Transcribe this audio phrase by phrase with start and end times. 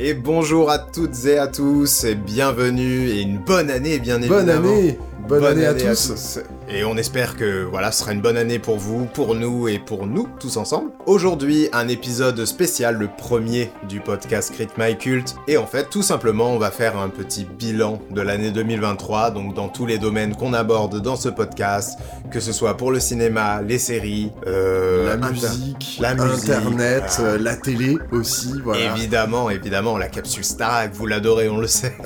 [0.00, 4.44] Et bonjour à toutes et à tous, et bienvenue, et une bonne année bien évidemment.
[4.44, 6.38] Bonne année Bonne, année, à, tous.
[6.70, 9.78] Et on espère que voilà, ce sera une bonne année pour vous, pour nous et
[9.78, 10.90] pour nous tous ensemble.
[11.04, 15.36] Aujourd'hui, un épisode spécial, le premier du podcast Crit My Cult.
[15.46, 19.52] Et en fait, tout simplement, on va faire un petit bilan de l'année 2023, donc
[19.52, 21.98] dans tous les domaines qu'on aborde dans ce podcast,
[22.30, 27.38] que ce soit pour le cinéma, les séries, euh, la, musique, la musique, Internet, euh,
[27.38, 28.54] la télé aussi.
[28.62, 28.96] Voilà.
[28.96, 31.96] Évidemment, évidemment, la capsule Starac, vous l'adorez, on le sait.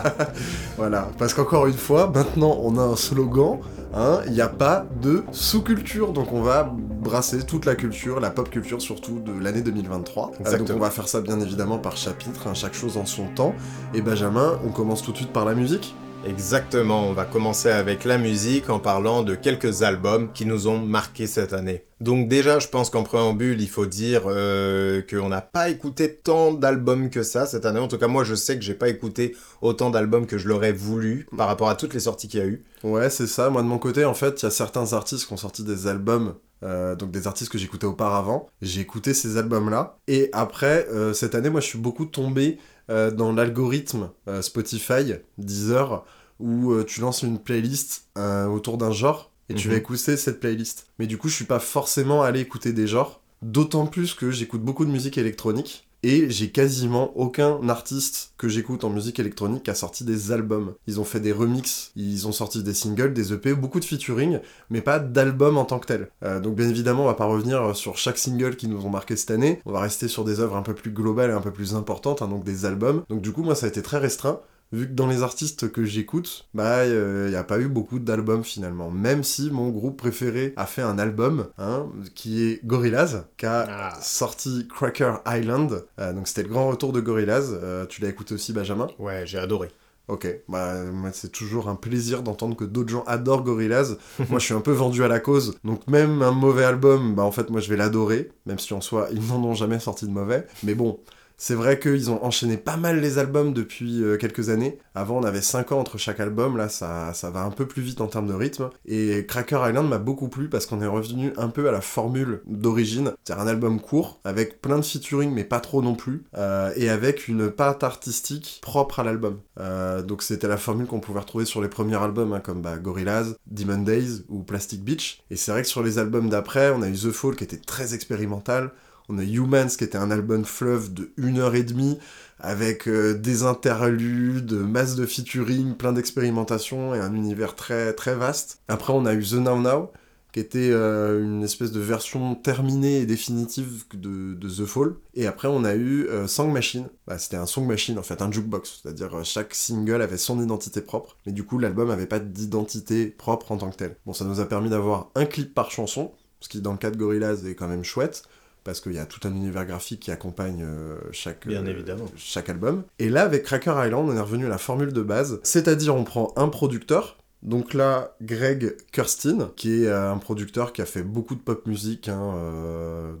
[0.76, 3.60] voilà, parce qu'encore une fois, maintenant on a un slogan
[3.98, 8.28] Hein, il n'y a pas de sous-culture, donc on va brasser toute la culture, la
[8.28, 10.32] pop culture surtout de l'année 2023.
[10.44, 13.28] Euh, donc on va faire ça bien évidemment par chapitre, hein, chaque chose en son
[13.28, 13.54] temps.
[13.94, 15.94] Et Benjamin, on commence tout de suite par la musique
[16.28, 20.80] Exactement, on va commencer avec la musique en parlant de quelques albums qui nous ont
[20.80, 21.84] marqué cette année.
[22.00, 26.52] Donc déjà, je pense qu'en préambule, il faut dire euh, qu'on n'a pas écouté tant
[26.52, 27.78] d'albums que ça cette année.
[27.78, 30.72] En tout cas, moi, je sais que j'ai pas écouté autant d'albums que je l'aurais
[30.72, 32.64] voulu par rapport à toutes les sorties qu'il y a eu.
[32.82, 33.48] Ouais, c'est ça.
[33.48, 35.86] Moi, de mon côté, en fait, il y a certains artistes qui ont sorti des
[35.86, 38.48] albums euh, donc des artistes que j'écoutais auparavant.
[38.62, 39.98] J'ai écouté ces albums-là.
[40.08, 44.10] Et après, euh, cette année, moi, je suis beaucoup tombé dans l'algorithme
[44.42, 46.04] Spotify, Deezer,
[46.38, 49.80] où euh, tu lances une playlist euh, autour d'un genre et tu vas mhm.
[49.80, 50.86] écouter cette playlist.
[50.98, 54.62] Mais du coup, je suis pas forcément allé écouter des genres, d'autant plus que j'écoute
[54.62, 59.70] beaucoup de musique électronique et j'ai quasiment aucun artiste que j'écoute en musique électronique qui
[59.70, 60.74] a sorti des albums.
[60.86, 64.38] Ils ont fait des remixes, ils ont sorti des singles, des EP, beaucoup de featuring,
[64.70, 66.08] mais pas d'albums en tant que tel.
[66.22, 69.16] Euh, donc bien évidemment, on va pas revenir sur chaque single qui nous ont marqué
[69.16, 69.60] cette année.
[69.64, 72.22] On va rester sur des œuvres un peu plus globales et un peu plus importantes,
[72.22, 73.02] hein, donc des albums.
[73.08, 74.40] Donc du coup, moi, ça a été très restreint
[74.72, 77.98] vu que dans les artistes que j'écoute, bah il euh, n'y a pas eu beaucoup
[77.98, 78.90] d'albums finalement.
[78.90, 83.66] Même si mon groupe préféré a fait un album, hein, qui est Gorillaz, qui a
[83.68, 83.98] ah.
[84.00, 85.84] sorti Cracker Island.
[85.98, 87.50] Euh, donc c'était le grand retour de Gorillaz.
[87.52, 88.88] Euh, tu l'as écouté aussi, Benjamin?
[88.98, 89.70] Ouais, j'ai adoré.
[90.08, 90.72] Ok, bah
[91.12, 93.98] c'est toujours un plaisir d'entendre que d'autres gens adorent Gorillaz.
[94.30, 97.24] moi je suis un peu vendu à la cause, donc même un mauvais album, bah
[97.24, 100.06] en fait moi je vais l'adorer, même si en soi ils n'en ont jamais sorti
[100.06, 100.46] de mauvais.
[100.62, 101.00] Mais bon,
[101.38, 104.78] c'est vrai qu'ils ont enchaîné pas mal les albums depuis euh, quelques années.
[104.94, 107.82] Avant, on avait 5 ans entre chaque album, là, ça, ça va un peu plus
[107.82, 108.70] vite en termes de rythme.
[108.86, 112.40] Et Cracker Island m'a beaucoup plu parce qu'on est revenu un peu à la formule
[112.46, 113.12] d'origine.
[113.24, 116.88] C'est un album court, avec plein de featuring, mais pas trop non plus, euh, et
[116.88, 119.40] avec une patte artistique propre à l'album.
[119.60, 122.78] Euh, donc c'était la formule qu'on pouvait retrouver sur les premiers albums, hein, comme bah,
[122.78, 125.22] Gorillaz, Demon Days ou Plastic Beach.
[125.30, 127.56] Et c'est vrai que sur les albums d'après, on a eu The Fall qui était
[127.56, 128.72] très expérimental.
[129.08, 131.98] On a Humans qui était un album fleuve de 1 heure et demie
[132.40, 138.60] avec euh, des interludes, masse de featuring, plein d'expérimentation et un univers très très vaste.
[138.68, 139.92] Après on a eu The Now Now
[140.32, 144.94] qui était euh, une espèce de version terminée et définitive de, The Fall.
[145.14, 146.88] Et après on a eu euh, Song Machine.
[147.06, 148.82] Bah, c'était un Song Machine en fait, un jukebox.
[148.82, 151.16] C'est-à-dire chaque single avait son identité propre.
[151.26, 153.96] Mais du coup l'album avait pas d'identité propre en tant que tel.
[154.04, 156.90] Bon ça nous a permis d'avoir un clip par chanson, ce qui dans le cas
[156.90, 158.24] de Gorillaz est quand même chouette
[158.66, 162.06] parce qu'il y a tout un univers graphique qui accompagne euh, chaque, Bien évidemment.
[162.16, 162.82] chaque album.
[162.98, 166.02] Et là, avec Cracker Island, on est revenu à la formule de base, c'est-à-dire on
[166.02, 171.04] prend un producteur, donc là, Greg Kurstin, qui est euh, un producteur qui a fait
[171.04, 173.12] beaucoup de pop musique, hein, euh,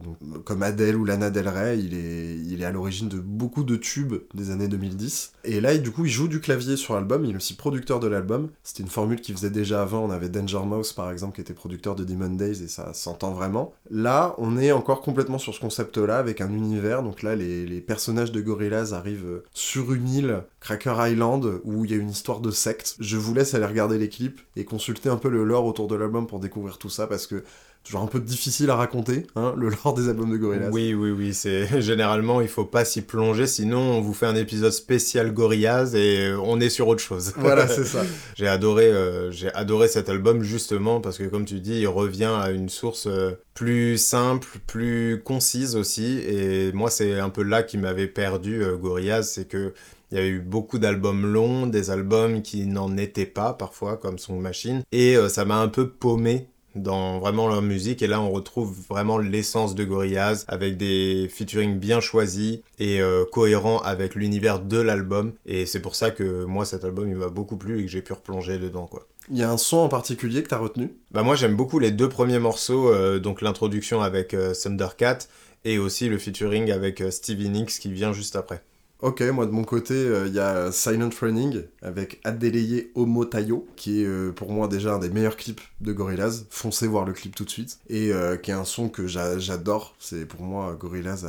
[0.44, 4.50] comme Adele ou Lana Del Rey, il est, à l'origine de beaucoup de tubes des
[4.50, 5.34] années 2010.
[5.44, 8.08] Et là, du coup, il joue du clavier sur l'album, il est aussi producteur de
[8.08, 8.48] l'album.
[8.64, 11.54] C'était une formule qu'il faisait déjà avant, on avait Danger Mouse par exemple, qui était
[11.54, 13.74] producteur de Demon Days, et ça s'entend vraiment.
[13.92, 18.32] Là, on est encore complètement sur ce concept-là, avec un univers, donc là, les personnages
[18.32, 22.50] de Gorillaz arrivent sur une île, Cracker Island, où il y a une histoire de
[22.50, 22.96] secte.
[22.98, 24.10] Je vous laisse aller regarder les
[24.56, 27.44] et consulter un peu le lore autour de l'album pour découvrir tout ça parce que
[27.84, 30.70] toujours un peu difficile à raconter, hein, le lore des albums de Gorillaz.
[30.72, 34.34] Oui, oui, oui, c'est généralement il faut pas s'y plonger, sinon on vous fait un
[34.34, 37.32] épisode spécial Gorillaz et on est sur autre chose.
[37.46, 38.02] Voilà, c'est ça.
[38.34, 42.32] j'ai adoré, euh, j'ai adoré cet album justement parce que comme tu dis, il revient
[42.36, 47.62] à une source euh, plus simple, plus concise aussi, et moi c'est un peu là
[47.62, 49.74] qui m'avait perdu euh, Gorillaz, c'est que
[50.10, 54.18] il y a eu beaucoup d'albums longs, des albums qui n'en étaient pas parfois, comme
[54.18, 58.20] Song Machine, et euh, ça m'a un peu paumé dans vraiment leur musique et là
[58.20, 64.14] on retrouve vraiment l'essence de Gorillaz avec des featuring bien choisis et euh, cohérents avec
[64.14, 67.80] l'univers de l'album et c'est pour ça que moi cet album il m'a beaucoup plu
[67.80, 69.06] et que j'ai pu replonger dedans quoi.
[69.30, 70.92] Il y a un son en particulier que t'as retenu?
[71.12, 75.20] Bah moi j'aime beaucoup les deux premiers morceaux, euh, donc l'introduction avec Thundercat
[75.64, 78.62] et aussi le featuring avec Stevie Nicks qui vient juste après.
[79.00, 84.32] Ok, moi de mon côté, il y a Silent Running avec Adeleye Omotayo, qui est
[84.34, 86.46] pour moi déjà un des meilleurs clips de Gorillaz.
[86.50, 87.78] Foncez voir le clip tout de suite.
[87.90, 88.10] Et
[88.42, 89.94] qui est un son que j'adore.
[89.98, 91.26] C'est pour moi Gorillaz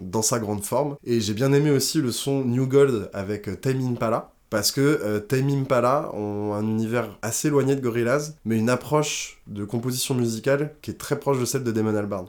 [0.00, 0.96] dans sa grande forme.
[1.04, 5.20] Et j'ai bien aimé aussi le son New Gold avec Time Impala parce que euh,
[5.20, 10.74] Tame Impala ont un univers assez éloigné de Gorillaz, mais une approche de composition musicale
[10.82, 12.26] qui est très proche de celle de Damon Albarn.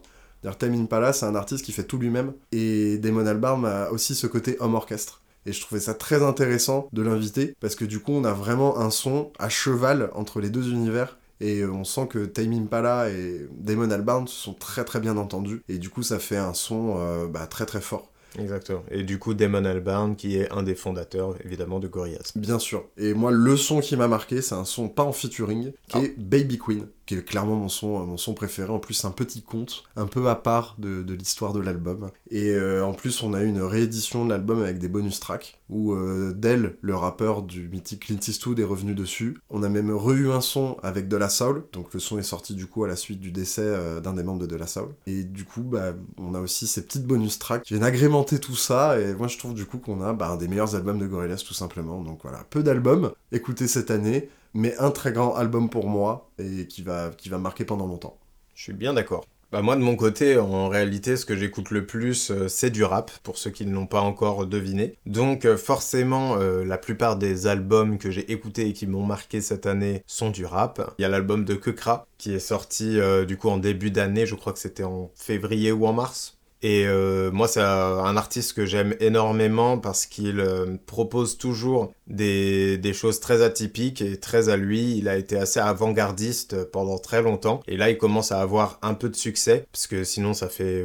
[0.48, 4.16] D'ailleurs, Tame Impala, c'est un artiste qui fait tout lui-même, et Damon Albarn a aussi
[4.16, 5.22] ce côté homme orchestre.
[5.46, 8.80] Et je trouvais ça très intéressant de l'inviter, parce que du coup, on a vraiment
[8.80, 13.46] un son à cheval entre les deux univers, et on sent que Tame Impala et
[13.60, 16.96] Damon Albarn se sont très très bien entendus, et du coup, ça fait un son
[16.98, 18.10] euh, bah, très très fort.
[18.40, 18.84] Exactement.
[18.90, 22.32] Et du coup, Damon Albarn, qui est un des fondateurs, évidemment, de Gorillaz.
[22.36, 22.86] Bien sûr.
[22.96, 26.04] Et moi, le son qui m'a marqué, c'est un son pas en featuring, qui ah.
[26.04, 28.72] est Baby Queen qui est clairement mon son, mon préféré.
[28.72, 32.12] En plus, un petit conte, un peu à part de, l'histoire de l'album.
[32.30, 35.60] Et euh, en plus, on a eu une réédition de l'album avec des bonus tracks,
[35.70, 39.38] où euh, Dell, le rappeur du mythique Clint Eastwood, est revenu dessus.
[39.50, 42.54] On a même re-eu un son avec De La Soul, donc le son est sorti
[42.54, 44.90] du coup à la suite du décès euh, d'un des membres de De La Soul.
[45.08, 48.56] Et du coup, bah, on a aussi ces petites bonus tracks qui viennent agrémenter tout
[48.56, 51.44] ça, et moi je trouve du coup qu'on a bah, des meilleurs albums de Gorillaz
[51.48, 52.02] tout simplement.
[52.02, 56.68] Donc voilà, peu d'albums, écoutez cette année, mais un très grand album pour moi et
[56.68, 58.18] qui va, qui va marquer pendant longtemps.
[58.56, 59.26] Je suis bien d'accord.
[59.50, 62.84] Bah moi de mon côté, en réalité, ce que j'écoute le plus, euh, c'est du
[62.84, 64.98] rap, pour ceux qui ne l'ont pas encore deviné.
[65.06, 69.40] Donc euh, forcément, euh, la plupart des albums que j'ai écoutés et qui m'ont marqué
[69.40, 70.94] cette année sont du rap.
[71.00, 74.36] Il y a l'album de Kekra, qui est sorti du coup en début d'année, je
[74.36, 76.37] crois que c'était en février ou en mars.
[76.62, 82.80] Et euh, moi, c'est un artiste que j'aime énormément parce qu'il euh, propose toujours des,
[82.94, 84.98] choses très atypiques et très à lui.
[84.98, 87.62] Il a été assez avant-gardiste pendant très longtemps.
[87.68, 90.84] Et là, il commence à avoir un peu de succès parce que sinon, ça fait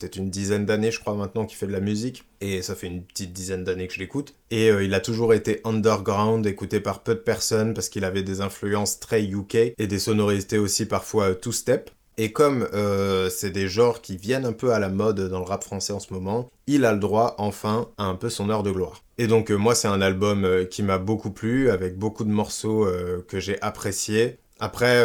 [0.00, 2.24] peut-être une dizaine d'années, je crois, maintenant qu'il fait de la musique.
[2.40, 4.34] Et ça fait une petite dizaine d'années que je l'écoute.
[4.50, 8.22] Et euh, il a toujours été underground, écouté par peu de personnes parce qu'il avait
[8.22, 11.90] des influences très UK et des sonorités aussi parfois two-step.
[12.22, 15.44] Et comme euh, c'est des genres qui viennent un peu à la mode dans le
[15.46, 18.62] rap français en ce moment, il a le droit enfin à un peu son heure
[18.62, 19.02] de gloire.
[19.16, 22.28] Et donc euh, moi c'est un album euh, qui m'a beaucoup plu, avec beaucoup de
[22.28, 22.86] morceaux
[23.26, 24.36] que j'ai appréciés.
[24.62, 25.02] Après,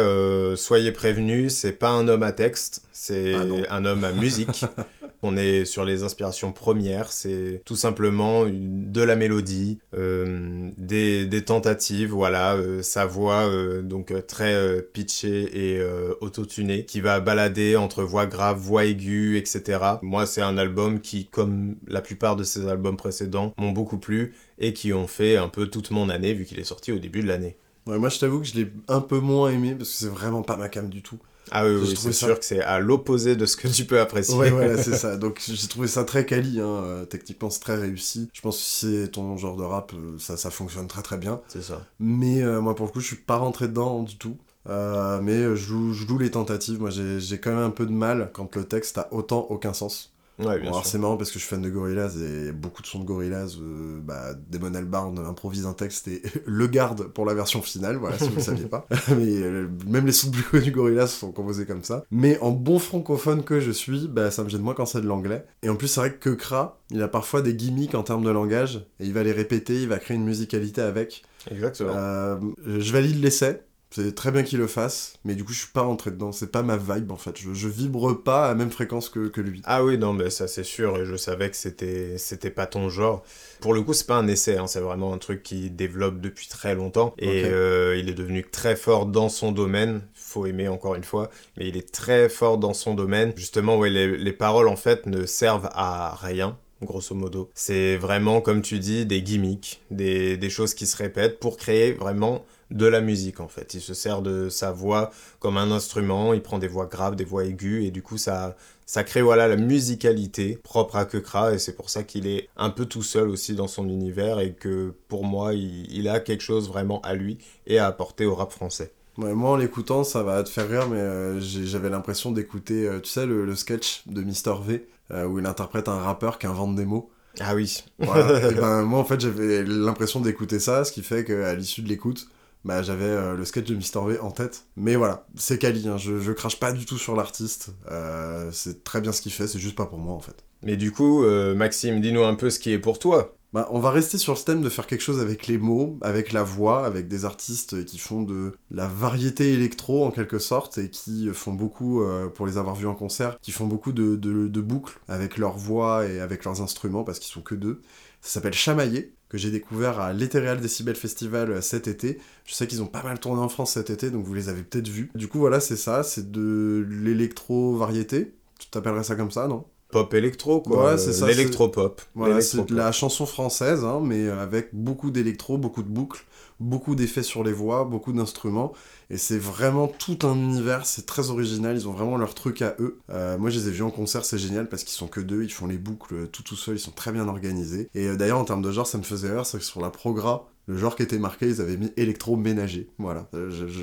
[0.56, 4.66] soyez prévenus, c'est pas un homme à texte, c'est ah un homme à musique.
[5.22, 12.10] On est sur les inspirations premières, c'est tout simplement de la mélodie, euh, des, tentatives,
[12.10, 15.82] voilà, euh, sa voix euh, donc très pitchée et
[16.20, 19.80] autotunée qui va balader entre voix grave, voix aiguë, etc.
[20.02, 24.34] Moi, c'est un album qui, comme la plupart de ses albums précédents, m'ont beaucoup plu
[24.58, 27.22] et qui ont fait un peu toute mon année vu qu'il est sorti au début
[27.22, 27.56] de l'année.
[27.86, 30.56] moi, je t'avoue que je l'ai un peu moins aimé parce que c'est vraiment pas
[30.56, 31.18] ma cam du tout.
[31.50, 34.34] Ah oui, oui c'est sûr que c'est à l'opposé de ce que tu peux apprécier.
[34.36, 35.16] Ouais, voilà, c'est ça.
[35.16, 36.66] Donc j'ai trouvé ça très quali, hein.
[36.66, 38.28] Euh, techniquement c'est très réussi.
[38.32, 41.18] Je pense que si c'est ton genre de rap, euh, ça, ça fonctionne très très
[41.18, 41.40] bien.
[41.48, 41.82] C'est ça.
[42.00, 44.36] Mais euh, moi pour le coup, je suis pas rentré dedans du tout.
[44.66, 46.80] mais je je joue les tentatives.
[46.80, 50.12] Moi j'ai quand même un peu de mal quand le texte a autant aucun sens.
[50.38, 52.98] Ouais, bien c'est marrant parce que je suis fan de Gorillaz et beaucoup de sons
[52.98, 53.56] de Gorillaz.
[53.60, 58.18] Euh, bah, Damon Albarn improvise un texte et le garde pour la version finale, voilà,
[58.18, 58.86] si vous ne saviez pas.
[59.08, 62.04] Mais euh, même les sons plus du Gorillaz sont composés comme ça.
[62.10, 65.06] Mais en bon francophone que je suis, bah, ça me gêne moins quand c'est de
[65.06, 65.44] l'anglais.
[65.62, 68.30] Et en plus, c'est vrai que Kra, il a parfois des gimmicks en termes de
[68.30, 71.24] langage et il va les répéter, il va créer une musicalité avec.
[71.50, 71.92] Exactement.
[71.94, 72.36] Euh,
[72.66, 73.62] je valide l'essai.
[73.90, 76.32] C'est très bien qu'il le fasse, mais du coup, je suis pas rentré dedans.
[76.32, 77.38] C'est pas ma vibe en fait.
[77.38, 79.62] Je, je vibre pas à la même fréquence que, que lui.
[79.64, 80.98] Ah oui, non, mais ça c'est sûr.
[80.98, 83.22] Et je savais que c'était c'était pas ton genre.
[83.60, 84.58] Pour le coup, c'est pas un essai.
[84.58, 87.14] Hein, c'est vraiment un truc qui développe depuis très longtemps.
[87.18, 90.02] Et euh, il est devenu très fort dans son domaine.
[90.14, 93.32] Faut aimer encore une fois, mais il est très fort dans son domaine.
[93.36, 97.50] Justement, ouais, les, les paroles en fait ne servent à rien grosso modo.
[97.54, 101.92] C'est vraiment, comme tu dis, des gimmicks, des, des choses qui se répètent pour créer
[101.92, 103.74] vraiment de la musique en fait.
[103.74, 107.24] Il se sert de sa voix comme un instrument, il prend des voix graves, des
[107.24, 108.56] voix aiguës et du coup ça,
[108.86, 112.70] ça crée voilà la musicalité propre à Kekra et c'est pour ça qu'il est un
[112.70, 116.68] peu tout seul aussi dans son univers et que pour moi il, a quelque chose
[116.68, 118.92] vraiment à lui et à apporter au rap français.
[119.16, 123.10] moi en l'écoutant ça va te faire rire mais euh, j'avais l'impression d'écouter euh, tu
[123.10, 126.84] sais le, sketch de Mister V euh, où il interprète un rappeur qui invente des
[126.84, 127.10] mots.
[127.38, 127.84] Ah oui.
[127.98, 132.28] ben, moi en fait j'avais l'impression d'écouter ça ce qui fait qu'à l'issue de l'écoute
[132.66, 134.64] bah, j'avais euh, le sketch de Mister V en tête.
[134.76, 135.98] Mais voilà, c'est Kali, hein.
[135.98, 137.70] je, je crache pas du tout sur l'artiste.
[137.90, 140.44] Euh, c'est très bien ce qu'il fait, c'est juste pas pour moi en fait.
[140.62, 143.36] Mais du coup, euh, Maxime, dis-nous un peu ce qui est pour toi.
[143.52, 146.32] bah, on va rester sur le thème de faire quelque chose avec les mots, avec
[146.32, 150.90] la voix, avec des artistes qui font de la variété électro en quelque sorte et
[150.90, 154.60] qui font beaucoup, euh, pour les avoir vus en concert, qui font beaucoup de, de,
[154.60, 157.80] boucles avec leur voix et avec leurs instruments parce qu'ils sont que deux.
[158.22, 162.18] Ça s'appelle Chamaillé, que j'ai découvert à l'Ethereal Decibel Festival euh, cet été.
[162.44, 164.62] Je sais qu'ils ont pas mal tourné en France cet été, donc vous les avez
[164.62, 165.10] peut-être vus.
[165.14, 168.34] Du coup, voilà, c'est ça, c'est de l'électro-variété.
[168.58, 169.64] Tu t'appellerais ça comme ça, non?
[169.90, 174.70] Pop électro quoi ouais, c'est ça l'électro-pop voilà, c'est la chanson française hein, mais avec
[174.72, 176.24] beaucoup d'électro beaucoup de boucles
[176.60, 178.72] beaucoup d'effets sur les voix beaucoup d'instruments
[179.10, 182.74] et c'est vraiment tout un univers c'est très original ils ont vraiment leur truc à
[182.78, 185.20] eux euh, moi je les ai vus en concert c'est génial parce qu'ils sont que
[185.20, 188.16] deux ils font les boucles tout tout seuls ils sont très bien organisés et euh,
[188.16, 190.76] d'ailleurs en termes de genre ça me faisait rire c'est que sur la progra le
[190.76, 192.90] genre qui était marqué, ils avaient mis électro-ménager.
[192.98, 193.28] Voilà,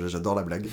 [0.06, 0.68] j'adore la blague.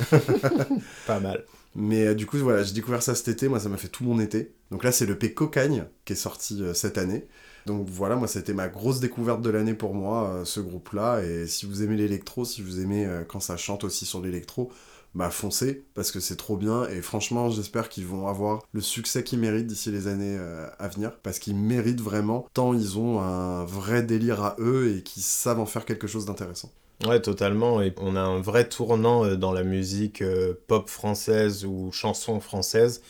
[1.07, 1.45] Pas mal.
[1.75, 4.03] Mais euh, du coup, voilà, j'ai découvert ça cet été, moi ça m'a fait tout
[4.03, 4.53] mon été.
[4.71, 7.27] Donc là, c'est le P Cocagne qui est sorti euh, cette année.
[7.65, 11.21] Donc voilà, moi c'était ma grosse découverte de l'année pour moi, euh, ce groupe-là.
[11.23, 14.71] Et si vous aimez l'électro, si vous aimez quand ça chante aussi sur l'électro,
[15.13, 16.87] bah foncez, parce que c'est trop bien.
[16.87, 20.39] Et franchement, j'espère qu'ils vont avoir le succès qu'ils méritent d'ici les années
[20.79, 25.03] à venir, parce qu'ils méritent vraiment, tant ils ont un vrai délire à eux et
[25.03, 26.71] qu'ils savent en faire quelque chose d'intéressant.
[27.05, 27.81] Ouais, totalement.
[27.81, 32.39] Et on a un vrai tournant euh, dans la musique euh, pop française ou chanson
[32.39, 33.01] française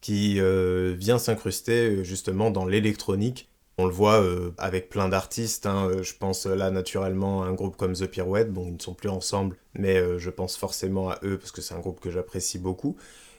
[0.00, 3.48] qui euh, vient s'incruster justement dans l'électronique.
[3.78, 4.24] On le voit
[4.58, 5.66] avec plein d'artistes.
[5.66, 5.90] Hein.
[6.02, 8.52] Je pense là naturellement à un groupe comme The Pirouette.
[8.52, 11.74] Bon, ils ne sont plus ensemble, mais je pense forcément à eux parce que c'est
[11.74, 12.96] un groupe que j'apprécie beaucoup,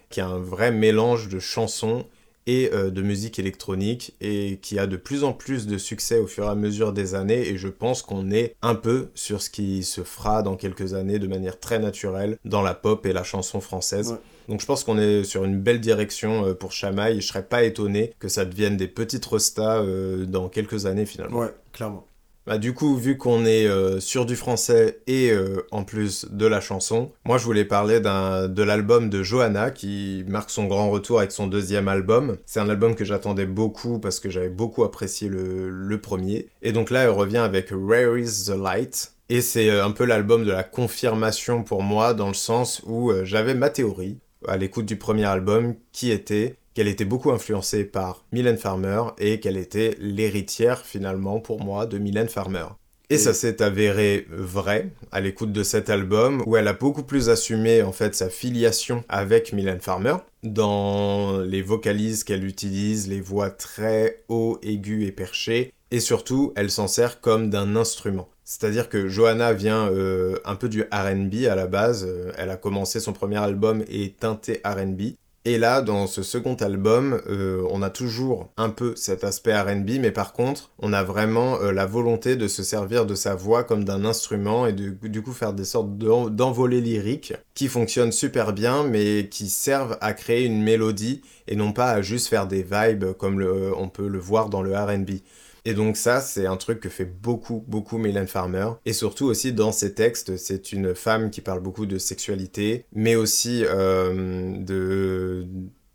[0.10, 2.06] qui a un vrai mélange de chansons
[2.50, 6.26] et euh, de musique électronique et qui a de plus en plus de succès au
[6.26, 9.52] fur et à mesure des années et je pense qu'on est un peu sur ce
[9.52, 13.24] qui se fera dans quelques années de manière très naturelle dans la pop et la
[13.24, 14.18] chanson française.
[14.50, 17.46] Donc je pense qu'on est sur une belle direction euh, pour Chamaille et je serais
[17.46, 21.40] pas étonné que ça devienne des petites restas euh, dans quelques années finalement.
[21.40, 22.06] Ouais, clairement.
[22.50, 26.48] Bah, du coup, vu qu'on est euh, sur du français et euh, en plus de
[26.48, 31.20] la chanson, moi je voulais parler de l'album de Johanna qui marque son grand retour
[31.20, 32.38] avec son deuxième album.
[32.48, 36.48] C'est un album que j'attendais beaucoup parce que j'avais beaucoup apprécié le, premier.
[36.64, 40.44] Et donc là, elle revient avec Where is the Light et c'est un peu l'album
[40.44, 44.98] de la confirmation pour moi dans le sens où j'avais ma théorie à l'écoute du
[44.98, 50.86] premier album qui était qu'elle était beaucoup influencée par Mylène Farmer et qu'elle était l'héritière
[50.86, 52.68] finalement pour moi de Mylène Farmer.
[53.12, 57.30] Et, ça s'est avéré vrai à l'écoute de cet album où elle a beaucoup plus
[57.30, 63.50] assumé en fait sa filiation avec Mylène Farmer dans les vocalises qu'elle utilise, les voix
[63.50, 68.30] très haut, aiguës et perchées et surtout elle s'en sert comme d'un instrument.
[68.50, 72.04] C'est-à-dire que Johanna vient euh, un peu du RB à la base.
[72.10, 75.02] Euh, elle a commencé son premier album et teinté RB.
[75.46, 80.00] Et là, dans ce second album, euh, on a toujours un peu cet aspect RB,
[80.00, 83.84] mais par contre, on a vraiment la volonté de se servir de sa voix comme
[83.84, 88.82] d'un instrument et de, du coup faire des sortes d'envolées lyriques qui fonctionnent super bien,
[88.84, 93.14] mais qui servent à créer une mélodie et non pas à juste faire des vibes
[93.14, 93.44] comme
[93.78, 95.22] on peut le voir dans le RB.
[95.66, 98.70] Et donc ça, c'est un truc que fait beaucoup, beaucoup Mylène Farmer.
[98.86, 103.16] Et surtout aussi dans ses textes, c'est une femme qui parle beaucoup de sexualité, mais
[103.16, 105.46] aussi euh, de...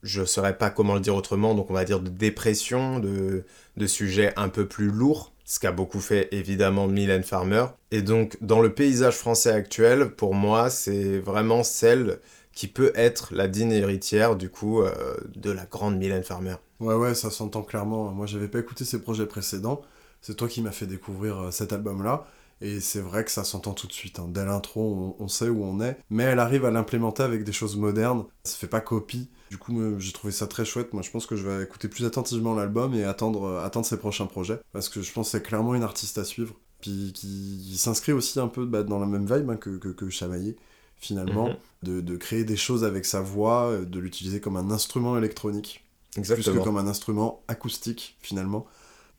[0.03, 3.45] Je ne saurais pas comment le dire autrement, donc on va dire de dépression, de,
[3.87, 7.65] sujets un peu plus lourds, ce qu'a beaucoup fait évidemment Mylène Farmer.
[7.91, 12.19] Et donc dans le paysage français actuel, pour moi, c'est vraiment celle
[12.53, 14.93] qui peut être la digne héritière du coup euh,
[15.35, 16.57] de la grande Mylène Farmer.
[16.81, 18.11] Ouais, ouais, ça s'entend clairement.
[18.11, 19.83] Moi, j'avais pas écouté ses projets précédents.
[20.21, 22.27] C'est toi qui m'as fait découvrir euh, cet album-là.
[22.61, 24.19] Et c'est vrai que ça s'entend tout de suite.
[24.19, 24.29] Hein.
[24.29, 25.99] Dès l'intro, on, sait où on est.
[26.09, 28.25] Mais elle arrive à l'implémenter avec des choses modernes.
[28.45, 29.29] Ça fait pas copie.
[29.51, 30.93] Du coup, j'ai trouvé ça très chouette.
[30.93, 33.99] Moi, je pense que je vais écouter plus attentivement l'album et attendre, euh, attendre ses
[33.99, 34.61] prochains projets.
[34.73, 36.55] Parce que je pense que c'est clairement une artiste à suivre.
[36.81, 40.09] Puis qui s'inscrit aussi un peu bah, dans la même vibe hein, que, que, que
[40.09, 40.57] Chamaillé,
[40.97, 41.49] finalement.
[41.49, 41.57] Mhm.
[41.83, 45.84] de, de créer des choses avec sa voix, euh, de l'utiliser comme un instrument électronique
[46.23, 48.67] plus que comme un instrument acoustique finalement.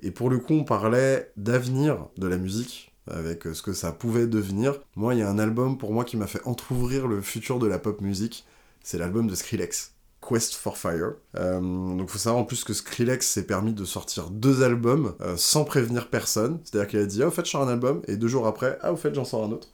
[0.02, 3.92] Et pour le coup, on parlait d'avenir de la musique, avec euh, ce que ça
[3.92, 4.80] pouvait devenir.
[4.96, 7.68] Moi, il y a un album pour moi qui m'a fait entr'ouvrir le futur de
[7.68, 8.46] la pop musique,
[8.84, 9.92] c'est l'album de Skrillex.
[10.28, 11.14] Quest for Fire.
[11.38, 15.38] Euh, donc faut savoir en plus que Skrillex s'est permis de sortir deux albums euh,
[15.38, 16.60] sans prévenir personne.
[16.64, 18.80] C'est-à-dire qu'il a dit ah au fait je sors un album et deux jours après
[18.82, 19.70] ah au fait j'en sors un autre.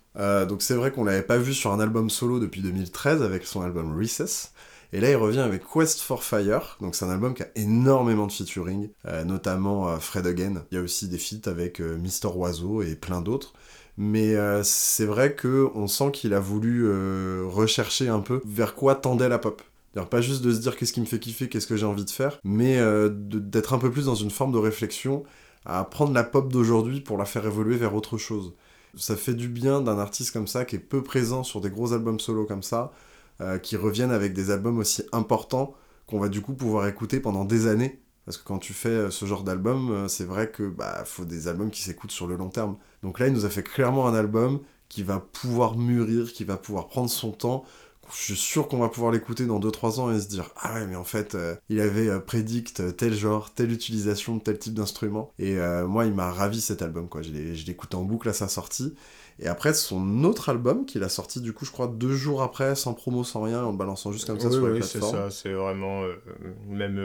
[0.47, 3.61] donc c'est vrai qu'on l'avait pas vu sur un album solo depuis 2013 avec son
[3.61, 4.51] album Recess.
[4.93, 6.77] Et là, il revient avec Quest for Fire.
[6.81, 10.65] Donc, c'est un album qui a énormément de featuring, euh, notamment euh, Fred Again.
[10.71, 13.53] Il y a aussi des feats avec euh, Mister Oiseau et plein d'autres.
[13.97, 16.89] Mais c'est vrai que on sent qu'il a voulu
[17.45, 19.61] rechercher un peu vers quoi tendait la pop.
[20.09, 22.09] Pas juste de se dire qu'est-ce qui me fait kiffer, qu'est-ce que j'ai envie de
[22.09, 22.79] faire, mais
[23.11, 25.23] d'être un peu plus dans une forme de réflexion
[25.65, 28.53] à prendre la pop d'aujourd'hui pour la faire évoluer vers autre chose.
[28.95, 31.93] Ça fait du bien d'un artiste comme ça qui est peu présent sur des gros
[31.93, 32.93] albums solo comme ça,
[33.41, 35.73] euh, qui reviennent avec des albums aussi importants
[36.07, 38.01] qu'on va du coup pouvoir écouter pendant des années.
[38.25, 41.25] Parce que quand tu fais euh, ce genre d'album, euh, c'est vrai que bah faut
[41.25, 42.77] des albums qui s'écoutent sur le long terme.
[43.03, 46.57] Donc là, il nous a fait clairement un album qui va pouvoir mûrir, qui va
[46.57, 47.63] pouvoir prendre son temps,
[48.13, 50.85] je suis sûr qu'on va pouvoir l'écouter dans 2-3 ans et se dire Ah ouais,
[50.85, 51.37] mais en fait,
[51.69, 55.31] il avait euh, tel genre, telle utilisation tel type d'instrument.
[55.39, 55.55] Et
[55.87, 57.21] moi, il m'a ravi cet album, quoi.
[57.21, 58.93] Je l'ai écouté en boucle à sa sortie.
[59.41, 62.75] Et après, son autre album qu'il a sorti, du coup, je crois, deux jours après,
[62.75, 65.29] sans promo, sans rien, en le balançant juste comme ça sur la oui, c'est ça,
[65.31, 66.03] c'est vraiment.
[66.69, 66.95] même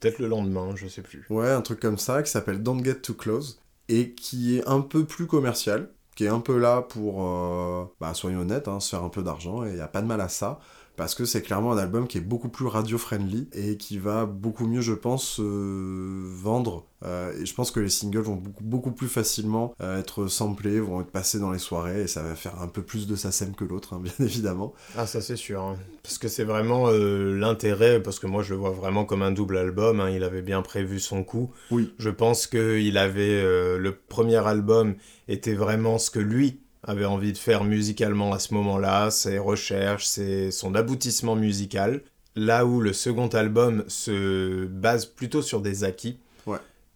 [0.00, 1.24] peut-être le lendemain, je sais plus.
[1.30, 4.80] Ouais, un truc comme ça, qui s'appelle Don't Get Too Close, et qui est un
[4.80, 8.90] peu plus commercial qui est un peu là pour, euh, bah, soyons honnêtes, hein, se
[8.90, 10.60] faire un peu d'argent, et il n'y a pas de mal à ça,
[10.96, 14.66] parce que c'est clairement un album qui est beaucoup plus radio-friendly, et qui va beaucoup
[14.66, 16.86] mieux, je pense, vendre.
[17.04, 20.80] Euh, et je pense que les singles vont beaucoup, beaucoup plus facilement euh, être samplés,
[20.80, 23.30] vont être passés dans les soirées, et ça va faire un peu plus de sa
[23.30, 24.74] scène que l'autre, hein, bien évidemment.
[24.96, 25.76] Ah, ça c'est sûr, hein.
[26.02, 29.58] parce que c'est vraiment l'intérêt, parce que moi je le vois vraiment comme un double
[29.58, 31.50] album, il avait bien prévu son coup.
[31.70, 31.92] Oui.
[31.98, 33.42] Je pense qu'il avait
[33.78, 34.94] le premier album
[35.28, 40.06] était vraiment ce que lui avait envie de faire musicalement à ce moment-là, ses recherches,
[40.06, 42.02] ses, son aboutissement musical.
[42.36, 46.18] Là où le second album se base plutôt sur des acquis.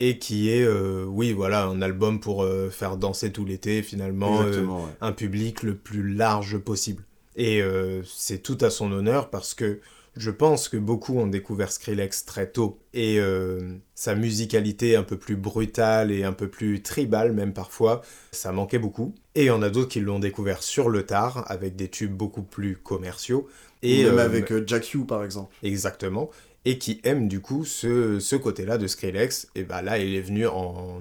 [0.00, 4.42] Et qui est, euh, oui, voilà, un album pour euh, faire danser tout l'été, finalement,
[4.42, 4.64] euh,
[5.00, 7.02] un public le plus large possible.
[7.35, 7.61] Et
[8.04, 9.80] c'est tout à son honneur parce que
[10.19, 13.61] je pense que beaucoup ont découvert Skrillex très tôt et euh,
[13.95, 18.81] sa musicalité un peu plus brutale et un peu plus tribale même parfois, ça manquait
[18.81, 19.15] beaucoup.
[19.35, 22.13] Et il y en a d'autres qui l'ont découvert sur le tard avec des tubes
[22.13, 23.49] beaucoup plus commerciaux.
[23.83, 25.55] Et même euh, avec euh, Jack Hugh par exemple.
[25.63, 26.31] Exactement.
[26.65, 29.47] Et qui aiment du coup ce, côté-là de Skrillex.
[29.55, 31.01] Et bah là, il est venu en,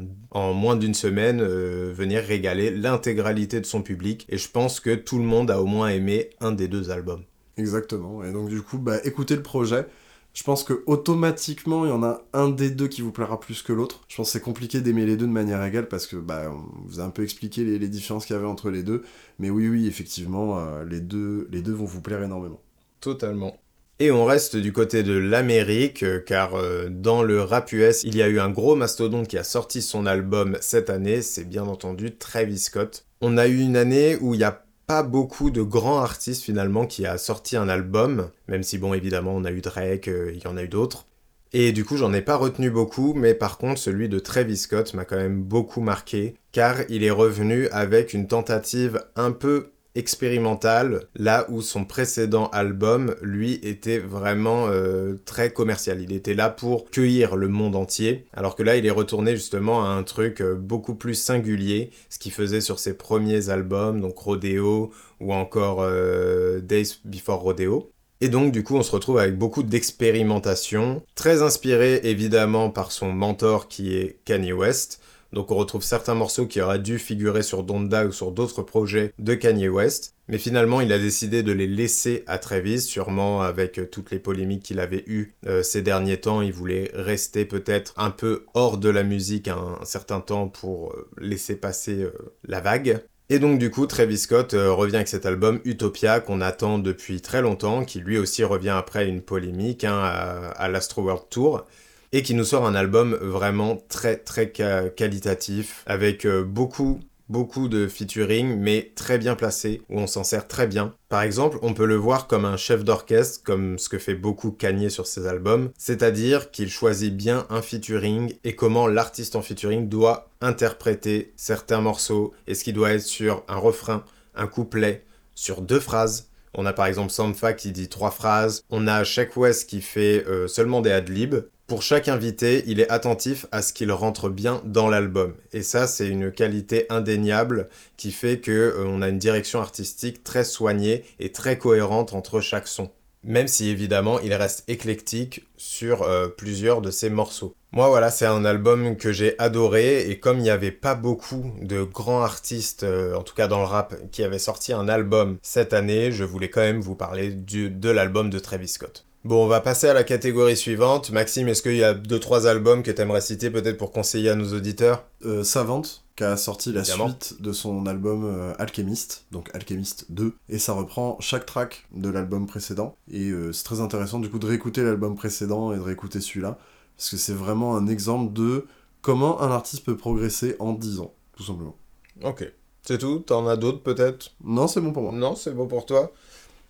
[0.53, 4.27] moins d'une semaine venir régaler l'intégralité de son public.
[4.29, 7.23] Et je pense que tout le monde a au moins aimé un des deux albums.
[7.57, 8.23] Exactement.
[8.23, 9.85] Et donc du coup, bah, écoutez le projet.
[10.33, 13.63] Je pense que automatiquement, il y en a un des deux qui vous plaira plus
[13.63, 14.03] que l'autre.
[14.07, 16.87] Je pense que c'est compliqué d'aimer les deux de manière égale parce que bah, on
[16.87, 19.01] vous a un peu expliqué les, différences qu'il y avait entre les deux.
[19.39, 22.61] Mais oui, oui, effectivement, euh, les, deux, les deux vont vous plaire énormément.
[23.01, 23.57] Totalement.
[23.97, 28.15] Et on reste du côté de l'Amérique, euh, car euh, dans le rap US, il
[28.15, 31.63] y a eu un gros mastodonte qui a sorti son album cette année, c'est bien
[31.63, 33.05] entendu Travis Scott.
[33.21, 36.85] On a eu une année où il y a pas beaucoup de grands artistes finalement
[36.85, 40.41] qui a sorti un album, même si bon évidemment on a eu Drake, euh, il
[40.41, 41.05] y en a eu d'autres.
[41.51, 44.93] Et du coup j'en ai pas retenu beaucoup, mais par contre celui de Travis Scott
[44.93, 51.01] m'a quand même beaucoup marqué, car il est revenu avec une tentative un peu expérimental,
[51.15, 56.01] là où son précédent album, lui, était vraiment euh, très commercial.
[56.01, 59.83] Il était là pour cueillir le monde entier, alors que là, il est retourné justement
[59.83, 64.17] à un truc euh, beaucoup plus singulier, ce qu'il faisait sur ses premiers albums, donc
[64.17, 67.91] Rodeo ou encore euh, Days Before Rodeo.
[68.19, 73.11] Et donc du coup on se retrouve avec beaucoup d'expérimentation, très inspiré évidemment par son
[73.13, 74.99] mentor qui est Kanye West,
[75.33, 79.13] donc on retrouve certains morceaux qui auraient dû figurer sur Donda ou sur d'autres projets
[79.19, 80.13] de Kanye West.
[80.29, 84.63] Mais finalement, il a décidé de les laisser à Travis, sûrement avec toutes les polémiques
[84.63, 86.41] qu'il avait eues euh, ces derniers temps.
[86.41, 91.09] Il voulait rester peut-être un peu hors de la musique un, certain temps pour euh,
[91.17, 92.11] laisser passer euh,
[92.45, 93.03] la vague.
[93.29, 97.41] Et donc du coup, Travis Scott revient avec cet album Utopia qu'on attend depuis très
[97.41, 101.65] longtemps, qui lui aussi revient après une polémique hein, à, à l'Astro World Tour
[102.11, 107.87] et qui nous sort un album vraiment très très qualitatif avec euh, beaucoup beaucoup de
[107.87, 110.93] featuring, mais très bien placé, où on s'en sert très bien.
[111.09, 114.51] Par exemple, on peut le voir comme un chef d'orchestre, comme ce que fait beaucoup
[114.51, 119.89] Kanye sur ses albums, c'est-à-dire qu'il choisit bien un featuring et comment l'artiste en featuring
[119.89, 124.03] doit interpréter certains morceaux, et ce qui doit être sur un refrain,
[124.35, 125.03] un couplet,
[125.35, 126.29] sur deux phrases.
[126.53, 130.25] On a par exemple Sampha qui dit trois phrases, on a Sheck West qui fait
[130.27, 131.35] euh, seulement des adlibs,
[131.67, 135.33] pour chaque invité, il est attentif à ce qu'il rentre bien dans l'album.
[135.51, 140.23] Et ça, c'est une qualité indéniable qui fait que euh, on a une direction artistique
[140.23, 142.89] très soignée et très cohérente entre chaque son.
[143.25, 147.53] Même si évidemment, il reste éclectique sur euh, plusieurs de ses morceaux.
[147.73, 151.51] Moi, voilà, c'est un album que j'ai adoré et comme il n'y avait pas beaucoup
[151.61, 155.37] de grands artistes, euh, en tout cas dans le rap, qui avaient sorti un album
[155.41, 159.06] cette année, je voulais quand même vous parler de l'album de Travis Scott.
[159.27, 161.11] Bon, on va passer à la catégorie suivante.
[161.11, 164.29] Maxime, est-ce qu'il y a deux trois albums que tu aimerais citer peut-être pour conseiller
[164.29, 165.03] à nos auditeurs?
[165.25, 170.33] Euh, Savante, qui a sorti la suite de son album euh, Alchemist, donc Alchemist 2,
[170.47, 172.95] et ça reprend chaque track de l'album précédent.
[173.11, 176.57] Et euh, c'est très intéressant du coup de réécouter l'album précédent et de réécouter celui-là,
[176.95, 178.65] parce que c'est vraiment un exemple de
[179.01, 181.75] comment un artiste peut progresser en 10 ans, tout simplement.
[182.23, 182.49] Ok.
[182.83, 183.19] C'est tout?
[183.19, 184.31] T'en as d'autres peut-être?
[184.41, 185.11] Non, c'est bon pour moi.
[185.11, 186.13] Non, c'est bon pour toi?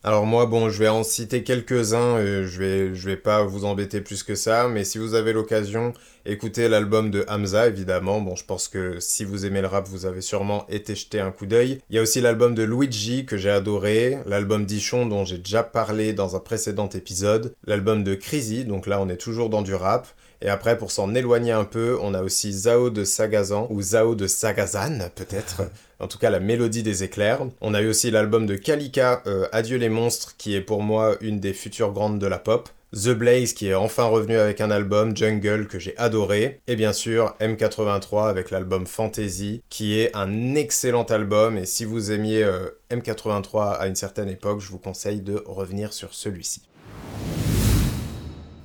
[0.08, 3.66] Alors moi, bon, je vais en citer quelques-uns, euh, je vais, je vais pas vous
[3.66, 5.92] embêter plus que ça, mais si vous avez l'occasion,
[6.26, 8.22] écoutez l'album de Hamza, évidemment.
[8.22, 11.32] Bon, je pense que si vous aimez le rap, vous avez sûrement été jeter un
[11.32, 11.82] coup d'œil.
[11.90, 15.62] Il y a aussi l'album de Luigi que j'ai adoré, l'album d'Ichon dont j'ai déjà
[15.62, 19.76] parlé dans un précédent épisode, l'album de Crazy, donc là on est toujours dans du
[19.76, 20.08] rap.
[20.42, 24.16] Et après, pour s'en éloigner un peu, on a aussi Zao de Sagazan, ou Zao
[24.16, 25.64] de Sagazan, peut-être,
[26.00, 27.40] en tout cas la mélodie des éclairs.
[27.62, 31.16] On a eu aussi l'album de Kalika, euh, Adieu les monstres, qui est pour moi
[31.22, 32.70] une des futures grandes de la pop.
[32.94, 36.62] The Blaze qui est enfin revenu avec un album, Jungle, que j'ai adoré.
[36.68, 41.58] Et bien sûr, M83 avec l'album Fantasy, qui est un excellent album.
[41.58, 45.92] Et si vous aimiez euh, M83 à une certaine époque, je vous conseille de revenir
[45.92, 46.62] sur celui-ci.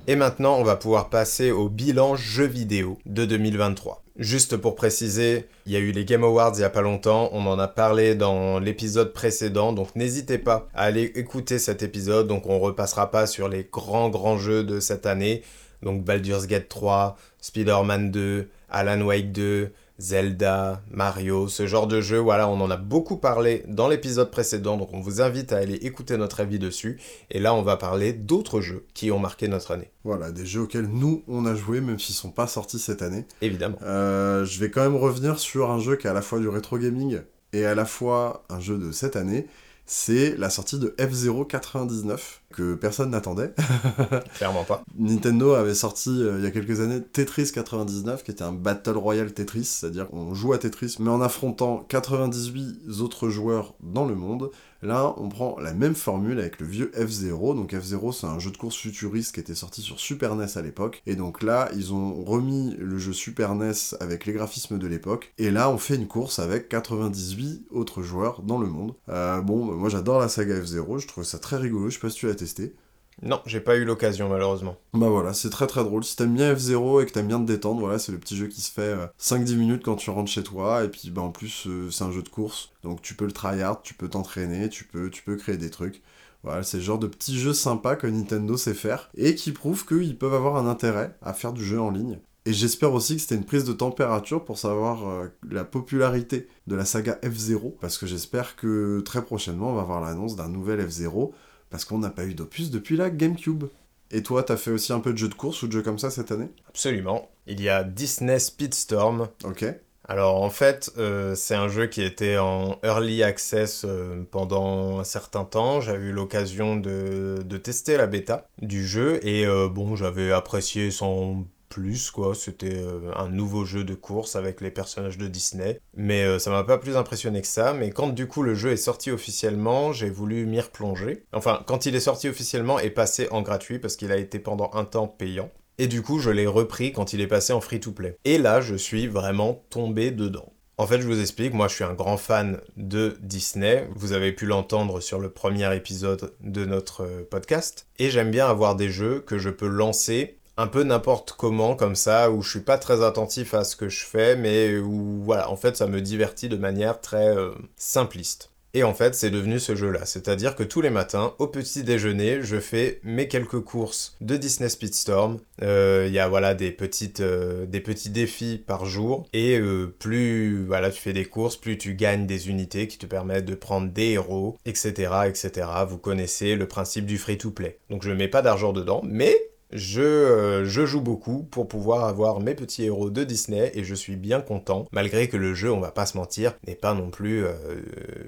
[0.05, 4.03] Et maintenant, on va pouvoir passer au bilan jeux vidéo de 2023.
[4.17, 7.29] Juste pour préciser, il y a eu les Game Awards il y a pas longtemps,
[7.31, 12.27] on en a parlé dans l'épisode précédent, donc n'hésitez pas à aller écouter cet épisode,
[12.27, 15.41] donc on repassera pas sur les grands grands jeux de cette année,
[15.83, 19.71] donc Baldur's Gate 3, Spider-Man 2, Alan Wake 2,
[20.03, 24.75] Zelda, Mario, ce genre de jeu, voilà, on en a beaucoup parlé dans l'épisode précédent,
[24.75, 26.99] donc on vous invite à aller écouter notre avis dessus.
[27.31, 29.91] Et là, on va parler d'autres jeux qui ont marqué notre année.
[30.03, 33.25] Voilà, des jeux auxquels nous, on a joué, même s'ils sont pas sortis cette année.
[33.41, 33.77] Évidemment.
[33.83, 36.49] Euh, je vais quand même revenir sur un jeu qui est à la fois du
[36.49, 37.21] rétro gaming
[37.53, 39.47] et à la fois un jeu de cette année,
[39.85, 43.53] c'est la sortie de F-Zero 99 que personne n'attendait.
[44.35, 44.83] Clairement pas.
[44.97, 48.97] Nintendo avait sorti euh, il y a quelques années Tetris 99 qui était un Battle
[48.97, 54.15] Royale Tetris, c'est-à-dire qu'on joue à Tetris mais en affrontant 98 autres joueurs dans le
[54.15, 54.51] monde.
[54.83, 57.53] Là, on prend la même formule avec le vieux F-Zero.
[57.53, 60.61] Donc F-Zero, c'est un jeu de course futuriste qui était sorti sur Super NES à
[60.61, 61.01] l'époque.
[61.05, 65.33] Et donc là, ils ont remis le jeu Super NES avec les graphismes de l'époque.
[65.37, 68.93] Et là, on fait une course avec 98 autres joueurs dans le monde.
[69.09, 72.09] Euh, bon, moi j'adore la saga F-Zero, je trouve ça très rigolo, je sais pas
[72.09, 72.75] si tu l'as testé.
[73.23, 74.75] Non, j'ai pas eu l'occasion malheureusement.
[74.93, 76.03] Bah voilà, c'est très très drôle.
[76.03, 78.47] Si t'aimes bien F0 et que t'aimes bien te détendre, voilà, c'est le petit jeu
[78.47, 80.83] qui se fait 5-10 euh, minutes quand tu rentres chez toi.
[80.83, 82.71] Et puis bah en plus, euh, c'est un jeu de course.
[82.83, 86.01] Donc tu peux le tryhard, tu peux t'entraîner, tu peux, tu peux créer des trucs.
[86.43, 89.85] Voilà, c'est le genre de petits jeux sympas que Nintendo sait faire et qui prouvent
[89.85, 92.19] qu'ils peuvent avoir un intérêt à faire du jeu en ligne.
[92.45, 96.75] Et j'espère aussi que c'était une prise de température pour savoir euh, la popularité de
[96.75, 100.85] la saga F0, parce que j'espère que très prochainement on va avoir l'annonce d'un nouvel
[100.85, 101.31] F0
[101.73, 103.63] parce qu'on n'a pas eu d'opus depuis la GameCube.
[104.11, 105.97] Et toi, t'as fait aussi un peu de jeux de course ou de jeux comme
[105.97, 106.49] ça cette année?
[106.69, 107.31] Absolument.
[107.47, 109.27] Il y a Disney Speedstorm.
[109.43, 109.65] Ok.
[110.07, 115.03] Alors en fait, euh, c'est un jeu qui était en early access euh, pendant un
[115.03, 115.81] certain temps.
[115.81, 121.47] J'avais eu l'occasion de, tester la bêta du jeu et euh, bon, j'avais apprécié son
[121.73, 122.35] plus, quoi.
[122.35, 125.79] C'était euh, un nouveau jeu de course avec les personnages de Disney.
[125.95, 127.73] Mais euh, ça m'a pas plus impressionné que ça.
[127.73, 131.25] Mais quand du coup le jeu est sorti officiellement, j'ai voulu m'y replonger.
[131.33, 134.69] Enfin, quand il est sorti officiellement et passé en gratuit, parce qu'il a été pendant
[134.73, 135.49] un temps payant.
[135.79, 138.17] Et du coup, je l'ai repris quand il est passé en free-to-play.
[138.23, 140.53] Et là, je suis vraiment tombé dedans.
[140.77, 144.31] En fait, je vous explique, moi je suis un grand fan de Disney, vous avez
[144.31, 148.89] pu l'entendre sur le premier épisode de notre euh, podcast, et j'aime bien avoir des
[148.89, 152.77] jeux que je peux lancer un peu n'importe comment comme ça, où je suis pas
[152.77, 156.49] très attentif à ce que je fais, mais où voilà, en fait ça me divertit
[156.49, 158.49] de manière très euh, simpliste.
[158.75, 160.03] Et en fait, c'est devenu ce jeu-là.
[160.07, 164.67] C'est-à-dire que tous les matins, au petit déjeuner, je fais mes quelques courses de Disney
[164.67, 165.37] Speedstorm.
[165.61, 169.27] Euh, il y a voilà des petites, euh, des petits défis par jour.
[169.31, 169.61] Et
[169.99, 173.53] plus voilà, tu fais des courses, plus tu gagnes des unités qui te permettent de
[173.53, 175.67] prendre des héros, etc., etc.
[175.87, 177.77] Vous connaissez le principe du free-to-play.
[177.91, 182.55] Donc je mets pas d'argent dedans, mais euh, je, joue beaucoup pour pouvoir avoir mes
[182.55, 185.91] petits héros de Disney et je suis bien content, malgré que le jeu, on va
[185.91, 187.53] pas se mentir, n'est pas non plus euh,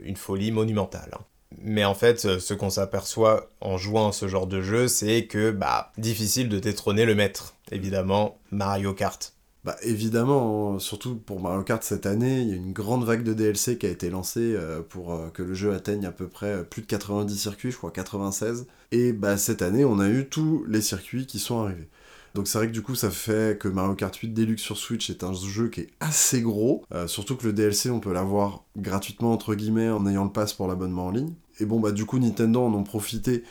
[0.04, 1.12] une folie monumentale.
[1.14, 1.22] Hein.
[1.62, 5.52] Mais en fait, ce qu'on s'aperçoit en jouant à ce genre de jeu, c'est que,
[5.52, 7.56] bah, difficile de détrôner le maître.
[7.72, 9.35] Évidemment, Mario Kart.
[9.66, 13.34] Bah évidemment, surtout pour Mario Kart cette année, il y a une grande vague de
[13.34, 16.52] DLC qui a été lancée euh, pour euh, que le jeu atteigne à peu près
[16.52, 18.68] euh, plus de 90 circuits, je crois 96.
[18.92, 21.88] Et bah cette année, on a eu tous les circuits qui sont arrivés.
[22.36, 25.10] Donc c'est vrai que du coup ça fait que Mario Kart 8 Deluxe sur Switch
[25.10, 29.32] est un jeu qui est assez gros, surtout que le DLC on peut l'avoir gratuitement
[29.32, 31.34] entre guillemets en ayant le pass pour l'abonnement en ligne.
[31.62, 33.46] Et bon bah du coup Nintendo en ont profité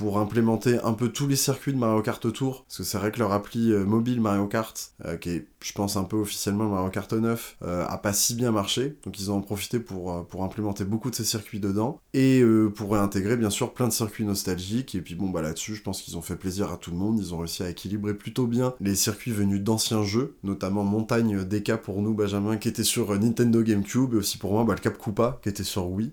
[0.00, 3.12] pour implémenter un peu tous les circuits de Mario Kart Tour, parce que c'est vrai
[3.12, 6.70] que leur appli euh, mobile Mario Kart, euh, qui est, je pense, un peu officiellement
[6.70, 10.26] Mario Kart 9, euh, a pas si bien marché, donc ils ont en profité pour,
[10.26, 12.42] pour implémenter beaucoup de ces circuits dedans, et
[12.74, 16.00] pour réintégrer bien sûr plein de circuits nostalgiques, et puis bon bah là-dessus, je pense
[16.00, 18.72] qu'ils ont fait plaisir à tout le monde, ils ont réussi à équilibrer plutôt bien
[18.80, 23.62] les circuits venus d'anciens jeux, notamment Montagne DK pour nous, Benjamin, qui était sur Nintendo
[23.62, 26.10] GameCube, et aussi pour moi, bah, le Cap Koopa, qui était sur Wii.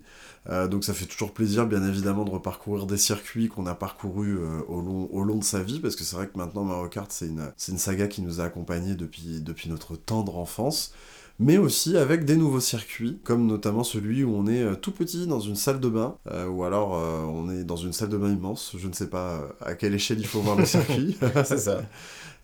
[0.49, 4.37] Euh, donc ça fait toujours plaisir, bien évidemment, de reparcourir des circuits qu'on a parcourus
[4.37, 6.89] euh, au, long, au long de sa vie, parce que c'est vrai que maintenant Mario
[6.89, 10.93] Kart, c'est une, une saga qui nous a accompagnés depuis, depuis notre tendre enfance
[11.39, 15.27] mais aussi avec des nouveaux circuits, comme notamment celui où on est euh, tout petit
[15.27, 16.15] dans une salle de bain,
[16.49, 19.75] ou alors on est dans une salle de bain immense, je ne sais pas à
[19.75, 21.15] quelle échelle il faut voir le circuit.
[21.45, 21.83] c'est ça.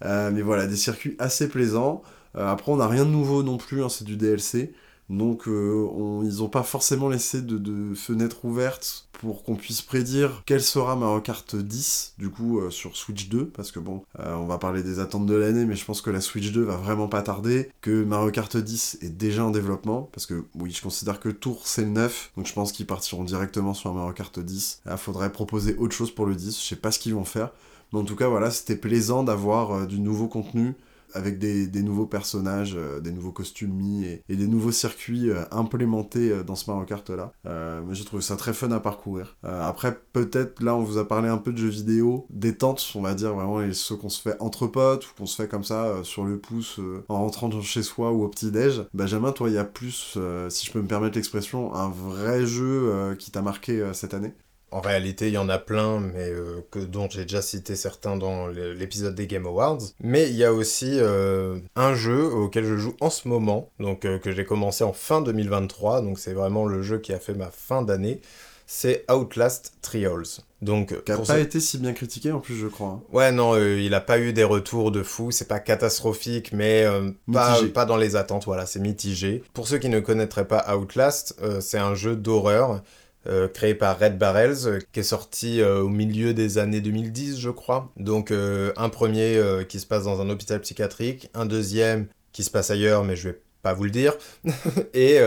[0.04, 2.04] mais voilà, des circuits assez plaisants.
[2.36, 4.74] après, on n'a rien de nouveau non plus, hein, c'est du DLC.
[5.10, 10.62] Donc euh, ils n'ont pas forcément laissé de, fenêtre ouverte pour qu'on puisse prédire quelle
[10.62, 14.46] sera Mario Kart 10 du coup euh, sur Switch 2 parce que bon euh, on
[14.46, 17.08] va parler des attentes de l'année mais je pense que la Switch 2 va vraiment
[17.08, 21.20] pas tarder que Mario Kart 10 est déjà en développement parce que oui je considère
[21.20, 24.82] que Tour c'est le 9 donc je pense qu'ils partiront directement sur Mario Kart 10
[24.90, 27.52] il faudrait proposer autre chose pour le 10 je sais pas ce qu'ils vont faire
[27.92, 30.76] mais en tout cas voilà c'était plaisant d'avoir du nouveau contenu
[31.14, 36.32] avec des, nouveaux personnages, euh, des nouveaux costumes mis et, des nouveaux circuits euh, implémentés
[36.32, 37.32] euh, dans ce Mario Kart là.
[37.46, 39.38] mais j'ai trouvé ça très fun à parcourir.
[39.44, 43.14] après, peut-être là, on vous a parlé un peu de jeux vidéo, détente, on va
[43.14, 46.04] dire vraiment, et ceux qu'on se fait entre potes ou qu'on se fait comme ça
[46.04, 48.86] sur le pouce en rentrant chez soi ou au petit-déj.
[48.94, 50.18] Benjamin, toi, il y a plus,
[50.50, 54.34] si je peux me permettre l'expression, un vrai jeu qui t'a marqué cette année?
[54.74, 58.18] En réalité, il y en a plein, mais euh, que, dont j'ai déjà cité certains
[58.18, 59.78] dans l'épisode des Game Awards.
[60.02, 64.04] Mais il y a aussi euh, un jeu auquel je joue en ce moment, donc
[64.06, 67.36] euh, que j'ai commencé en fin 2023, donc c'est vraiment le jeu qui a fait
[67.36, 68.20] ma fin d'année.
[68.66, 70.42] C'est Outlast Trials.
[70.62, 72.88] Donc, qui n'a pas été si bien critiqué en plus, je crois.
[72.88, 73.02] Hein.
[73.12, 75.30] Ouais, non, il n'a pas eu des retours de fou.
[75.32, 76.88] C'est pas catastrophique, mais
[77.32, 78.46] pas, pas, dans les attentes.
[78.46, 79.44] Voilà, c'est mitigé.
[79.54, 82.82] Pour ceux qui ne connaîtraient pas Outlast, c'est un jeu d'horreur
[83.26, 87.40] euh, créé par Red Barrels, euh, qui est sorti euh, au milieu des années 2010,
[87.40, 87.90] je crois.
[87.96, 92.72] Donc un premier qui se passe dans un hôpital psychiatrique, un deuxième qui se passe
[92.72, 94.16] ailleurs, mais je vais pas vous le dire.
[94.94, 95.20] et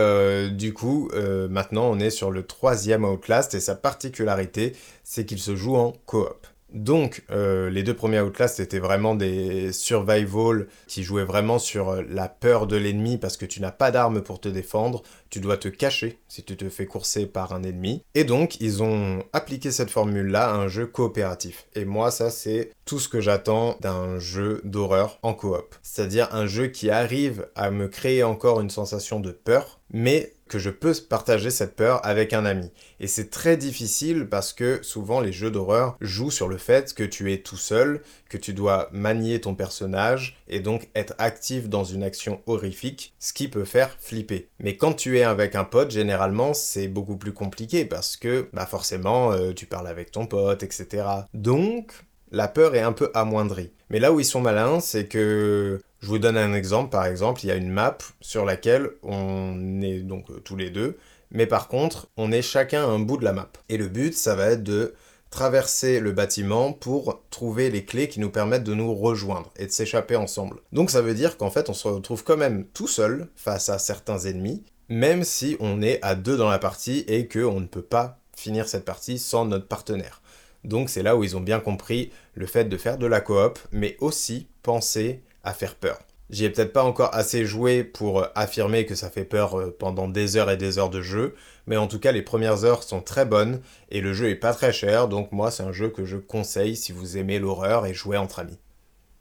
[0.51, 1.09] du coup,
[1.49, 5.93] maintenant, on est sur le troisième Outlast, et sa particularité, c'est qu'il se joue en
[6.05, 6.47] coop.
[6.73, 12.01] Donc, euh, les deux premiers Outlast étaient vraiment des survival qui jouaient vraiment sur euh,
[12.09, 15.57] la peur de l'ennemi parce que tu n'as pas d'armes pour te défendre, tu dois
[15.57, 18.03] te cacher si tu te fais courser par un ennemi.
[18.15, 21.67] Et donc, ils ont appliqué cette formule-là à un jeu coopératif.
[21.73, 25.75] Et moi, ça, c'est tout ce que j'attends d'un jeu d'horreur en coop.
[25.83, 30.59] C'est-à-dire un jeu qui arrive à me créer encore une sensation de peur, mais que
[30.59, 32.71] je peux partager cette peur avec un ami.
[32.99, 37.03] Et c'est très difficile parce que souvent les jeux d'horreur jouent sur le fait que
[37.03, 41.83] tu es tout seul, que tu dois manier ton personnage et donc être actif dans
[41.83, 44.49] une action horrifique, ce qui peut faire flipper.
[44.59, 48.65] Mais quand tu es avec un pote, généralement c'est beaucoup plus compliqué parce que bah
[48.65, 51.05] forcément euh, tu parles avec ton pote, etc.
[51.33, 51.91] Donc
[52.31, 53.71] la peur est un peu amoindrie.
[53.89, 57.41] Mais là où ils sont malins, c'est que je vous donne un exemple, par exemple,
[57.43, 60.97] il y a une map sur laquelle on est donc euh, tous les deux,
[61.31, 63.49] mais par contre, on est chacun un bout de la map.
[63.69, 64.93] Et le but, ça va être de
[65.29, 69.71] traverser le bâtiment pour trouver les clés qui nous permettent de nous rejoindre et de
[69.71, 70.57] s'échapper ensemble.
[70.71, 73.79] Donc ça veut dire qu'en fait, on se retrouve quand même tout seul face à
[73.79, 77.81] certains ennemis, même si on est à deux dans la partie et qu'on ne peut
[77.81, 80.21] pas finir cette partie sans notre partenaire.
[80.63, 83.59] Donc c'est là où ils ont bien compris le fait de faire de la coop,
[83.71, 85.99] mais aussi penser à faire peur.
[86.29, 89.75] J'y ai peut-être pas encore assez joué pour euh, affirmer que ça fait peur euh,
[89.77, 91.35] pendant des heures et des heures de jeu,
[91.67, 94.53] mais en tout cas les premières heures sont très bonnes et le jeu est pas
[94.53, 97.93] très cher, donc moi c'est un jeu que je conseille si vous aimez l'horreur et
[97.93, 98.59] jouer entre amis.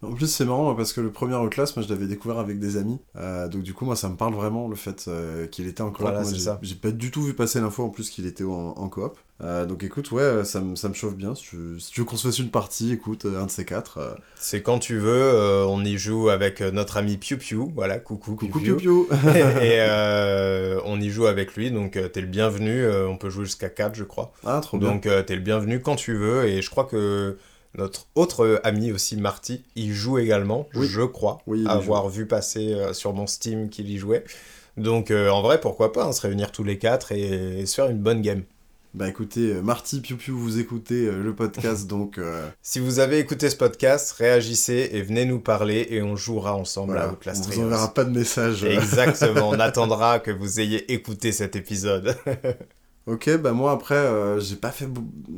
[0.03, 2.77] En plus, c'est marrant parce que le premier Outlast, moi je l'avais découvert avec des
[2.77, 2.99] amis.
[3.17, 5.11] Euh, donc, du coup, moi ça me parle vraiment le fait
[5.51, 6.03] qu'il était en coop.
[6.03, 6.23] Voilà,
[6.63, 9.17] j'ai pas du tout vu passer l'info en plus qu'il était en, en coop.
[9.43, 11.35] Euh, donc écoute, ouais, ça, me, ça me chauffe bien.
[11.35, 13.99] Si tu, veux qu'on se fasse une partie, écoute, euh, un de ces quatre.
[13.99, 14.15] Euh.
[14.35, 18.61] C'est quand tu veux, on y joue avec notre ami Piu Piu, voilà, coucou Coucou
[18.61, 19.07] Piu Piu.
[19.63, 19.81] et
[20.85, 24.05] on y joue avec lui, donc t'es le bienvenu, on peut jouer jusqu'à 4 je
[24.05, 24.33] crois.
[24.45, 24.91] Ah, trop bien.
[24.91, 27.37] Donc t'es le bienvenu quand tu veux, et je crois que
[27.75, 33.27] notre autre ami aussi, Marty, il joue également, je crois, avoir vu passer sur mon
[33.27, 34.25] Steam qu'il y jouait.
[34.77, 38.01] Donc en vrai, pourquoi pas, hein, se réunir tous les quatre et se faire une
[38.01, 38.43] bonne game.
[38.97, 42.17] Bah écoutez, euh, Marty Piu Piu, vous écoutez euh, le podcast, donc...
[42.17, 46.57] Euh, si vous avez écouté ce podcast, réagissez et venez nous parler et on jouera
[46.57, 48.65] ensemble à Outlast On vous enverra pas de message.
[48.65, 52.17] Exactement, on attendra que vous ayez écouté cet épisode.
[53.07, 54.89] Ok, bah moi après, euh, j'ai pas fait.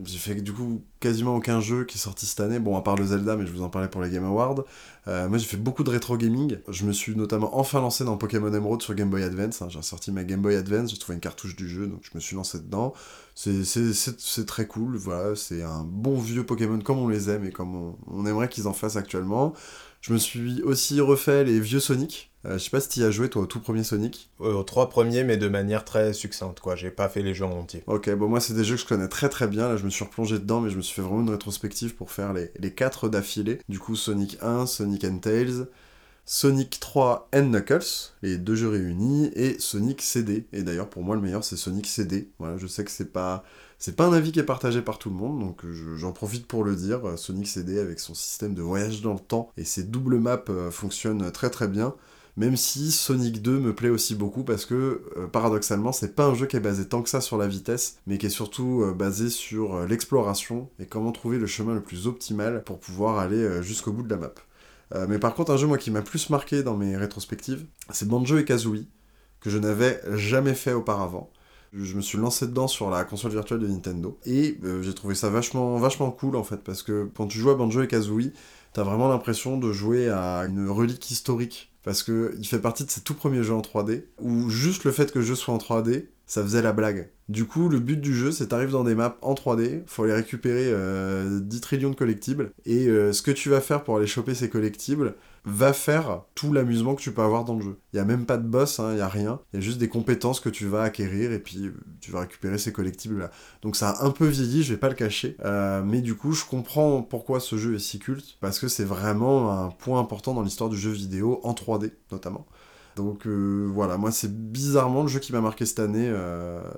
[0.04, 2.58] J'ai fait du coup quasiment aucun jeu qui est sorti cette année.
[2.58, 4.64] Bon, à part le Zelda, mais je vous en parlais pour les Game Awards.
[5.06, 6.56] Euh, moi j'ai fait beaucoup de rétro gaming.
[6.68, 9.60] Je me suis notamment enfin lancé dans Pokémon Emerald sur Game Boy Advance.
[9.60, 9.68] Hein.
[9.68, 12.20] J'ai sorti ma Game Boy Advance, j'ai trouvé une cartouche du jeu, donc je me
[12.20, 12.94] suis lancé dedans.
[13.34, 17.74] C'est très cool, voilà, c'est un bon vieux Pokémon comme on les aime et comme
[17.76, 19.52] on, on aimerait qu'ils en fassent actuellement.
[20.00, 22.30] Je me suis aussi refait les vieux Sonic.
[22.46, 24.30] Euh, je sais pas si tu as joué toi au tout premier Sonic.
[24.40, 26.76] Euh, aux trois premiers, mais de manière très succincte, quoi.
[26.76, 27.82] J'ai pas fait les jeux en entier.
[27.86, 29.68] Ok, bon, moi, c'est des jeux que je connais très très bien.
[29.68, 32.12] Là, je me suis replongé dedans, mais je me suis fait vraiment une rétrospective pour
[32.12, 33.58] faire les, les quatre d'affilée.
[33.68, 35.66] Du coup, Sonic 1, Sonic and Tails,
[36.24, 40.46] Sonic 3 and Knuckles, les deux jeux réunis, et Sonic CD.
[40.52, 42.30] Et d'ailleurs, pour moi, le meilleur, c'est Sonic CD.
[42.38, 43.44] Voilà, je sais que c'est pas.
[43.78, 45.62] C'est pas un avis qui est partagé par tout le monde, donc
[45.94, 47.16] j'en profite pour le dire.
[47.16, 50.70] Sonic CD avec son système de voyage dans le temps et ses doubles maps euh,
[50.70, 51.94] fonctionnent très très bien.
[52.38, 56.36] Même si Sonic 2 me plaît aussi beaucoup parce que euh, paradoxalement, c'est pas un
[56.36, 58.94] jeu qui est basé tant que ça sur la vitesse, mais qui est surtout euh,
[58.94, 63.60] basé sur euh, l'exploration et comment trouver le chemin le plus optimal pour pouvoir aller
[63.60, 64.32] jusqu'au bout de la map.
[65.08, 68.38] mais par contre, un jeu moi qui m'a plus marqué dans mes rétrospectives, c'est Banjo
[68.38, 68.86] et Kazooie,
[69.40, 71.30] que je n'avais jamais fait auparavant.
[71.72, 74.18] Je me suis lancé dedans sur la console virtuelle de Nintendo.
[74.24, 76.58] Et j'ai trouvé ça vachement, vachement cool en fait.
[76.58, 78.32] Parce que quand tu joues à Banjo et Kazooie,
[78.72, 81.72] t'as vraiment l'impression de jouer à une relique historique.
[81.84, 84.92] Parce que il fait partie de ses tout premiers jeux en 3D, où juste le
[84.92, 87.08] fait que le jeu soit en 3D, ça faisait la blague.
[87.28, 90.12] Du coup, le but du jeu, c'est t'arrives dans des maps en 3D, faut aller
[90.12, 94.06] récupérer 10 euh, trillions de collectibles, et euh, ce que tu vas faire pour aller
[94.06, 95.14] choper ces collectibles,
[95.48, 97.80] va faire tout l'amusement que tu peux avoir dans le jeu.
[97.92, 99.40] Il n'y a même pas de boss, il hein, n'y a rien.
[99.52, 102.20] Il y a juste des compétences que tu vas acquérir et puis euh, tu vas
[102.20, 103.30] récupérer ces collectibles-là.
[103.62, 105.36] Donc ça a un peu vieilli, je vais pas le cacher.
[105.44, 108.84] Euh, mais du coup, je comprends pourquoi ce jeu est si culte, parce que c'est
[108.84, 112.46] vraiment un point important dans l'histoire du jeu vidéo, en 3D notamment.
[112.96, 116.12] Donc euh, voilà, moi c'est bizarrement le jeu qui m'a marqué cette année,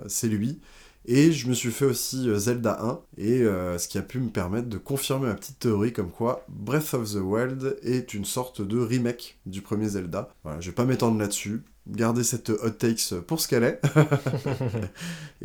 [0.07, 0.61] c'est lui.
[1.05, 4.19] Et je me suis fait aussi euh, Zelda 1, et euh, ce qui a pu
[4.19, 8.25] me permettre de confirmer ma petite théorie comme quoi Breath of the Wild est une
[8.25, 10.29] sorte de remake du premier Zelda.
[10.43, 13.81] Voilà, je vais pas m'étendre là-dessus, garder cette hot takes pour ce qu'elle est.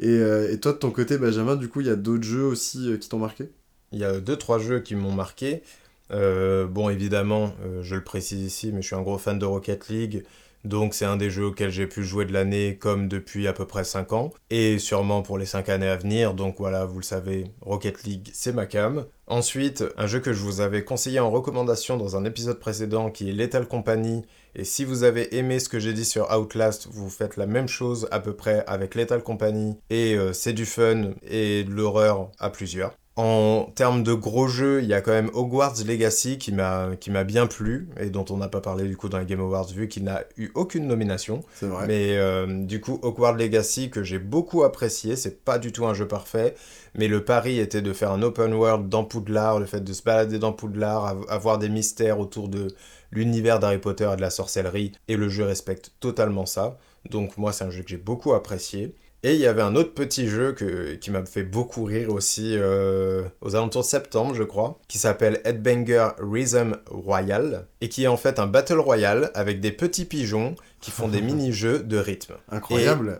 [0.02, 2.94] Euh, et, toi de ton côté Benjamin, du coup il y a d'autres jeux aussi
[3.00, 3.48] qui t'ont marqué?
[3.92, 5.62] Il y a deux trois jeux qui m'ont marqué.
[6.10, 10.22] bon évidemment, je le précise ici, mais je suis un gros fan de Rocket League.
[10.66, 13.66] Donc c'est un des jeux auxquels j'ai pu jouer de l'année comme depuis à peu
[13.66, 17.04] près 5 ans, et sûrement pour les 5 années à venir, donc voilà, vous le
[17.04, 19.06] savez, Rocket League c'est ma cam.
[19.28, 23.30] Ensuite, un jeu que je vous avais conseillé en recommandation dans un épisode précédent qui
[23.30, 24.24] est Lethal Company,
[24.56, 27.68] et si vous avez aimé ce que j'ai dit sur Outlast, vous faites la même
[27.68, 32.32] chose à peu près avec Lethal Company, et euh, c'est du fun et de l'horreur
[32.40, 32.96] à plusieurs.
[33.18, 37.10] En termes de gros jeux, il y a quand même Hogwarts Legacy qui m'a qui
[37.10, 39.68] m'a bien plu et dont on n'a pas parlé du coup dans les Game Awards
[39.68, 41.42] vu qu'il n'a eu aucune nomination.
[41.54, 41.86] C'est vrai.
[41.86, 45.94] Mais euh, du coup Hogwarts Legacy que j'ai beaucoup apprécié, c'est pas du tout un
[45.94, 46.54] jeu parfait,
[46.94, 50.02] mais le pari était de faire un open world dans Poudlard, le fait de se
[50.02, 52.68] balader dans Poudlard, avoir des mystères autour de
[53.12, 56.76] l'univers d'Harry Potter et de la sorcellerie et le jeu respecte totalement ça.
[57.08, 58.94] Donc moi c'est un jeu que j'ai beaucoup apprécié.
[59.26, 60.54] Et il y avait un autre petit jeu
[61.00, 65.40] qui m'a fait beaucoup rire aussi euh, aux alentours de septembre, je crois, qui s'appelle
[65.44, 70.54] Headbanger Rhythm Royal, et qui est en fait un battle royal avec des petits pigeons
[70.80, 72.34] qui font des mini-jeux de rythme.
[72.52, 73.18] Incroyable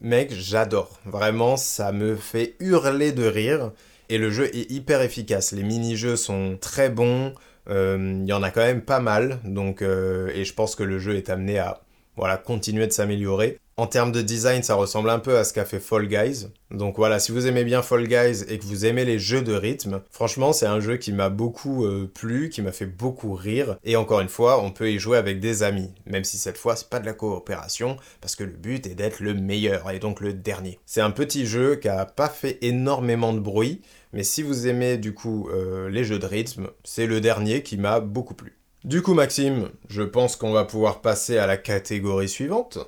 [0.00, 0.98] Mec, j'adore.
[1.04, 3.72] Vraiment, ça me fait hurler de rire.
[4.08, 5.52] Et le jeu est hyper efficace.
[5.52, 7.34] Les mini-jeux sont très bons.
[7.68, 9.40] Euh, il y en a quand même pas mal.
[9.44, 11.82] Donc, euh, et je pense que le jeu est amené à
[12.16, 13.59] voilà, continuer de s'améliorer.
[13.80, 16.48] En termes de design, ça ressemble un peu à ce qu'a fait Fall Guys.
[16.70, 19.54] Donc voilà, si vous aimez bien Fall Guys et que vous aimez les jeux de
[19.54, 23.78] rythme, franchement, c'est un jeu qui m'a beaucoup euh, plu, qui m'a fait beaucoup rire.
[23.82, 26.76] Et encore une fois, on peut y jouer avec des amis, même si cette fois,
[26.76, 30.20] c'est pas de la coopération, parce que le but est d'être le meilleur et donc
[30.20, 30.78] le dernier.
[30.84, 33.80] C'est un petit jeu qui a pas fait énormément de bruit,
[34.12, 37.78] mais si vous aimez du coup euh, les jeux de rythme, c'est le dernier qui
[37.78, 38.58] m'a beaucoup plu.
[38.84, 42.78] Du coup, Maxime, je pense qu'on va pouvoir passer à la catégorie suivante.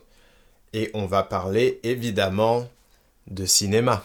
[0.75, 2.67] Et on va parler évidemment
[3.31, 4.05] de cinéma.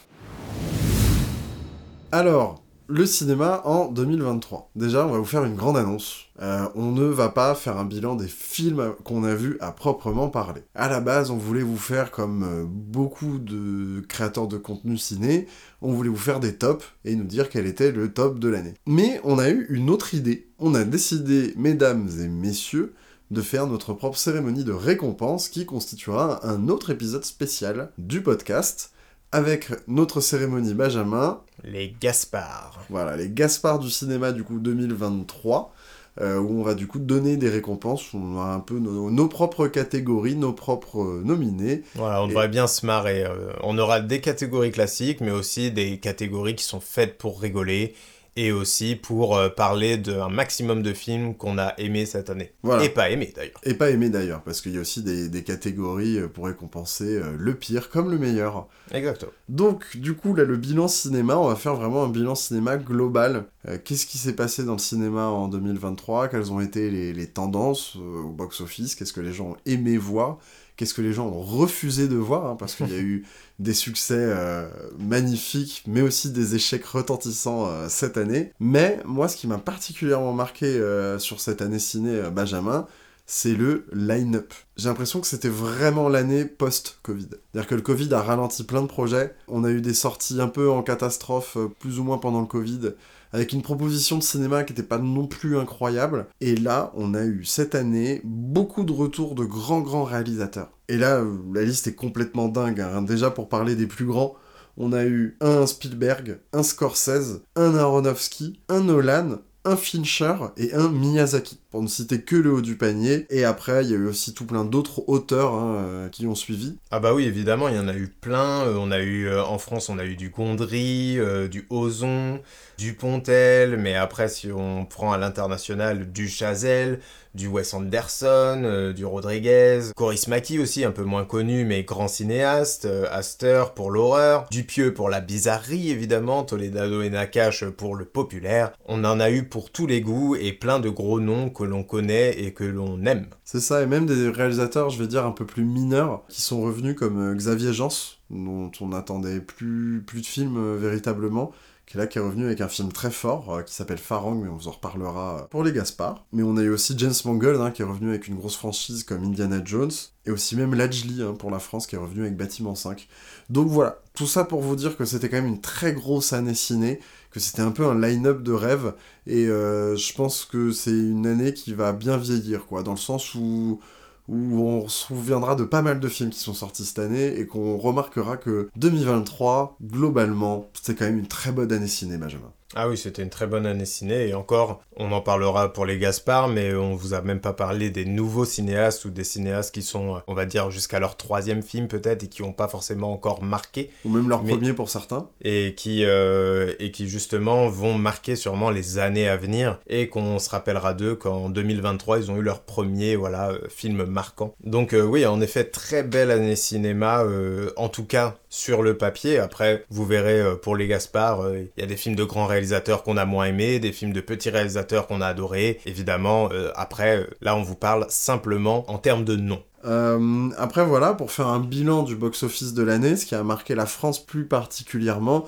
[2.11, 4.71] Alors, le cinéma en 2023.
[4.75, 6.25] Déjà, on va vous faire une grande annonce.
[6.41, 10.29] Euh, on ne va pas faire un bilan des films qu'on a vus à proprement
[10.29, 10.61] parler.
[10.75, 15.47] À la base, on voulait vous faire comme euh, beaucoup de créateurs de contenu ciné,
[15.81, 18.73] on voulait vous faire des tops et nous dire quel était le top de l'année.
[18.85, 20.47] Mais on a eu une autre idée.
[20.59, 22.93] On a décidé, mesdames et messieurs,
[23.31, 28.91] de faire notre propre cérémonie de récompense qui constituera un autre épisode spécial du podcast
[29.31, 31.41] avec notre cérémonie Benjamin.
[31.63, 32.79] Les Gaspards.
[32.89, 35.73] Voilà, les Gaspards du cinéma du coup 2023.
[36.19, 39.27] euh, où on va du coup donner des récompenses, on a un peu nos, nos
[39.27, 41.83] propres catégories, nos propres euh, nominés.
[41.93, 43.23] Voilà, on Et- devrait bien se marrer.
[43.23, 47.93] euh, on aura des catégories classiques, mais aussi des catégories qui sont faites pour rigoler
[48.37, 52.53] et aussi pour euh, parler d'un maximum de films qu'on a aimés cette année.
[52.63, 52.83] Voilà.
[52.85, 53.59] Et pas aimés d'ailleurs.
[53.63, 57.17] Et pas aimé d'ailleurs, parce qu'il y a aussi des, des catégories euh, pour récompenser
[57.17, 58.67] euh, le pire comme le meilleur.
[58.91, 59.31] Exactement.
[59.49, 63.45] Donc, du coup, là, le bilan cinéma, on va faire vraiment un bilan cinéma global.
[63.67, 67.27] Euh, Qu'est-ce qui s'est passé dans le cinéma en 2023 Quelles ont été les, les
[67.27, 68.95] tendances euh, au box-office?
[68.95, 70.37] Qu'est-ce que les gens ont aimé voir?
[70.77, 73.25] Qu'est-ce que les gens ont refusé de voir hein, Parce qu'il y a eu
[73.59, 74.69] des succès euh,
[74.99, 78.53] magnifiques, mais aussi des échecs retentissants euh, cette année.
[78.59, 82.85] Mais moi, ce qui m'a particulièrement marqué euh, sur cette année ciné Benjamin,
[83.25, 84.53] c'est le line-up.
[84.77, 87.27] J'ai l'impression que c'était vraiment l'année post-Covid.
[87.31, 89.33] C'est-à-dire que le Covid a ralenti plein de projets.
[89.47, 92.93] On a eu des sorties un peu en catastrophe, plus ou moins pendant le Covid,
[93.33, 96.27] avec une proposition de cinéma qui n'était pas non plus incroyable.
[96.41, 100.71] Et là, on a eu cette année beaucoup de retours de grands, grands réalisateurs.
[100.89, 102.81] Et là, euh, la liste est complètement dingue.
[102.81, 103.01] hein.
[103.01, 104.35] Déjà, pour parler des plus grands,
[104.77, 110.87] on a eu un Spielberg, un Scorsese, un Aronofsky, un Nolan, un Fincher et un
[110.87, 113.25] Miyazaki, pour ne citer que le haut du panier.
[113.29, 116.35] Et après, il y a eu aussi tout plein d'autres auteurs hein, euh, qui ont
[116.35, 116.77] suivi.
[116.91, 118.65] Ah bah oui, évidemment, il y en a eu plein.
[118.65, 122.39] Euh, on a eu, euh, en France, on a eu du Gondry, du Ozon,
[122.77, 126.99] du Pontel, mais après, si on prend à l'international, du Chazelle,
[127.37, 132.85] du Wes Anderson, du Rodriguez, Coris Maki aussi, un peu moins connu, mais grand cinéaste,
[132.85, 138.71] euh, Astor pour l'horreur, Dupieux pour la bizarrerie, évidemment, Toledano et Nakash pour le populaire.
[138.87, 141.83] On en a eu pour tous les goûts et plein de gros noms que l'on
[141.83, 143.25] connaît et que l'on aime.
[143.43, 146.61] C'est ça, et même des réalisateurs, je vais dire, un peu plus mineurs, qui sont
[146.61, 147.89] revenus comme euh, Xavier Jans,
[148.29, 151.51] dont on attendait plus, plus de films euh, véritablement,
[151.87, 154.35] qui est là, qui est revenu avec un film très fort, euh, qui s'appelle Farang,
[154.35, 156.25] mais on vous en reparlera pour les Gaspard.
[156.31, 159.03] Mais on a eu aussi James Mangold, hein, qui est revenu avec une grosse franchise
[159.03, 159.91] comme Indiana Jones,
[160.25, 163.07] et aussi même Lajli, hein, pour la France, qui est revenu avec Bâtiment 5.
[163.49, 166.53] Donc voilà, tout ça pour vous dire que c'était quand même une très grosse année
[166.53, 166.99] ciné,
[167.39, 168.93] c'était un peu un line-up de rêve,
[169.25, 172.97] et euh, je pense que c'est une année qui va bien vieillir, quoi, dans le
[172.97, 173.79] sens où,
[174.27, 177.45] où on se souviendra de pas mal de films qui sont sortis cette année et
[177.47, 182.51] qu'on remarquera que 2023, globalement, c'était quand même une très bonne année ciné, Benjamin.
[182.75, 185.97] Ah oui, c'était une très bonne année ciné, et encore, on en parlera pour les
[185.97, 189.81] Gaspard, mais on vous a même pas parlé des nouveaux cinéastes ou des cinéastes qui
[189.81, 193.41] sont, on va dire, jusqu'à leur troisième film peut-être, et qui n'ont pas forcément encore
[193.41, 195.29] marqué, Ou même leur Mais- premier pour certains.
[195.41, 200.37] et qui, euh, et qui justement vont marquer sûrement les années à venir, et qu'on
[200.37, 204.53] se rappellera d'eux qu'en 2023, ils ont eu leur premier voilà, euh, film marquant.
[204.65, 208.97] Donc euh, oui, en effet, très belle année cinéma, euh, en tout cas sur le
[208.97, 209.39] papier.
[209.39, 212.45] Après, vous verrez euh, pour les Gaspard, euh, il y a des films de grands
[212.45, 215.79] réalisateurs qu'on a moins aimés, des films de petits réalisateurs qu'on a adorés.
[215.85, 219.61] Évidemment, euh, après, là, on vous parle simplement en termes de nom.
[219.85, 223.75] Euh, après voilà, pour faire un bilan du box-office de l'année, ce qui a marqué
[223.75, 225.45] la France plus particulièrement,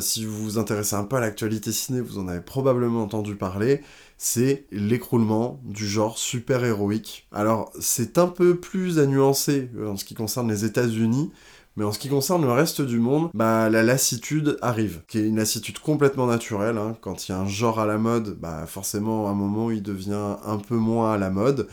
[0.00, 3.82] si vous vous intéressez un peu à l'actualité ciné, vous en avez probablement entendu parler,
[4.18, 7.28] c'est l'écroulement du genre super-héroïque.
[7.30, 11.30] Alors c'est un peu plus à nuancer en ce qui concerne les États-Unis,
[11.76, 15.26] mais en ce qui concerne le reste du monde, bah, la lassitude arrive, qui est
[15.26, 16.78] une lassitude complètement naturelle.
[16.78, 16.96] hein.
[17.00, 19.82] Quand il y a un genre à la mode, bah, forcément, à un moment, il
[19.82, 21.68] devient un peu moins à la mode.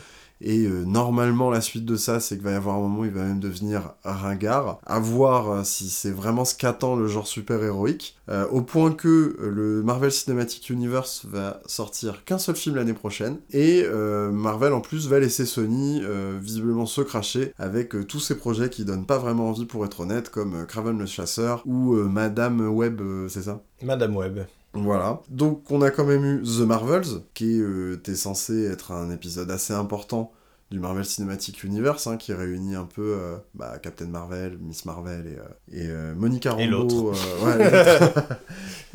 [0.46, 3.04] Et euh, normalement, la suite de ça, c'est qu'il va y avoir un moment où
[3.06, 4.78] il va même devenir ringard.
[4.84, 8.16] À voir euh, si c'est vraiment ce qu'attend le genre super-héroïque.
[8.28, 13.38] Euh, au point que le Marvel Cinematic Universe va sortir qu'un seul film l'année prochaine.
[13.52, 13.84] Et
[14.32, 16.02] Marvel, en plus, va laisser Sony
[16.40, 20.28] visiblement se cracher avec tous ces projets qui donnent pas vraiment envie, pour être honnête,
[20.28, 23.62] comme Craven le Chasseur ou Madame Web, c'est ça?
[23.82, 24.46] Madame Webb.
[24.74, 25.20] Voilà.
[25.28, 29.50] Donc on a quand même eu The Marvels, qui euh, était censé être un épisode
[29.50, 30.32] assez important
[30.70, 35.26] du Marvel Cinematic Universe, hein, qui réunit un peu euh, bah, Captain Marvel, Miss Marvel
[35.26, 37.12] et, euh, et, euh, Monica Rambeau.
[37.12, 37.70] Et ouais,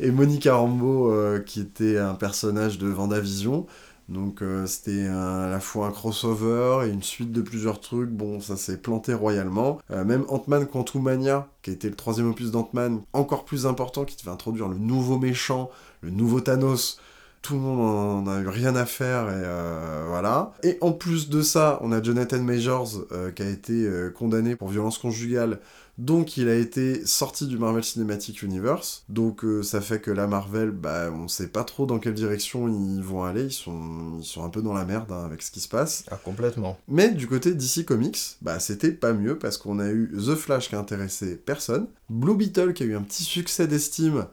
[0.00, 1.12] et Monica Rambeau,
[1.46, 3.66] qui était un personnage de Vendavision.
[4.10, 8.10] Donc euh, c'était à la fois un crossover et une suite de plusieurs trucs.
[8.10, 9.78] Bon, ça s'est planté royalement.
[9.92, 14.32] Euh, même Ant-Man Quantumania, qui été le troisième opus d'Ant-Man, encore plus important, qui devait
[14.32, 16.98] introduire le nouveau méchant, le nouveau Thanos.
[17.42, 20.52] Tout le monde en a eu rien à faire et euh, voilà.
[20.62, 24.98] Et en plus de ça, on a Jonathan Majors qui a été condamné pour violence
[24.98, 25.60] conjugale.
[26.00, 29.04] Donc il a été sorti du Marvel Cinematic Universe.
[29.10, 32.68] Donc euh, ça fait que la Marvel, bah on sait pas trop dans quelle direction
[32.68, 33.44] ils vont aller.
[33.44, 36.06] Ils sont, ils sont un peu dans la merde hein, avec ce qui se passe.
[36.10, 36.78] Ah, complètement.
[36.88, 40.70] Mais du côté DC Comics, bah c'était pas mieux parce qu'on a eu The Flash
[40.70, 44.26] qui a intéressé personne, Blue Beetle qui a eu un petit succès d'estime,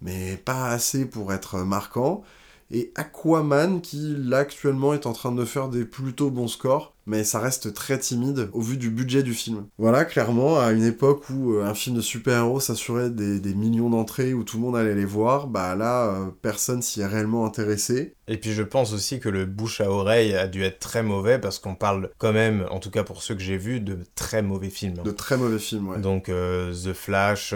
[0.00, 2.24] mais pas assez pour être marquant,
[2.72, 7.24] et Aquaman qui là actuellement est en train de faire des plutôt bons scores mais
[7.24, 9.66] ça reste très timide au vu du budget du film.
[9.78, 14.34] Voilà, clairement, à une époque où euh, un film de super-héros s'assurait des, millions d'entrées,
[14.34, 18.14] où tout le monde allait les voir, bah là, euh, personne s'y est réellement intéressé.
[18.28, 21.38] Et puis je pense aussi que le bouche à oreille a dû être très mauvais,
[21.38, 24.42] parce qu'on parle quand même, en tout cas pour ceux que j'ai vus, de très
[24.42, 25.02] mauvais films.
[25.04, 25.98] De très mauvais films, ouais.
[25.98, 27.52] Donc euh, The Flash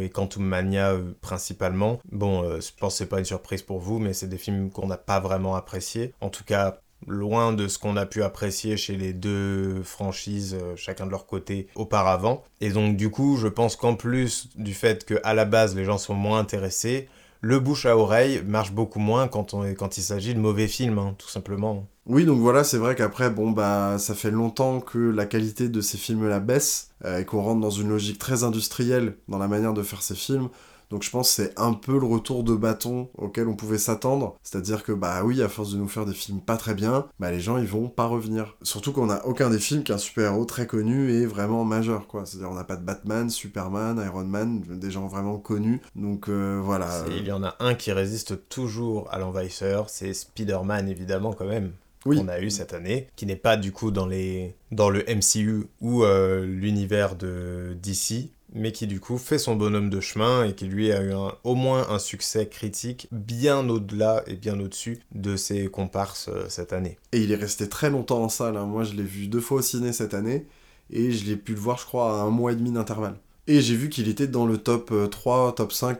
[0.00, 2.00] et Quantum Mania principalement.
[2.10, 4.86] Bon, je pense que c'est pas une surprise pour vous, mais c'est des films qu'on
[4.86, 6.14] n'a pas vraiment appréciés.
[6.20, 10.74] En tout cas, loin de ce qu'on a pu apprécier chez les deux franchises, euh,
[10.76, 12.42] chacun de leur côté, auparavant.
[12.60, 15.98] Et donc du coup, je pense qu'en plus du fait qu'à la base les gens
[15.98, 17.08] sont moins intéressés,
[17.40, 21.14] le bouche à oreille marche beaucoup moins quand, on, il s'agit de mauvais films, hein,
[21.18, 21.86] tout simplement.
[22.06, 25.80] Oui, donc voilà, c'est vrai qu'après, bon, bah, ça fait longtemps que la qualité de
[25.80, 29.74] ces films-là baisse, euh, et qu'on rentre dans une logique très industrielle dans la manière
[29.74, 30.48] de faire ces films.
[30.90, 34.36] Donc je pense que c'est un peu le retour de bâton auquel on pouvait s'attendre.
[34.42, 37.30] C'est-à-dire que bah oui, à force de nous faire des films pas très bien, bah
[37.30, 38.56] les gens ils vont pas revenir.
[38.62, 42.06] Surtout qu'on a aucun des films qui est un super-héros très connu et vraiment majeur
[42.06, 42.24] quoi.
[42.24, 45.80] C'est-à-dire on n'a pas de Batman, Superman, Iron Man, des gens vraiment connus.
[45.94, 47.04] Donc euh, voilà.
[47.10, 51.72] Il y en a un qui résiste toujours à l'envahisseur, c'est Spider-Man évidemment quand même.
[52.06, 52.18] Oui.
[52.18, 54.54] qu'on a eu cette année, qui n'est pas du coup dans, les...
[54.70, 59.90] dans le MCU ou euh, l'univers de DC, mais qui du coup fait son bonhomme
[59.90, 61.12] de chemin et qui lui a eu
[61.44, 66.72] au moins un succès critique bien au-delà et bien au-dessus de ses comparses euh, cette
[66.72, 66.98] année.
[67.12, 68.64] Et il est resté très longtemps en salle, hein.
[68.64, 70.46] moi je l'ai vu deux fois au ciné cette année,
[70.90, 73.18] et je l'ai pu le voir je crois à un mois et demi d'intervalle.
[73.46, 75.98] Et j'ai vu qu'il était dans le top 3, euh, top 5,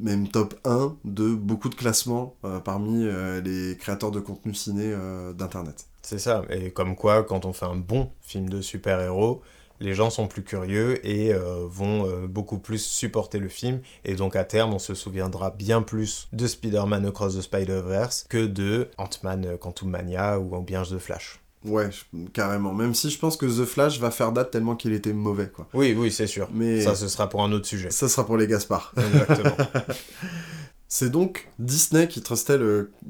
[0.00, 3.06] même top 1 de beaucoup de classements euh, parmi
[3.44, 4.94] les créateurs de contenu ciné
[5.36, 5.86] d'Internet.
[6.02, 9.42] C'est ça, et comme quoi quand on fait un bon film de super-héros,
[9.80, 13.80] les gens sont plus curieux et euh, vont euh, beaucoup plus supporter le film.
[14.04, 18.46] Et donc à terme, on se souviendra bien plus de Spider-Man Across the Spider-Verse que
[18.46, 21.40] de Ant-Man Quantum Mania ou bien The Flash.
[21.64, 21.90] Ouais,
[22.32, 22.72] carrément.
[22.72, 25.68] Même si je pense que The Flash va faire date tellement qu'il était mauvais, quoi.
[25.74, 26.48] Oui, oui, c'est sûr.
[26.54, 27.90] Mais ça, ce sera pour un autre sujet.
[27.90, 28.94] Ça sera pour les Gaspard.
[28.96, 29.56] Exactement.
[30.92, 32.58] C'est donc Disney qui trustait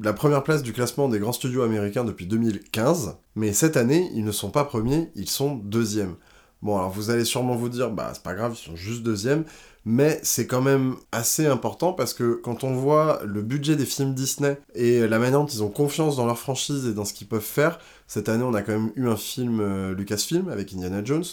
[0.02, 4.22] la première place du classement des grands studios américains depuis 2015, mais cette année, ils
[4.22, 6.16] ne sont pas premiers, ils sont deuxièmes.
[6.62, 9.44] Bon, alors vous allez sûrement vous dire, bah c'est pas grave, ils sont juste deuxième,
[9.86, 14.14] mais c'est quand même assez important parce que quand on voit le budget des films
[14.14, 17.28] Disney et la manière dont ils ont confiance dans leur franchise et dans ce qu'ils
[17.28, 21.02] peuvent faire, cette année on a quand même eu un film euh, Lucasfilm avec Indiana
[21.02, 21.24] Jones,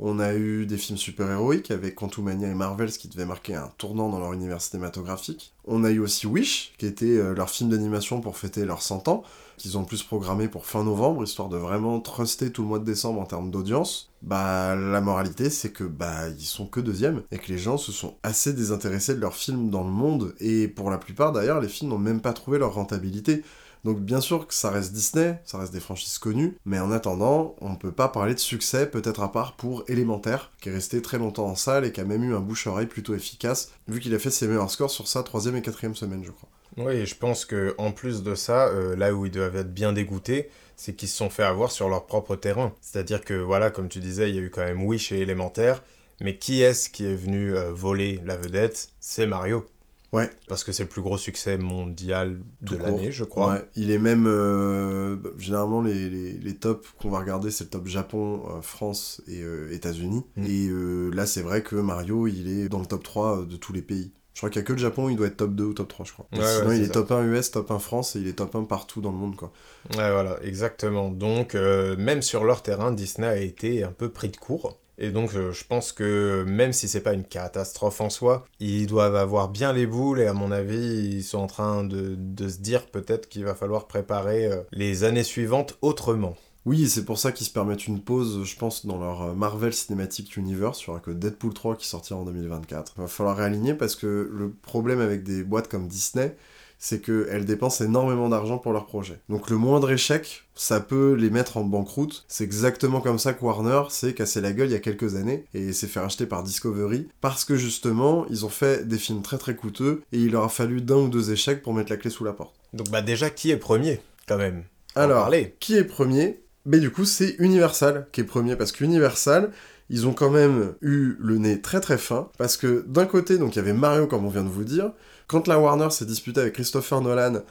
[0.00, 3.70] on a eu des films super-héroïques avec Quantumania et Marvel, ce qui devait marquer un
[3.78, 5.54] tournant dans leur univers cinématographique.
[5.66, 9.08] On a eu aussi Wish, qui était euh, leur film d'animation pour fêter leurs 100
[9.08, 9.22] ans,
[9.56, 12.84] qu'ils ont plus programmé pour fin novembre, histoire de vraiment truster tout le mois de
[12.84, 14.10] décembre en termes d'audience.
[14.22, 17.92] Bah, la moralité, c'est que, bah, ils sont que deuxième, et que les gens se
[17.92, 21.68] sont assez désintéressés de leurs films dans le monde, et pour la plupart d'ailleurs, les
[21.68, 23.42] films n'ont même pas trouvé leur rentabilité.
[23.84, 27.54] Donc bien sûr que ça reste Disney, ça reste des franchises connues, mais en attendant,
[27.60, 31.02] on ne peut pas parler de succès, peut-être à part pour Élémentaire, qui est resté
[31.02, 34.14] très longtemps en salle et qui a même eu un bouche-oreille plutôt efficace, vu qu'il
[34.14, 36.48] a fait ses meilleurs scores sur sa troisième et quatrième semaine, je crois.
[36.76, 39.92] Oui, je pense que en plus de ça, euh, là où ils doivent être bien
[39.92, 42.74] dégoûtés, c'est qu'ils se sont fait avoir sur leur propre terrain.
[42.80, 45.82] C'est-à-dire que, voilà, comme tu disais, il y a eu quand même Wish et Élémentaire,
[46.20, 48.88] mais qui est-ce qui est venu euh, voler la vedette?
[49.00, 49.66] C'est Mario.
[50.14, 50.30] Ouais.
[50.46, 53.54] Parce que c'est le plus gros succès mondial de l'année, je crois.
[53.54, 53.68] Ouais.
[53.74, 54.26] Il est même.
[54.28, 59.42] Euh, généralement, les, les, tops qu'on va regarder, c'est le top Japon, euh, France et
[59.42, 60.22] euh, États-Unis.
[60.36, 60.44] Mm.
[60.46, 60.70] Et
[61.12, 64.12] là, c'est vrai que Mario, il est dans le top 3 de tous les pays.
[64.34, 65.88] Je crois qu'il n'y a que le Japon, il doit être top 2 ou top
[65.88, 66.26] 3, je crois.
[66.32, 69.00] sinon, il est top 1 US, top 1 France et il est top 1 partout
[69.00, 69.52] dans le monde, quoi.
[69.96, 71.10] Ouais, voilà, exactement.
[71.10, 74.76] Donc, même sur leur terrain, Disney a été un peu pris de court.
[74.98, 78.86] Et donc euh, je pense que même si c'est pas une catastrophe en soi, ils
[78.86, 82.16] doivent avoir bien les boules et à mon avis ils sont en train de,
[82.48, 86.36] se dire peut-être qu'il va falloir préparer euh, les années suivantes autrement.
[86.66, 89.74] Oui, c'est pour ça qu'ils se permettent une pause, je pense, dans leur euh, Marvel
[89.74, 90.80] Cinematic Universe.
[90.80, 92.94] Il n'y aura que Deadpool 3 qui sortira en 2024.
[92.96, 96.34] Il va falloir réaligner parce que le problème avec des boîtes comme Disney,
[96.78, 99.20] c'est qu'elles dépensent énormément d'argent pour leurs projets.
[99.28, 102.24] Donc le moindre échec, ça peut les mettre en banqueroute.
[102.28, 105.44] C'est exactement comme ça que Warner s'est cassé la gueule il y a quelques années
[105.52, 109.38] et s'est fait racheter par Discovery parce que justement, ils ont fait des films très
[109.38, 112.10] très coûteux et il leur a fallu d'un ou deux échecs pour mettre la clé
[112.10, 112.54] sous la porte.
[112.72, 114.64] Donc bah déjà, qui est premier quand même?
[114.94, 116.43] Alors, qui est premier?
[116.66, 119.50] Mais du coup, c'est Universal qui est premier parce qu'Universal,
[119.90, 123.54] ils ont quand même eu le nez très très fin parce que d'un côté, donc
[123.54, 124.92] il y avait Mario comme on vient de vous dire,
[125.26, 127.42] quand la Warner s'est disputée avec Christopher Nolan,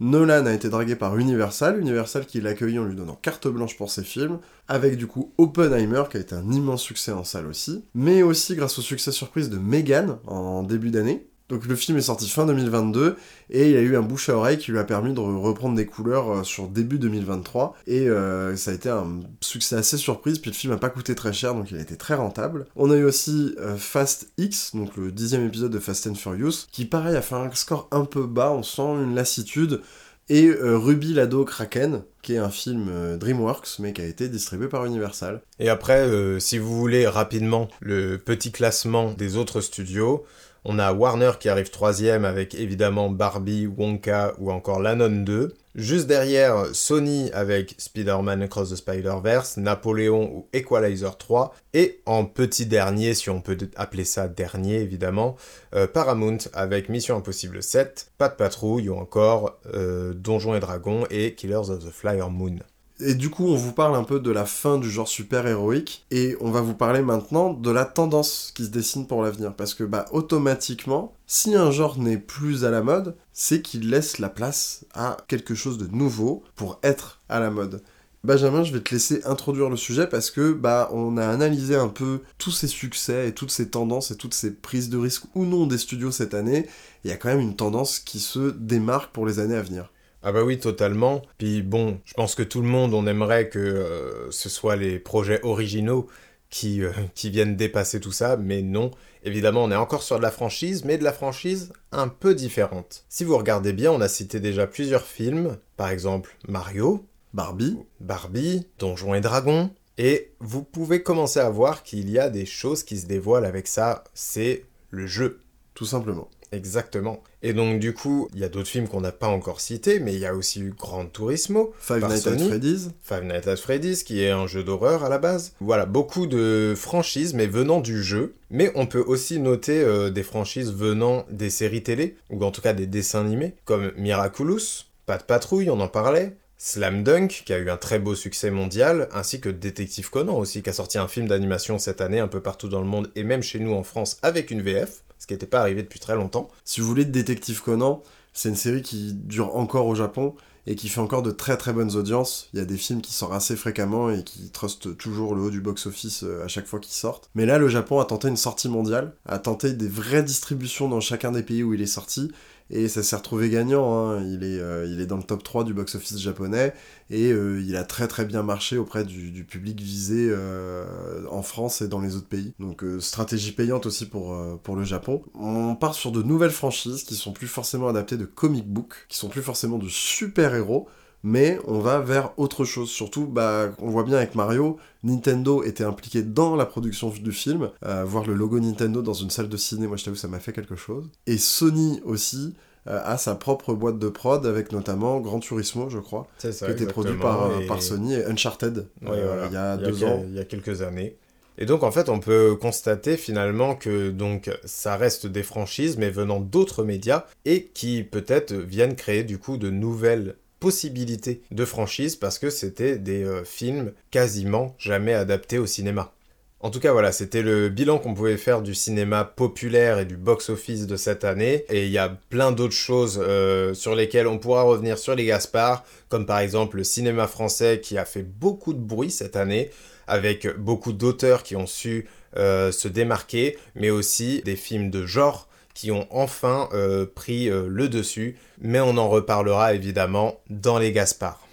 [0.00, 3.76] Nolan a été dragué par Universal, Universal qui l'a accueilli en lui donnant carte blanche
[3.76, 7.46] pour ses films, avec du coup Oppenheimer qui a été un immense succès en salle
[7.46, 11.28] aussi, mais aussi grâce au succès surprise de Megan en début d'année.
[11.52, 13.14] Donc le film est sorti fin 2022
[13.50, 15.84] et il a eu un bouche à oreille qui lui a permis de reprendre des
[15.84, 20.50] couleurs euh, sur début 2023 et euh, ça a été un succès assez surprise puis
[20.50, 22.64] le film n'a pas coûté très cher donc il a été très rentable.
[22.74, 26.68] On a eu aussi euh, Fast X, donc le dixième épisode de Fast and Furious,
[26.72, 29.82] qui pareil a fait un score un peu bas, on sent une lassitude
[30.30, 34.86] et Ruby Lado Kraken, qui est un film DreamWorks, mais qui a été distribué par
[34.86, 35.42] Universal.
[35.58, 40.24] Et après, si vous voulez rapidement le petit classement des autres studios,
[40.64, 45.54] on a Warner qui arrive troisième avec évidemment Barbie, Wonka ou encore Lanon 2.
[45.74, 51.54] Juste derrière, Sony avec Spider-Man Across the Spider-Verse, Napoléon ou Equalizer 3.
[51.72, 55.36] Et en petit dernier, si on peut appeler ça dernier évidemment,
[55.74, 61.06] euh, Paramount avec Mission Impossible 7, Pas de patrouille ou encore euh, Donjons et Dragons
[61.10, 62.58] et Killers of the Flyer Moon.
[63.00, 66.36] Et du coup, on vous parle un peu de la fin du genre super-héroïque, et
[66.40, 69.54] on va vous parler maintenant de la tendance qui se dessine pour l'avenir.
[69.54, 74.18] Parce que, bah, automatiquement, si un genre n'est plus à la mode, c'est qu'il laisse
[74.18, 77.82] la place à quelque chose de nouveau pour être à la mode.
[78.24, 81.88] Benjamin, je vais te laisser introduire le sujet parce que bah on a analysé un
[81.88, 85.44] peu tous ces succès et toutes ces tendances et toutes ces prises de risque ou
[85.44, 86.68] non des studios cette année.
[87.02, 89.90] Il y a quand même une tendance qui se démarque pour les années à venir.
[90.22, 91.22] Ah bah oui, totalement.
[91.38, 94.98] Puis bon, je pense que tout le monde, on aimerait que euh, ce soit les
[94.98, 96.06] projets originaux
[96.50, 98.92] qui, euh, qui viennent dépasser tout ça, mais non.
[99.24, 103.04] Évidemment, on est encore sur de la franchise, mais de la franchise un peu différente.
[103.08, 107.04] Si vous regardez bien, on a cité déjà plusieurs films, par exemple Mario,
[107.34, 112.46] Barbie, Barbie, Donjons et Dragons, et vous pouvez commencer à voir qu'il y a des
[112.46, 115.40] choses qui se dévoilent avec ça, c'est le jeu.
[115.74, 116.28] Tout simplement.
[116.52, 117.22] Exactement.
[117.42, 120.12] Et donc du coup, il y a d'autres films qu'on n'a pas encore cités, mais
[120.12, 124.02] il y a aussi eu Grand Turismo, Five Nights at Freddy's, Five Nights at Freddy's,
[124.04, 125.54] qui est un jeu d'horreur à la base.
[125.60, 128.34] Voilà, beaucoup de franchises, mais venant du jeu.
[128.50, 132.60] Mais on peut aussi noter euh, des franchises venant des séries télé, ou en tout
[132.60, 137.52] cas des dessins animés, comme Miraculous, Pas de patrouille, on en parlait, Slam Dunk, qui
[137.52, 140.96] a eu un très beau succès mondial, ainsi que Détective Conan aussi, qui a sorti
[140.96, 143.72] un film d'animation cette année un peu partout dans le monde et même chez nous
[143.72, 146.48] en France avec une VF ce qui n'était pas arrivé depuis très longtemps.
[146.64, 148.02] Si vous voulez, Détective Conan,
[148.32, 150.34] c'est une série qui dure encore au Japon
[150.66, 152.48] et qui fait encore de très très bonnes audiences.
[152.52, 155.50] Il y a des films qui sortent assez fréquemment et qui trustent toujours le haut
[155.50, 157.30] du box-office euh, à chaque fois qu'ils sortent.
[157.36, 160.98] Mais là, le Japon a tenté une sortie mondiale, a tenté des vraies distributions dans
[160.98, 162.32] chacun des pays où il est sorti,
[162.72, 163.94] et ça s'est retrouvé gagnant.
[163.94, 164.24] Hein.
[164.24, 166.72] Il, est, euh, il est dans le top 3 du box-office japonais
[167.10, 170.86] et euh, il a très très bien marché auprès du, public visé euh,
[171.30, 172.54] en France et dans les autres pays.
[172.58, 175.22] Donc stratégie payante aussi pour, pour le Japon.
[175.34, 179.18] On part sur de nouvelles franchises qui sont plus forcément adaptées de comic book, qui
[179.18, 180.88] sont plus forcément de super-héros
[181.22, 182.90] mais on va vers autre chose.
[182.90, 187.70] Surtout, bah, on voit bien avec Mario, Nintendo était impliqué dans la production du film.
[187.84, 190.40] Euh, voir le logo Nintendo dans une salle de ciné, moi je t'avoue, ça m'a
[190.40, 191.10] fait quelque chose.
[191.26, 192.54] Et Sony aussi
[192.88, 196.70] euh, a sa propre boîte de prod avec notamment Gran Turismo, je crois, qui a
[196.70, 200.24] été produit par, euh, par, Sony et Uncharted il y a deux ans.
[200.26, 201.16] Il y a quelques années.
[201.58, 206.10] Et donc en fait, on peut constater finalement que donc ça reste des franchises, mais
[206.10, 212.14] venant d'autres médias et qui peut-être viennent créer du coup de nouvelles possibilité de franchise
[212.14, 216.12] parce que c'était des euh, films quasiment jamais adaptés au cinéma.
[216.60, 220.16] En tout cas, voilà, c'était le bilan qu'on pouvait faire du cinéma populaire et du
[220.16, 221.64] box-office de cette année.
[221.68, 225.24] Et il y a plein d'autres choses euh, sur lesquelles on pourra revenir sur les
[225.24, 229.70] Gaspard, comme par exemple le cinéma français qui a fait beaucoup de bruit cette année,
[230.06, 232.06] avec beaucoup d'auteurs qui ont su
[232.36, 237.66] euh, se démarquer, mais aussi des films de genre qui ont enfin euh, pris euh,
[237.68, 241.46] le dessus, mais on en reparlera évidemment dans les Gaspards.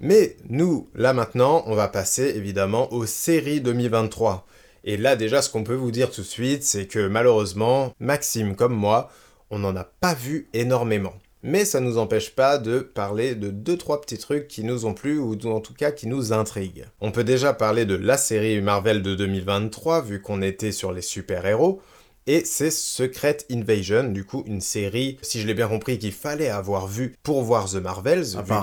[0.00, 4.46] Mais nous, là maintenant, on va passer évidemment aux séries 2023.
[4.84, 8.54] Et là déjà, ce qu'on peut vous dire tout de suite, c'est que malheureusement, Maxime
[8.54, 9.10] comme moi,
[9.50, 11.14] on n'en a pas vu énormément.
[11.42, 14.94] Mais ça ne nous empêche pas de parler de 2-3 petits trucs qui nous ont
[14.94, 16.86] plu ou en tout cas qui nous intriguent.
[17.00, 21.02] On peut déjà parler de la série Marvel de 2023 vu qu'on était sur les
[21.02, 21.80] super-héros.
[22.26, 26.50] Et c'est Secret Invasion, du coup une série, si je l'ai bien compris, qu'il fallait
[26.50, 28.54] avoir vu pour voir The Marvels, vu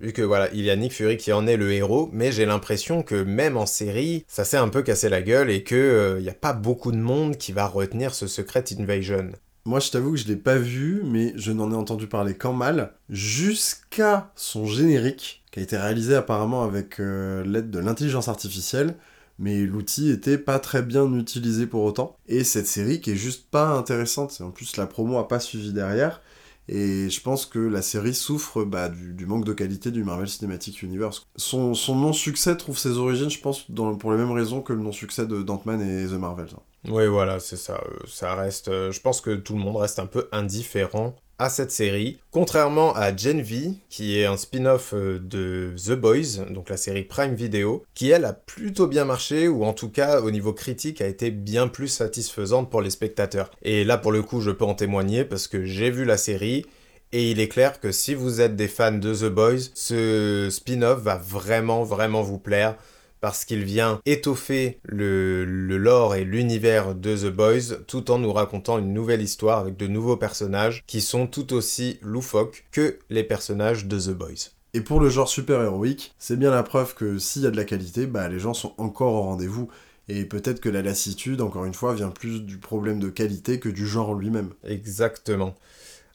[0.00, 2.46] vu que voilà, il y a Nick Fury qui en est le héros, mais j'ai
[2.46, 6.18] l'impression que même en série, ça s'est un peu cassé la gueule et que il
[6.18, 9.30] euh, n'y a pas beaucoup de monde qui va retenir ce Secret Invasion.
[9.64, 12.52] Moi, je t'avoue que je l'ai pas vu, mais je n'en ai entendu parler qu'en
[12.52, 18.96] mal, jusqu'à son générique, qui a été réalisé apparemment avec euh, l'aide de l'intelligence artificielle,
[19.38, 22.16] mais l'outil était pas très bien utilisé pour autant.
[22.26, 25.72] Et cette série qui est juste pas intéressante, en plus la promo a pas suivi
[25.72, 26.22] derrière,
[26.68, 30.82] Et je pense que la série souffre bah, du, manque de qualité du Marvel Cinematic
[30.82, 31.26] Universe.
[31.36, 33.66] Son, non-succès trouve ses origines, je pense,
[33.98, 36.54] pour les mêmes raisons que le non-succès de Dantman et The Marvels.
[36.88, 37.74] Oui, voilà, c'est ça.
[37.74, 38.68] Euh, ça reste.
[38.68, 42.94] Euh, je pense que tout le monde reste un peu indifférent à cette série, contrairement
[42.94, 47.34] à Gen V, qui est un spin-off euh, de The Boys, donc la série Prime
[47.34, 51.08] Video, qui elle a plutôt bien marché, ou en tout cas au niveau critique a
[51.08, 53.50] été bien plus satisfaisante pour les spectateurs.
[53.62, 56.64] Et là pour le coup je peux en témoigner parce que j'ai vu la série,
[57.10, 61.00] et il est clair que si vous êtes des fans de The Boys, ce spin-off
[61.00, 62.76] va vraiment vraiment vous plaire
[63.22, 68.78] parce qu'il vient étoffer le, lore et l'univers de The Boys tout en nous racontant
[68.78, 73.86] une nouvelle histoire avec de nouveaux personnages qui sont tout aussi loufoques que les personnages
[73.86, 74.50] de The Boys.
[74.74, 77.64] Et pour le genre super-héroïque, c'est bien la preuve que s'il y a de la
[77.64, 79.68] qualité, bah les gens sont encore au rendez-vous.
[80.08, 83.68] Et peut-être que la lassitude, encore une fois, vient plus du problème de qualité que
[83.68, 84.50] du genre lui-même.
[84.64, 85.54] Exactement.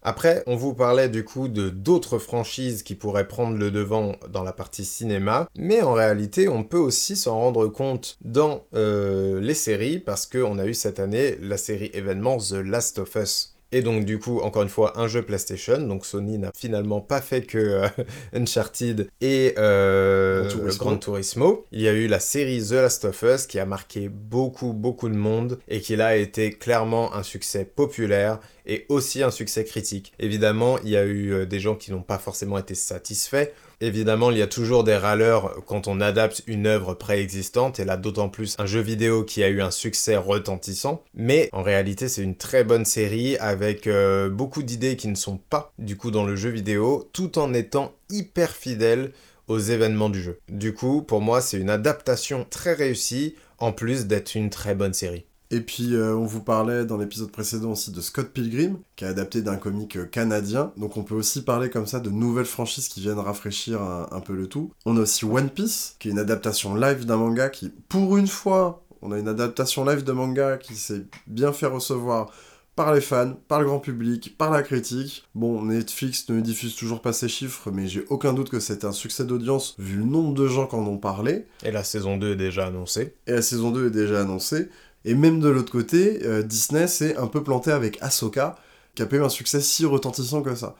[0.10, 4.42] Après, on vous parlait du coup de d'autres franchises qui pourraient prendre le devant dans
[4.42, 9.54] la partie cinéma, mais en réalité, on peut aussi s'en rendre compte dans euh, les
[9.54, 13.57] séries parce qu'on a eu cette année la série événement The Last of Us.
[13.72, 15.80] Et donc du coup, encore une fois, un jeu PlayStation.
[15.80, 17.88] Donc Sony n'a finalement pas fait que euh,
[18.34, 21.66] Uncharted et euh, Gran Turismo.
[21.72, 25.10] Il y a eu la série The Last of Us qui a marqué beaucoup, beaucoup
[25.10, 29.64] de monde et qui là a été clairement un succès populaire et aussi un succès
[29.64, 30.14] critique.
[30.20, 33.50] Évidemment, il y a eu euh, des gens qui n'ont pas forcément été satisfaits.
[33.80, 37.96] Évidemment, il y a toujours des râleurs quand on adapte une œuvre préexistante, et là
[37.96, 41.04] d'autant plus un jeu vidéo qui a eu un succès retentissant.
[41.14, 45.38] Mais en réalité, c'est une très bonne série avec euh, beaucoup d'idées qui ne sont
[45.38, 49.12] pas du coup dans le jeu vidéo, tout en étant hyper fidèle
[49.48, 50.40] aux événements du jeu.
[50.50, 54.94] Du coup, pour moi, c'est une adaptation très réussie, en plus d'être une très bonne
[54.94, 55.26] série.
[55.50, 59.08] Et puis euh, on vous parlait dans l'épisode précédent aussi de Scott Pilgrim, qui est
[59.08, 60.72] adapté d'un comique euh, canadien.
[60.78, 64.34] Donc on peut aussi parler comme ça de nouvelles franchises qui viennent rafraîchir un, peu
[64.34, 64.72] le tout.
[64.86, 68.28] On a aussi One Piece, qui est une adaptation live d'un manga qui, pour une
[68.28, 72.32] fois, on a une adaptation live de manga qui s'est bien fait recevoir
[72.78, 75.28] par les fans, par le grand public, par la critique.
[75.34, 78.92] Bon, Netflix ne diffuse toujours pas ses chiffres, mais j'ai aucun doute que c'est un
[78.92, 81.46] succès d'audience vu le nombre de gens qui en ont parlé.
[81.64, 83.16] Et la saison 2 est déjà annoncée.
[83.26, 84.70] Et la saison 2 est déjà annoncée.
[85.08, 88.58] Et même de l'autre côté, euh, Disney s'est un peu planté avec Ahsoka,
[88.94, 90.76] qui a pas eu un succès si retentissant que ça.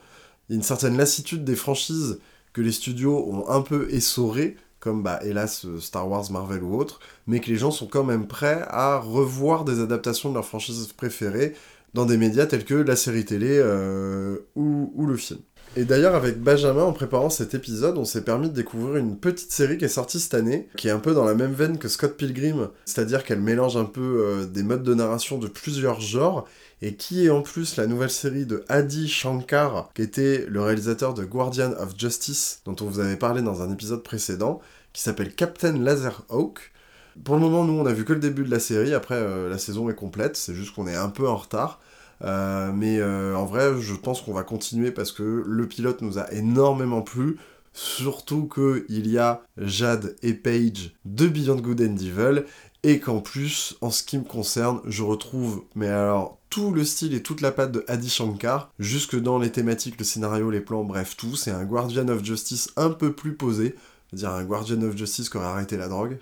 [0.48, 2.18] Il y a une certaine lassitude des franchises
[2.52, 6.76] que les studios ont un peu essoré, comme bah, hélas euh, Star Wars, Marvel ou
[6.78, 10.44] autre, mais que les gens sont quand même prêts à revoir des adaptations de leurs
[10.44, 11.54] franchises préférées
[11.94, 15.40] dans des médias tels que la série télé euh, ou le film.
[15.78, 19.52] Et d'ailleurs, avec Benjamin, en préparant cet épisode, on s'est permis de découvrir une petite
[19.52, 21.86] série qui est sortie cette année, qui est un peu dans la même veine que
[21.86, 26.48] Scott Pilgrim, c'est-à-dire qu'elle mélange un peu euh, des modes de narration de plusieurs genres,
[26.82, 31.14] et qui est en plus la nouvelle série de Adi Shankar, qui était le réalisateur
[31.14, 34.60] de Guardian of Justice, dont on vous avait parlé dans un épisode précédent,
[34.92, 36.72] qui s'appelle Captain Laserhawk.
[37.22, 39.48] Pour le moment, nous, on a vu que le début de la série, après, euh,
[39.48, 41.78] la saison est complète, c'est juste qu'on est un peu en retard.
[42.22, 46.18] Euh, mais euh, en vrai, je pense qu'on va continuer parce que le pilote nous
[46.18, 47.38] a énormément plu.
[47.72, 52.44] Surtout qu'il y a Jade et Paige de Beyond Good and Evil.
[52.84, 57.12] Et qu'en plus, en ce qui me concerne, je retrouve, mais alors, tout le style
[57.12, 60.84] et toute la patte de Adi Shankar, jusque dans les thématiques, le scénario, les plans,
[60.84, 61.34] bref, tout.
[61.34, 63.74] C'est un Guardian of Justice un peu plus posé
[64.12, 66.18] dire un Guardian of Justice qui aurait arrêté la drogue.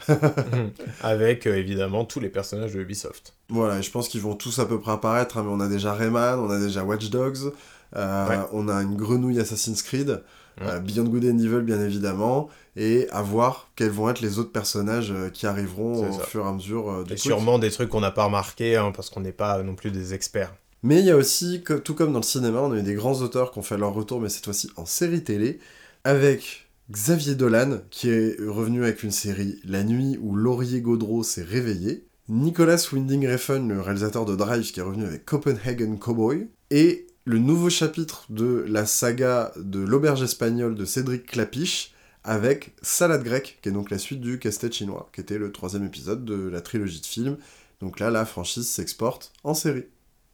[1.03, 3.35] Avec euh, évidemment tous les personnages de Ubisoft.
[3.49, 5.93] Voilà, je pense qu'ils vont tous à peu près apparaître, hein, mais on a déjà
[5.95, 7.53] Rayman, on a déjà Watch Dogs,
[7.95, 10.23] euh, on a une grenouille Assassin's Creed,
[10.63, 14.53] euh, Beyond Good and Evil bien évidemment, et à voir quels vont être les autres
[14.53, 18.11] personnages qui arriveront au fur et à mesure du Et sûrement des trucs qu'on n'a
[18.11, 20.53] pas remarqué, hein, parce qu'on n'est pas non plus des experts.
[20.83, 23.21] Mais il y a aussi, tout comme dans le cinéma, on a eu des grands
[23.21, 25.59] auteurs qui ont fait leur retour, mais cette fois-ci en série télé,
[26.05, 31.43] avec Xavier Dolan, qui est revenu avec une série La nuit où Laurier Gaudreau s'est
[31.43, 32.07] réveillé.
[32.29, 36.49] Nicolas Winding Refn, le réalisateur de Drive, qui est revenu avec Copenhagen Cowboy.
[36.71, 43.25] Et le nouveau chapitre de la saga de l'auberge espagnole de Cédric Clapiche, avec Salade
[43.25, 46.49] grecque, qui est donc la suite du Castet chinois, qui était le troisième épisode de
[46.49, 47.37] la trilogie de films.
[47.81, 49.87] Donc là, la franchise s'exporte en série.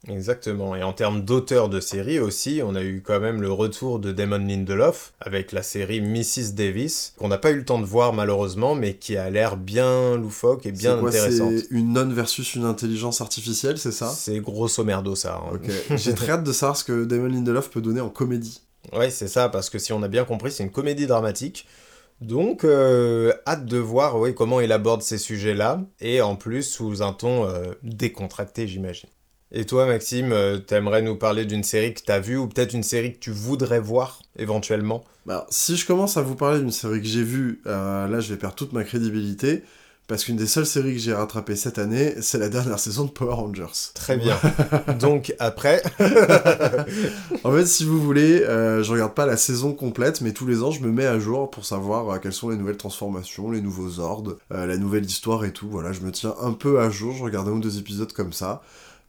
[0.08, 0.74] Exactement.
[0.74, 4.10] Et en termes d'auteur de série aussi, on a eu quand même le retour de
[4.10, 6.54] Damon Lindelof avec la série Mrs.
[6.54, 10.16] Davis, qu'on n'a pas eu le temps de voir malheureusement, mais qui a l'air bien
[10.16, 11.52] loufoque et bien intéressante.
[11.56, 14.08] C'est une nonne versus une intelligence artificielle, c'est ça?
[14.08, 15.40] C'est grosso merdo ça.
[15.44, 15.54] Hein.
[15.54, 15.70] Ok.
[15.96, 18.62] J'ai très hâte de savoir ce que Damon Lindelof peut donner en comédie.
[18.92, 21.68] Ouais, c'est ça, parce que si on a bien compris, c'est une comédie dramatique.
[22.20, 27.12] Donc, euh, hâte de voir comment il aborde ces sujets-là, et en plus sous un
[27.12, 29.08] ton euh, décontracté, j'imagine.
[29.54, 32.82] Et toi, Maxime, euh, t'aimerais nous parler d'une série que t'as vue ou peut-être une
[32.82, 35.04] série que tu voudrais voir éventuellement?
[35.26, 38.32] Bah, Si je commence à vous parler d'une série que j'ai vue, euh, là je
[38.32, 39.62] vais perdre toute ma crédibilité.
[40.08, 43.10] Parce qu'une des seules séries que j'ai rattrapées cette année, c'est la dernière saison de
[43.10, 43.92] Power Rangers.
[43.94, 44.36] Très bien.
[44.98, 45.82] Donc après.
[47.44, 50.62] en fait, si vous voulez, euh, je regarde pas la saison complète, mais tous les
[50.62, 53.60] ans, je me mets à jour pour savoir euh, quelles sont les nouvelles transformations, les
[53.60, 55.68] nouveaux ordres, euh, la nouvelle histoire et tout.
[55.70, 57.14] Voilà, je me tiens un peu à jour.
[57.14, 58.62] Je regarde un ou deux épisodes comme ça.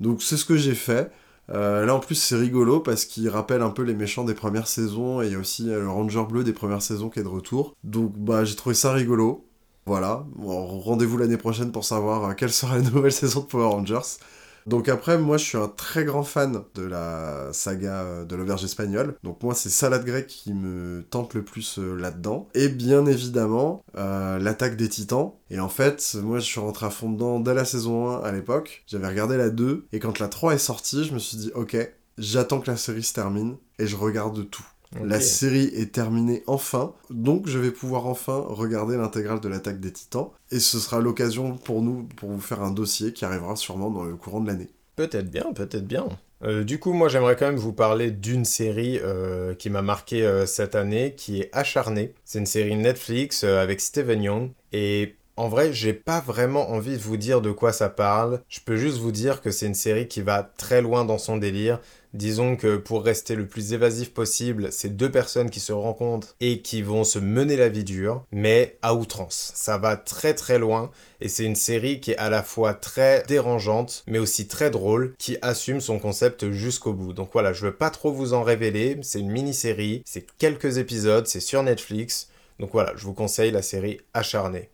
[0.03, 1.11] Donc c'est ce que j'ai fait.
[1.49, 5.21] là en plus c'est rigolo parce qu'il rappelle un peu les méchants des premières saisons
[5.21, 7.73] et il y a aussi le Ranger bleu des premières saisons qui est de retour.
[7.83, 9.45] Donc bah j'ai trouvé ça rigolo.
[9.85, 14.17] Voilà, rendez-vous l'année prochaine pour savoir euh, quelle sera la nouvelle saison de Power Rangers.
[14.65, 18.63] Donc après, moi je suis un très grand fan de la saga euh, de l'auberge
[18.63, 19.15] espagnole.
[19.23, 22.47] Donc moi c'est Salade grecque qui me tente le plus euh, là-dedans.
[22.53, 25.33] Et bien évidemment, l'attaque des titans.
[25.49, 28.31] Et en fait, moi je suis rentré à fond dedans dès la saison 1 à
[28.31, 28.83] l'époque.
[28.87, 29.87] J'avais regardé la 2.
[29.91, 31.77] Et quand la 3 est sortie, je me suis dit, ok,
[32.17, 33.57] j'attends que la série se termine.
[33.79, 34.65] Et je regarde tout.
[35.01, 39.91] La série est terminée enfin, donc je vais pouvoir enfin regarder l'intégrale de l'attaque des
[39.91, 43.89] titans, et ce sera l'occasion pour nous, pour vous faire un dossier qui arrivera sûrement
[43.89, 44.69] dans le courant de l'année.
[44.95, 46.07] Peut-être bien, peut-être bien.
[46.43, 50.25] Euh, du coup, moi j'aimerais quand même vous parler d'une série euh, qui m'a marqué
[50.25, 52.13] euh, cette année, qui est Acharné.
[52.25, 57.01] C'est une série Netflix avec Steven Young, et en vrai, j'ai pas vraiment envie de
[57.01, 58.41] vous dire de quoi ça parle.
[58.49, 61.37] Je peux juste vous dire que c'est une série qui va très loin dans son
[61.37, 61.79] délire.
[62.13, 66.61] Disons que pour rester le plus évasif possible, c'est deux personnes qui se rencontrent et
[66.61, 69.51] qui vont se mener la vie dure, mais à outrance.
[69.55, 73.23] Ça va très très loin et c'est une série qui est à la fois très
[73.27, 77.13] dérangeante, mais aussi très drôle, qui assume son concept jusqu'au bout.
[77.13, 81.25] Donc voilà, je veux pas trop vous en révéler, c'est une mini-série, c'est quelques épisodes,
[81.25, 82.29] c'est sur Netflix.
[82.59, 84.69] Donc voilà, je vous conseille la série Acharnée.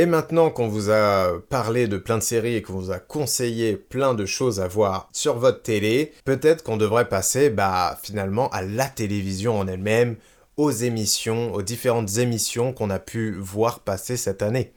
[0.00, 3.76] Et maintenant qu'on vous a parlé de plein de séries et qu'on vous a conseillé
[3.76, 8.62] plein de choses à voir sur votre télé, peut-être qu'on devrait passer bah, finalement à
[8.62, 10.16] la télévision en elle-même,
[10.56, 14.72] aux émissions, aux différentes émissions qu'on a pu voir passer cette année.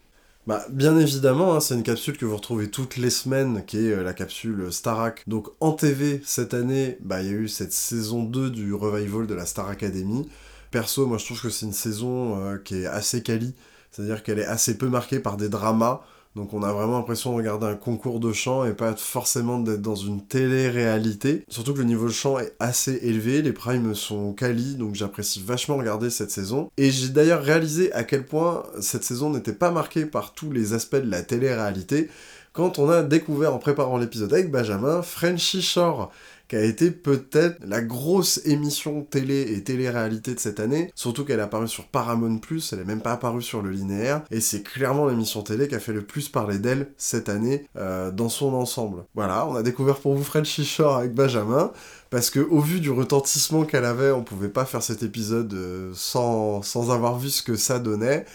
[0.46, 3.94] Bah, bien évidemment, hein, c'est une capsule que vous retrouvez toutes les semaines, qui est
[3.94, 5.24] euh, la capsule Starac.
[5.26, 9.26] Donc en TV, cette année, bah, il y a eu cette saison 2 du revival
[9.26, 10.28] de la Star Academy.
[10.70, 13.56] Perso, moi je trouve que c'est une saison euh, qui est assez quali
[13.94, 16.02] c'est-à-dire qu'elle est assez peu marquée par des dramas.
[16.36, 19.84] Donc on a vraiment l'impression de regarder un concours de chant et pas forcément d'être
[19.84, 21.46] dans une télé-réalité.
[21.48, 25.44] Surtout que le niveau de chant est assez élevé, les primes sont quali, donc j'apprécie
[25.46, 26.72] vachement regarder cette saison.
[26.78, 30.74] Et j'ai d'ailleurs réalisé à quel point cette saison n'était pas marquée par tous les
[30.74, 32.10] aspects de la télé-réalité
[32.54, 36.12] quand on a découvert en préparant l'épisode avec Benjamin Frenchy Shore
[36.54, 41.40] qui a été peut-être la grosse émission télé et télé-réalité de cette année, surtout qu'elle
[41.40, 42.40] est apparue sur Paramount+,
[42.72, 45.80] elle est même pas apparue sur le linéaire, et c'est clairement l'émission télé qui a
[45.80, 49.06] fait le plus parler d'elle cette année euh, dans son ensemble.
[49.16, 51.72] Voilà, on a découvert pour vous Frenchy Shore avec Benjamin,
[52.12, 55.92] parce que au vu du retentissement qu'elle avait, on pouvait pas faire cet épisode euh,
[55.96, 58.26] sans, sans avoir vu ce que ça donnait.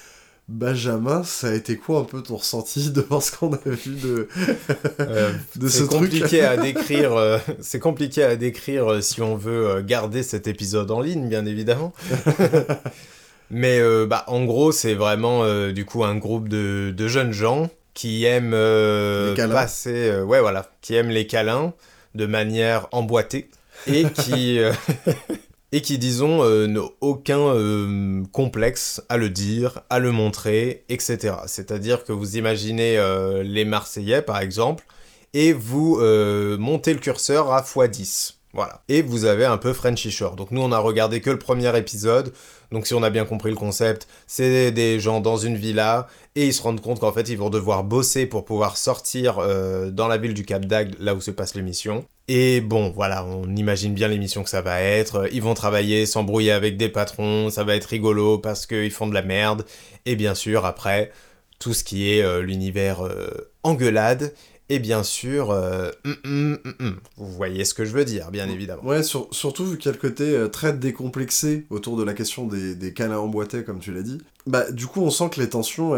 [0.49, 4.29] Benjamin, ça a été quoi un peu ton ressenti devant ce qu'on a vu de,
[5.01, 7.13] euh, de ce truc compliqué à décrire.
[7.13, 11.45] Euh, c'est compliqué à décrire euh, si on veut garder cet épisode en ligne, bien
[11.45, 11.93] évidemment.
[13.51, 18.27] Mais bah, en gros, c'est vraiment du coup un groupe de, de jeunes gens qui
[18.27, 18.51] aiment
[19.35, 21.73] passer, ouais voilà, qui aiment les câlins
[22.15, 23.49] de manière emboîtée
[23.87, 24.61] et qui
[25.73, 31.35] et qui, disons, euh, n'ont aucun euh, complexe à le dire, à le montrer, etc.
[31.47, 34.87] C'est-à-dire que vous imaginez euh, les Marseillais, par exemple,
[35.35, 36.01] et vous
[36.59, 38.35] montez le curseur à x10.
[38.55, 38.83] Voilà.
[38.89, 40.37] Et vous avez un peu Frenchy Shore.
[40.37, 42.33] Donc nous, on a regardé que le premier épisode.
[42.71, 46.07] Donc si on a bien compris le concept, c'est des gens dans une villa
[46.37, 49.91] et ils se rendent compte qu'en fait ils vont devoir bosser pour pouvoir sortir euh,
[49.91, 52.05] dans la ville du Cap d'Agde, là où se passe l'émission.
[52.29, 55.29] Et bon, voilà, on imagine bien l'émission que ça va être.
[55.33, 59.15] Ils vont travailler, s'embrouiller avec des patrons, ça va être rigolo parce qu'ils font de
[59.15, 59.65] la merde.
[60.05, 61.11] Et bien sûr, après,
[61.59, 64.35] tout ce qui est euh, l'univers euh, engueulade
[64.69, 68.49] et bien sûr, euh, hum, hum, hum, vous voyez ce que je veux dire, bien
[68.49, 68.85] évidemment.
[68.85, 72.47] Ouais, surtout vu qu'il y a le côté euh, très décomplexé autour de la question
[72.47, 74.19] des, câlins emboîtés, comme tu l'as dit.
[74.47, 75.93] Bah, du coup, on sent que les tensions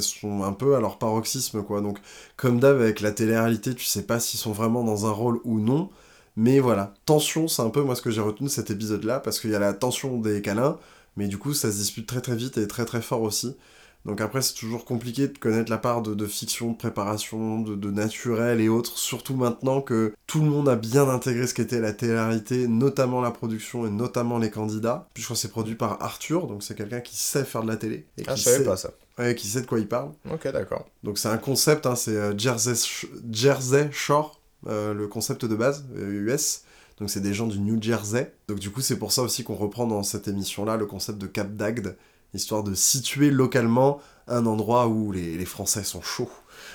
[0.00, 1.80] sont un peu à leur paroxysme, quoi.
[1.80, 1.98] Donc,
[2.36, 5.60] comme d'hab, avec la télé-réalité, tu sais pas s'ils sont vraiment dans un rôle ou
[5.60, 5.90] non.
[6.36, 9.40] Mais voilà, tension, c'est un peu moi ce que j'ai retenu de cet épisode-là, parce
[9.40, 10.78] qu'il y a la tension des câlins,
[11.16, 13.56] mais du coup, ça se dispute très très vite et très très fort aussi.
[14.06, 17.74] Donc après, c'est toujours compliqué de connaître la part de, de fiction, de préparation, de,
[17.74, 21.80] de, naturel et autres, surtout maintenant que tout le monde a bien intégré ce qu'était
[21.80, 25.08] la télé-réalité, notamment la production et notamment les candidats.
[25.12, 27.68] Puis je crois que c'est produit par Arthur, donc c'est quelqu'un qui sait faire de
[27.68, 28.06] la télé.
[28.16, 28.64] Et ah, qui je savais sait...
[28.64, 28.90] pas ça.
[29.18, 30.12] Ouais, qui sait de quoi il parle.
[30.32, 30.88] Ok, d'accord.
[31.02, 35.54] Donc c'est un concept, hein, c'est euh, Jersey, Sh Jersey Shore, euh, le concept de
[35.54, 36.62] base, euh, US.
[36.98, 38.32] Donc c'est des gens du New Jersey.
[38.48, 41.26] Donc du coup c'est pour ça aussi qu'on reprend dans cette émission-là le concept de
[41.26, 41.96] Cap d'Agde,
[42.34, 46.30] histoire de situer localement un endroit où les, les Français sont chauds.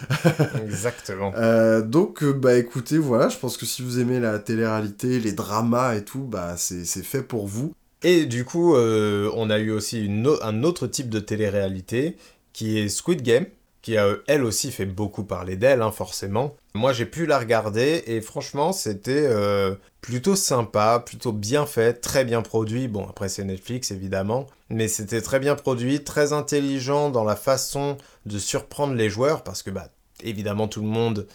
[0.64, 1.34] Exactement.
[1.36, 5.32] Euh, donc, euh, bah écoutez, voilà, je pense que si vous aimez la télé-réalité, les
[5.32, 7.74] dramas et tout, bah c'est fait pour vous.
[8.04, 12.18] Et du coup, euh, on a eu aussi une un autre type de télé-réalité
[12.54, 13.46] qui est Squid Game,
[13.82, 16.56] qui a elle aussi fait beaucoup parler d'elle, hein, forcément.
[16.76, 22.26] Moi, j'ai pu la regarder et franchement, c'était euh, plutôt sympa, plutôt bien fait, très
[22.26, 22.90] bien produit.
[22.90, 27.96] Bon, après, c'est Netflix, évidemment, mais c'était très bien produit, très intelligent dans la façon
[28.26, 29.88] de surprendre les joueurs parce que, bah,
[30.22, 31.28] évidemment, tout le monde,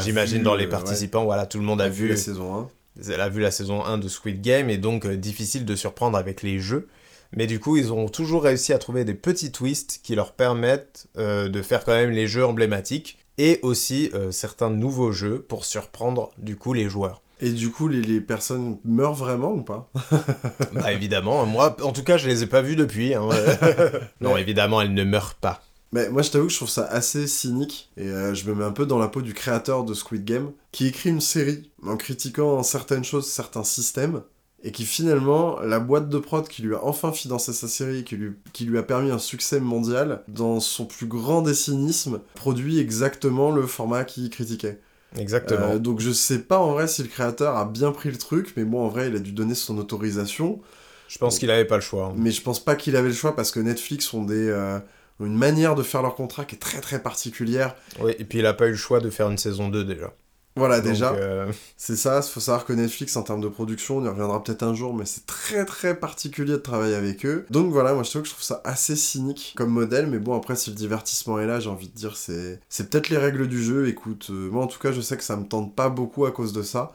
[0.00, 1.26] j'imagine, dans les participants, ouais.
[1.26, 2.68] voilà, tout le monde a, a vu, vu la saison 1.
[3.10, 6.18] Elle a vu la saison 1 de Squid Game et donc euh, difficile de surprendre
[6.18, 6.88] avec les jeux.
[7.36, 11.06] Mais du coup, ils ont toujours réussi à trouver des petits twists qui leur permettent
[11.16, 15.64] euh, de faire quand même les jeux emblématiques et aussi euh, certains nouveaux jeux pour
[15.64, 17.22] surprendre du coup les joueurs.
[17.40, 19.90] Et du coup, les, les personnes meurent vraiment ou pas?
[20.72, 23.14] Bah évidemment, moi en tout cas je les ai pas vues depuis.
[23.14, 23.28] Hein.
[24.20, 25.62] non, évidemment elles ne meurent pas.
[25.92, 28.64] Mais moi je t'avoue que je trouve ça assez cynique et euh, je me mets
[28.64, 31.96] un peu dans la peau du créateur de Squid Game qui écrit une série en
[31.96, 34.22] critiquant certaines choses, certains systèmes
[34.64, 38.16] et qui finalement, la boîte de prod qui lui a enfin financé sa série, qui
[38.16, 42.78] lui, qui lui a permis un succès mondial, dans son plus grand des cynismes, produit
[42.78, 44.80] exactement le format qu'il critiquait.
[45.18, 45.72] Exactement.
[45.72, 48.54] Euh, donc je sais pas en vrai si le créateur a bien pris le truc,
[48.56, 50.60] mais bon en vrai il a dû donner son autorisation.
[51.08, 52.06] Je pense qu'il avait pas le choix.
[52.06, 52.14] Hein.
[52.16, 54.48] Mais je pense pas qu'il avait le choix parce que Netflix ont des...
[54.48, 54.78] Euh,
[55.20, 57.76] une manière de faire leur contrat qui est très très particulière.
[58.00, 60.12] Oui, et puis il a pas eu le choix de faire une saison 2 déjà.
[60.56, 62.20] Voilà, Donc, déjà, euh, c'est ça.
[62.24, 64.94] Il faut savoir que Netflix, en termes de production, on y reviendra peut-être un jour,
[64.94, 67.44] mais c'est très très particulier de travailler avec eux.
[67.50, 70.36] Donc voilà, moi je trouve que je trouve ça assez cynique comme modèle, mais bon,
[70.36, 73.48] après, si le divertissement est là, j'ai envie de dire, c'est c'est peut-être les règles
[73.48, 73.88] du jeu.
[73.88, 76.30] Écoute, euh, moi en tout cas, je sais que ça me tente pas beaucoup à
[76.30, 76.92] cause de ça.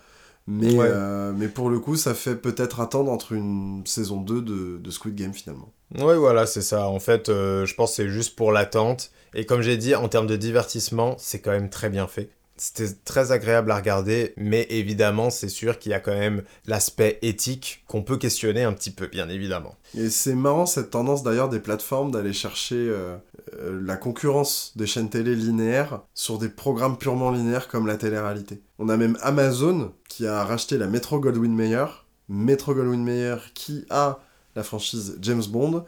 [0.47, 0.87] Mais, Ouais.
[0.89, 4.89] euh, mais pour le coup, ça fait peut-être attendre entre une saison 2 de, de
[4.91, 5.71] Squid Game finalement.
[5.95, 6.87] Ouais, voilà, c'est ça.
[6.87, 9.11] En fait, euh, je pense que c'est juste pour l'attente.
[9.35, 12.31] Et comme j'ai dit, en termes de divertissement, c'est quand même très bien fait.
[12.61, 17.17] C'était très agréable à regarder, mais évidemment, c'est sûr qu'il y a quand même l'aspect
[17.21, 19.75] éthique qu'on peut questionner un petit peu, bien évidemment.
[19.97, 23.15] Et c'est marrant cette tendance d'ailleurs des plateformes d'aller chercher euh,
[23.59, 28.61] euh, la concurrence des chaînes télé linéaires sur des programmes purement linéaires comme la télé-réalité.
[28.77, 31.85] On a même Amazon qui a racheté la Metro Goldwyn Mayer,
[32.27, 34.19] Metro Goldwyn Mayer qui a
[34.57, 35.85] la franchise James Bond.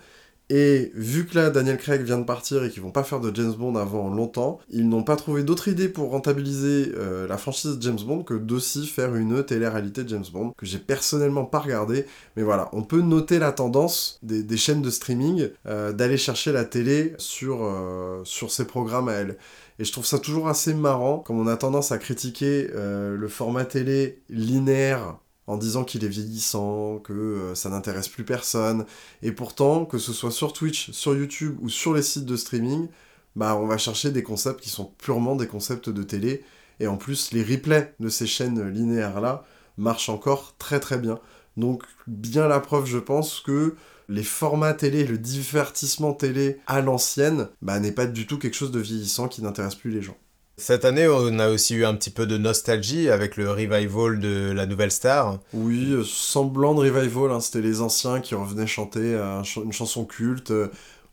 [0.53, 3.33] Et vu que là, Daniel Craig vient de partir et qu'ils vont pas faire de
[3.33, 7.77] James Bond avant longtemps, ils n'ont pas trouvé d'autre idée pour rentabiliser euh, la franchise
[7.79, 12.05] James Bond que d'aussi faire une télé-réalité James Bond, que j'ai personnellement pas regardé.
[12.35, 16.65] Mais voilà, on peut noter la tendance des, chaînes de streaming euh, d'aller chercher la
[16.65, 19.37] télé sur, euh, sur ces programmes à elles.
[19.79, 23.27] Et je trouve ça toujours assez marrant, comme on a tendance à critiquer euh, le
[23.29, 25.17] format télé linéaire
[25.51, 28.85] en disant qu'il est vieillissant, que euh, ça n'intéresse plus personne.
[29.21, 32.87] Et pourtant, que ce soit sur Twitch, sur YouTube ou sur les sites de streaming,
[33.35, 36.45] bah on va chercher des concepts qui sont purement des concepts de télé.
[36.79, 39.43] Et en plus, les replays de ces chaînes linéaires-là
[39.77, 41.19] marchent encore très très bien.
[41.57, 43.75] Donc bien la preuve, je pense, que
[44.07, 48.71] les formats télé, le divertissement télé à l'ancienne, bah, n'est pas du tout quelque chose
[48.71, 50.17] de vieillissant qui n'intéresse plus les gens.
[50.57, 54.51] Cette année, on a aussi eu un petit peu de nostalgie avec le revival de
[54.55, 55.39] la nouvelle star.
[55.53, 60.05] Oui, euh, semblant de revival, hein, c'était les anciens qui revenaient chanter ch- une chanson
[60.05, 60.51] culte.
[60.51, 60.67] euh,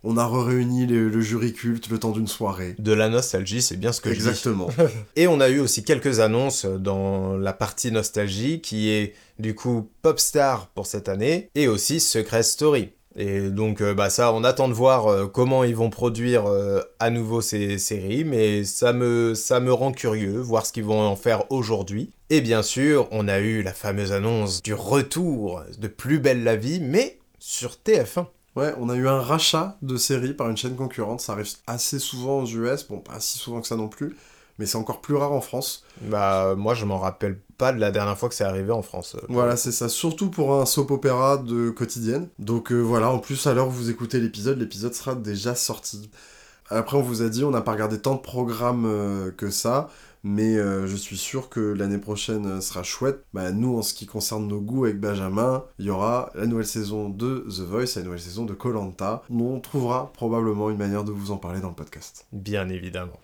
[0.05, 2.77] On a réuni le, le jury culte le temps d'une soirée.
[2.79, 4.21] De la nostalgie, c'est bien ce que je dis.
[4.29, 4.69] Exactement.
[5.17, 9.89] Et on a eu aussi quelques annonces dans la partie nostalgie qui est du coup
[10.03, 12.91] Popstar pour cette année et aussi Secret Story.
[13.21, 16.81] Et donc euh, bah ça on attend de voir euh, comment ils vont produire euh,
[17.01, 21.01] à nouveau ces séries mais ça me ça me rend curieux voir ce qu'ils vont
[21.01, 22.13] en faire aujourd'hui.
[22.31, 26.55] Et bien sûr, on a eu la fameuse annonce du retour de Plus belle la
[26.55, 28.27] vie mais sur TF1.
[28.55, 31.21] Ouais, on a eu un rachat de série par une chaîne concurrente.
[31.21, 32.87] Ça arrive assez souvent aux US.
[32.89, 34.17] Bon, pas si souvent que ça non plus.
[34.61, 35.85] Mais c'est encore plus rare en France.
[36.03, 39.17] Bah moi je m'en rappelle pas de la dernière fois que c'est arrivé en France.
[39.29, 39.89] Voilà, c'est ça.
[39.89, 42.29] Surtout pour un soap opéra de quotidienne.
[42.39, 46.09] Donc euh, voilà, en plus, à l'heure où vous écoutez l'épisode, l'épisode sera déjà sorti.
[46.71, 49.89] Après, on vous a dit, on n'a pas regardé tant de programmes euh, que ça.
[50.23, 53.25] mais euh, je suis sûr que l'année prochaine sera chouette.
[53.35, 56.67] Bah, nous, en ce qui concerne nos goûts avec Benjamin, il y aura la nouvelle
[56.67, 59.23] saison de The Voice, la nouvelle saison de Colanta.
[59.31, 62.27] On trouvera probablement une manière de vous en parler dans le podcast.
[62.33, 63.19] Bien évidemment.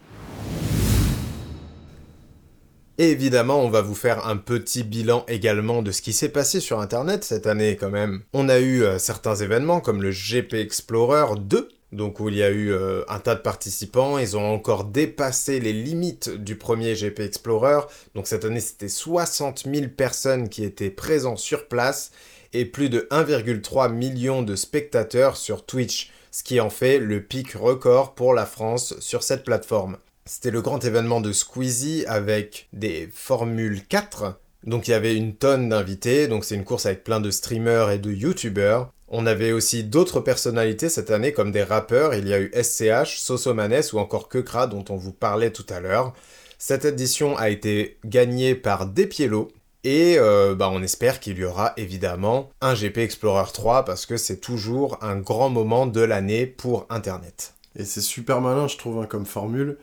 [2.99, 6.81] Évidemment, on va vous faire un petit bilan également de ce qui s'est passé sur
[6.81, 8.23] Internet cette année quand même.
[8.33, 12.43] On a eu euh, certains événements comme le GP Explorer 2, donc où il y
[12.43, 16.95] a eu euh, un tas de participants, ils ont encore dépassé les limites du premier
[16.95, 17.81] GP Explorer,
[18.15, 22.11] donc cette année c'était 60 000 personnes qui étaient présents sur place
[22.53, 27.53] et plus de 1,3 million de spectateurs sur Twitch, ce qui en fait le pic
[27.53, 29.97] record pour la France sur cette plateforme.
[30.27, 34.41] C'était le grand événement de Squeezie avec des Formule 4.
[34.65, 37.91] Donc il y avait une tonne d'invités, donc c'est une course avec plein de streamers
[37.91, 38.91] et de youtubeurs.
[39.09, 43.19] On avait aussi d'autres personnalités cette année comme des rappeurs, il y a eu SCH,
[43.19, 46.15] Sosomanes ou encore Kekra dont on vous parlait tout à l'heure.
[46.57, 49.53] Cette édition a été gagnée par Despielo
[49.85, 54.17] et euh, bah, on espère qu'il y aura évidemment un GP Explorer 3 parce que
[54.17, 57.53] c'est toujours un grand moment de l'année pour Internet.
[57.79, 59.77] Et c'est super malin je trouve hein, comme formule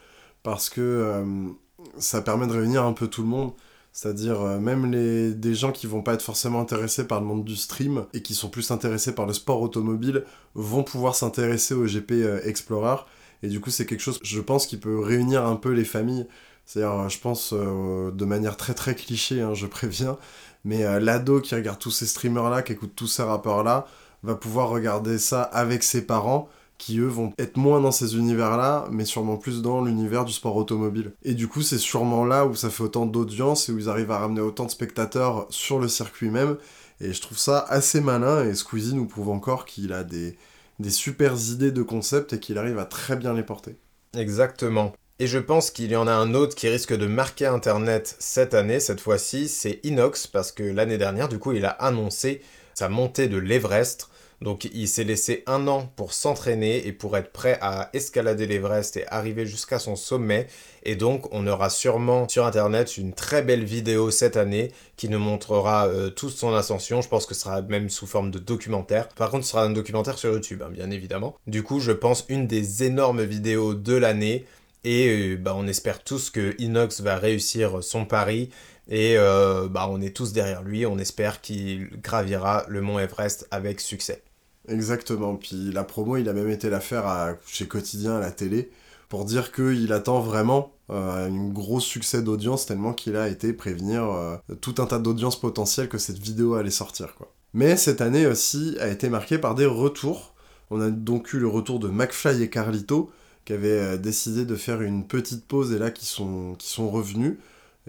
[0.44, 1.50] parce que euh,
[1.98, 3.52] ça permet de réunir un peu tout le monde.
[3.94, 7.44] C'est-à-dire euh, même les, des gens qui vont pas être forcément intéressés par le monde
[7.44, 10.24] du stream et qui sont plus intéressés par le sport automobile
[10.56, 12.98] vont pouvoir s'intéresser au GP euh, Explorer.
[13.44, 16.28] Et du coup, c'est quelque chose, je pense, qui peut réunir un peu les familles.
[16.66, 20.18] C'est-à-dire, je pense, de manière très très cliché, hein, je préviens,
[20.64, 23.88] mais l'ado qui regarde tous ces streamers-là, qui écoute tous ces rappeurs-là,
[24.22, 26.48] va pouvoir regarder ça avec ses parents
[26.82, 30.56] qui eux vont être moins dans ces univers-là, mais sûrement plus dans l'univers du sport
[30.56, 31.14] automobile.
[31.22, 34.10] Et du coup, c'est sûrement là où ça fait autant d'audience et où ils arrivent
[34.10, 36.58] à ramener autant de spectateurs sur le circuit même.
[37.00, 40.36] Et je trouve ça assez malin, et Squeezie nous prouve encore qu'il a des,
[40.80, 43.76] des super idées de concept et qu'il arrive à très bien les porter.
[44.18, 44.92] Exactement.
[45.20, 48.56] Et je pense qu'il y en a un autre qui risque de marquer Internet cette
[48.56, 52.42] année, cette fois-ci, c'est Inox, parce que l'année dernière, du coup, il a annoncé
[52.74, 54.10] sa montée de l'Everest
[54.42, 58.98] donc il s'est laissé un an pour s'entraîner et pour être prêt à escalader l'Everest
[58.98, 60.48] et arriver jusqu'à son sommet.
[60.84, 65.20] Et donc on aura sûrement sur Internet une très belle vidéo cette année qui nous
[65.20, 67.02] montrera euh, toute son ascension.
[67.02, 69.10] Je pense que ce sera même sous forme de documentaire.
[69.10, 71.36] Par contre ce sera un documentaire sur YouTube, hein, bien évidemment.
[71.46, 74.46] Du coup je pense une des énormes vidéos de l'année.
[74.84, 78.50] Et euh, bah, on espère tous que Inox va réussir son pari.
[78.90, 80.88] Et euh, bah, on est tous derrière lui.
[80.88, 84.24] On espère qu'il gravira le mont Everest avec succès.
[84.68, 85.36] Exactement.
[85.36, 88.72] Puis la promo, il a même été la faire chez Quotidien à la télé
[89.12, 94.06] pour dire qu'il attend vraiment euh, un gros succès d'audience tellement qu'il a été prévenir
[94.06, 97.14] euh, tout un tas d'audiences potentielles que cette vidéo allait sortir.
[97.54, 100.34] Mais cette année aussi a été marquée par des retours.
[100.70, 103.12] On a donc eu le retour de McFly et Carlito
[103.44, 106.90] qui avaient euh, décidé de faire une petite pause et là qui sont, qui sont
[106.90, 107.38] revenus.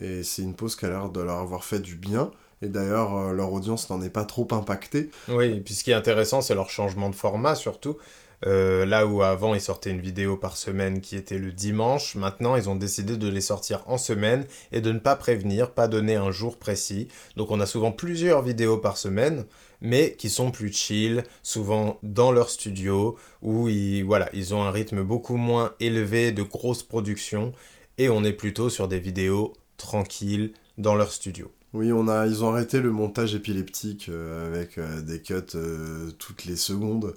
[0.01, 2.33] Et c'est une pause qui a l'air de leur avoir fait du bien.
[2.63, 5.11] Et d'ailleurs, euh, leur audience n'en est pas trop impactée.
[5.29, 7.97] Oui, puis ce qui est intéressant, c'est leur changement de format surtout.
[8.45, 12.57] Euh, là où avant ils sortaient une vidéo par semaine qui était le dimanche, maintenant
[12.57, 16.17] ils ont décidé de les sortir en semaine et de ne pas prévenir, pas donner
[16.17, 17.09] un jour précis.
[17.37, 19.45] Donc on a souvent plusieurs vidéos par semaine,
[19.81, 24.71] mais qui sont plus chill, souvent dans leur studio, où ils, voilà, ils ont un
[24.71, 27.53] rythme beaucoup moins élevé de grosses productions,
[27.99, 31.51] et on est plutôt sur des vidéos tranquilles dans leur studio.
[31.73, 36.11] Oui, on a, ils ont arrêté le montage épileptique euh, avec euh, des cuts euh,
[36.19, 37.15] toutes les secondes,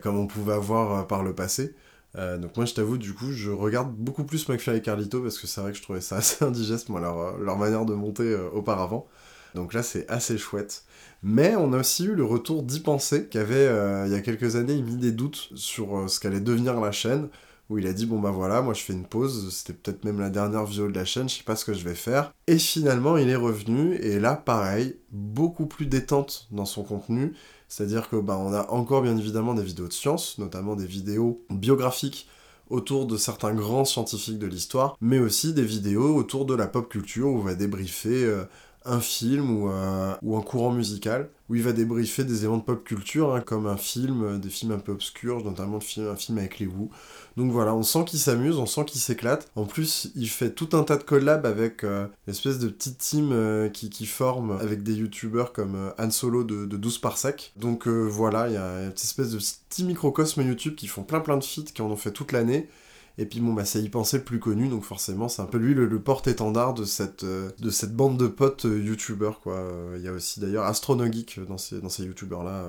[0.00, 1.74] comme on pouvait avoir par le passé.
[2.14, 5.46] donc moi, je t'avoue, du coup, je regarde beaucoup plus McFly et Carlito parce que
[5.46, 9.06] c'est vrai que je trouvais ça assez indigeste, moi, leur, leur manière de monter auparavant.
[9.54, 10.84] Donc là, c'est assez chouette.
[11.22, 13.66] Mais on a aussi eu le retour d'y penser, qui avait,
[14.06, 17.28] il y a quelques années, mis des doutes sur ce qu'allait devenir la chaîne
[17.70, 20.20] où il a dit bon bah voilà, moi je fais une pause, c'était peut-être même
[20.20, 22.32] la dernière vidéo de la chaîne, je sais pas ce que je vais faire.
[22.46, 27.34] Et finalement il est revenu et là pareil, beaucoup plus détente dans son contenu,
[27.68, 31.44] c'est-à-dire que bah on a encore bien évidemment des vidéos de science, notamment des vidéos
[31.50, 32.28] biographiques
[32.70, 36.88] autour de certains grands scientifiques de l'histoire, mais aussi des vidéos autour de la pop
[36.88, 38.44] culture où on va débriefer euh,
[38.84, 42.62] un film ou, un, ou un courant musical, où il va débriefer des éléments de
[42.62, 46.38] pop culture, hein, comme un film, euh, des films un peu obscurs, notamment un film
[46.38, 46.88] avec les Wu.
[47.36, 49.50] Donc voilà, on sent qu'il s'amuse, on sent qu'il s'éclate.
[49.56, 52.98] En plus, il fait tout un tas de collabs avec euh, une espèce de petite
[52.98, 57.00] team euh, qui, qui forme avec des youtubeurs comme euh, Han Solo de, de 12
[57.16, 57.52] sec.
[57.56, 61.36] Donc voilà, il y a une espèce de petit microcosme YouTube qui font plein plein
[61.36, 62.68] de feats, qui en ont fait toute l'année.
[63.16, 65.58] Et puis bon, bah, c'est y penser le plus connu, donc forcément, c'est un peu
[65.58, 69.70] lui le, porte-étendard de cette, de cette bande de potes youtubeurs, quoi.
[69.96, 72.66] Il y a aussi d'ailleurs Astronogeek dans ces, dans ces youtubeurs-là,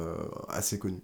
[0.50, 1.02] assez connus.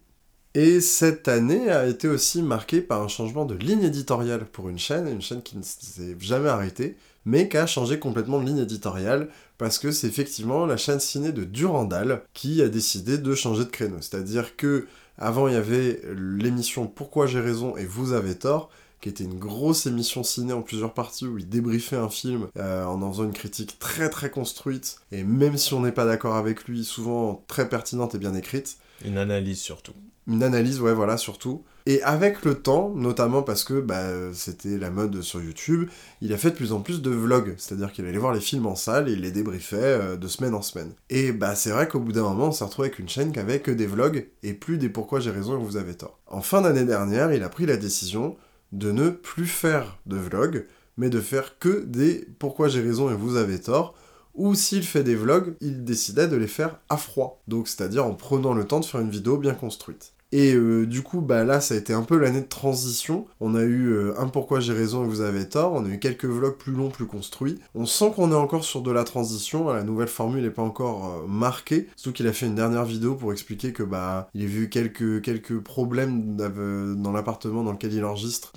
[0.53, 4.79] Et cette année a été aussi marquée par un changement de ligne éditoriale pour une
[4.79, 8.57] chaîne, une chaîne qui ne s'est jamais arrêtée, mais qui a changé complètement de ligne
[8.57, 13.63] éditoriale, parce que c'est effectivement la chaîne ciné de Durandal qui a décidé de changer
[13.63, 13.97] de créneau.
[14.01, 14.87] C'est-à-dire que
[15.17, 18.69] avant il y avait l'émission Pourquoi j'ai raison et vous avez tort,
[18.99, 22.85] qui était une grosse émission ciné en plusieurs parties où il débriefait un film euh,
[22.85, 26.35] en en faisant une critique très très construite, et même si on n'est pas d'accord
[26.35, 28.77] avec lui, souvent très pertinente et bien écrite.
[29.05, 29.93] Une analyse surtout.
[30.27, 31.63] Une analyse, ouais, voilà, surtout.
[31.87, 34.03] Et avec le temps, notamment parce que bah,
[34.33, 35.89] c'était la mode sur YouTube,
[36.21, 38.67] il a fait de plus en plus de vlogs, c'est-à-dire qu'il allait voir les films
[38.67, 40.93] en salle et il les débriefait euh, de semaine en semaine.
[41.09, 43.39] Et bah c'est vrai qu'au bout d'un moment, on s'est retrouvé avec une chaîne qui
[43.39, 46.19] avait que des vlogs et plus des pourquoi j'ai raison et vous avez tort.
[46.27, 48.37] En fin d'année dernière, il a pris la décision
[48.71, 50.67] de ne plus faire de vlogs,
[50.97, 53.95] mais de faire que des pourquoi j'ai raison et vous avez tort,
[54.35, 58.13] ou s'il fait des vlogs, il décidait de les faire à froid, donc c'est-à-dire en
[58.13, 60.13] prenant le temps de faire une vidéo bien construite.
[60.33, 63.25] Et euh, du coup, bah là, ça a été un peu l'année de transition.
[63.41, 65.73] On a eu euh, un pourquoi j'ai raison et vous avez tort.
[65.73, 67.59] On a eu quelques vlogs plus longs, plus construits.
[67.75, 69.69] On sent qu'on est encore sur de la transition.
[69.73, 71.89] La nouvelle formule n'est pas encore euh, marquée.
[71.97, 75.21] Surtout qu'il a fait une dernière vidéo pour expliquer que bah il a vu quelques
[75.21, 78.53] quelques problèmes dans l'appartement dans lequel il enregistre,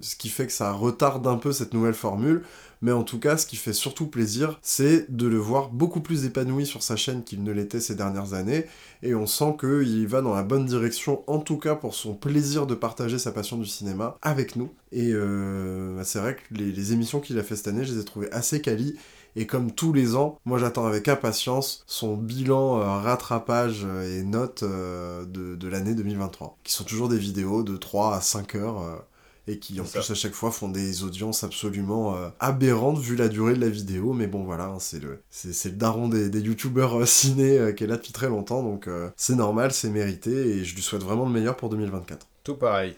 [0.00, 2.42] ce qui fait que ça retarde un peu cette nouvelle formule
[2.82, 6.24] mais en tout cas, ce qui fait surtout plaisir, c'est de le voir beaucoup plus
[6.24, 8.66] épanoui sur sa chaîne qu'il ne l'était ces dernières années,
[9.04, 12.66] et on sent qu'il va dans la bonne direction, en tout cas pour son plaisir
[12.66, 14.70] de partager sa passion du cinéma avec nous.
[14.90, 18.00] Et euh, bah, c'est vrai que les, émissions qu'il a fait cette année, je les
[18.00, 18.96] ai trouvées assez quali,
[19.36, 24.64] et comme tous les ans, moi j'attends avec impatience son bilan euh, rattrapage et notes
[24.64, 29.04] euh, de, de l'année 2023, qui sont toujours des vidéos de 3 à 5 heures
[29.48, 33.28] et qui en plus à chaque fois font des audiences absolument euh, aberrantes vu la
[33.28, 34.12] durée de la vidéo.
[34.12, 37.72] Mais bon voilà hein, c'est le c'est le daron des, des youtubeurs euh, ciné euh,
[37.72, 38.62] qui est là depuis très longtemps.
[38.62, 42.56] Donc c'est normal c'est mérité et je lui souhaite vraiment le meilleur pour 2024 tout
[42.56, 42.94] pareil.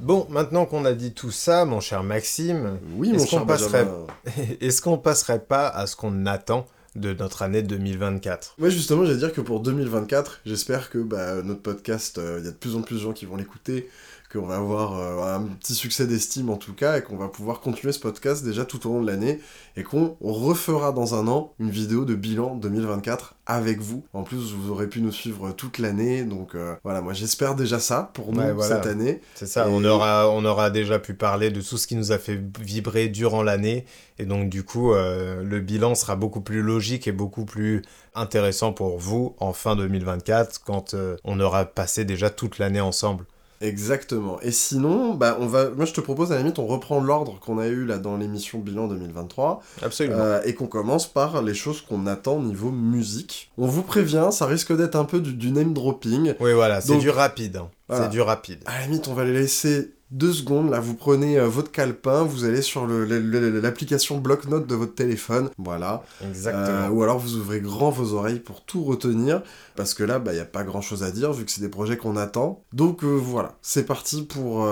[0.00, 3.86] Bon, maintenant qu'on a dit tout ça, mon cher Maxime, oui, est-ce qu'on passerait...
[4.60, 6.66] est-ce qu'on passerait pas à ce qu'on attend
[6.96, 8.56] de notre année 2024.
[8.58, 12.50] Ouais, justement, j'allais dire que pour 2024, j'espère que bah, notre podcast, il y a
[12.50, 13.88] de plus en plus de gens qui vont l'écouter,
[14.32, 17.60] qu'on va avoir euh, un petit succès d'estime en tout cas, et qu'on va pouvoir
[17.60, 19.40] continuer ce podcast déjà tout au long de l'année,
[19.76, 24.04] et qu'on refera dans un an une vidéo de bilan 2024 avec vous.
[24.12, 27.78] En plus, vous aurez pu nous suivre toute l'année, donc euh, voilà, moi j'espère déjà
[27.78, 29.20] ça pour nous cette année.
[29.34, 32.18] C'est ça, on, aura, on aura déjà pu parler de tout ce qui nous a
[32.18, 33.84] fait vibrer durant l'année,
[34.18, 37.82] et donc du coup, euh, le bilan sera beaucoup plus logique et beaucoup plus
[38.14, 40.94] intéressant pour vous en fin 2024, quand
[41.24, 43.26] on aura passé déjà toute l'année ensemble.
[43.62, 44.40] Exactement.
[44.42, 45.70] Et sinon, bah, on va...
[45.70, 48.16] moi je te propose à la limite, on reprend l'ordre qu'on a eu là dans
[48.16, 49.62] l'émission Bilan 2023.
[49.82, 50.16] Absolument.
[50.18, 53.50] Euh, et qu'on commence par les choses qu'on attend au niveau musique.
[53.56, 56.34] On vous prévient, ça risque d'être un peu du, name dropping.
[56.40, 57.56] Oui, voilà, c'est du rapide.
[57.56, 57.70] Hein.
[57.90, 58.58] C'est du rapide.
[58.66, 62.22] À la limite, on va les laisser deux secondes, là, vous prenez euh, votre calepin,
[62.22, 66.04] vous allez sur l'application bloc-notes de votre téléphone, voilà.
[66.22, 66.86] Exactement.
[66.86, 69.42] Euh, ou alors vous ouvrez grand vos oreilles pour tout retenir,
[69.74, 71.70] parce que là, il bah, n'y a pas grand-chose à dire, vu que c'est des
[71.70, 72.62] projets qu'on attend.
[72.74, 74.68] Donc euh, voilà, c'est parti pour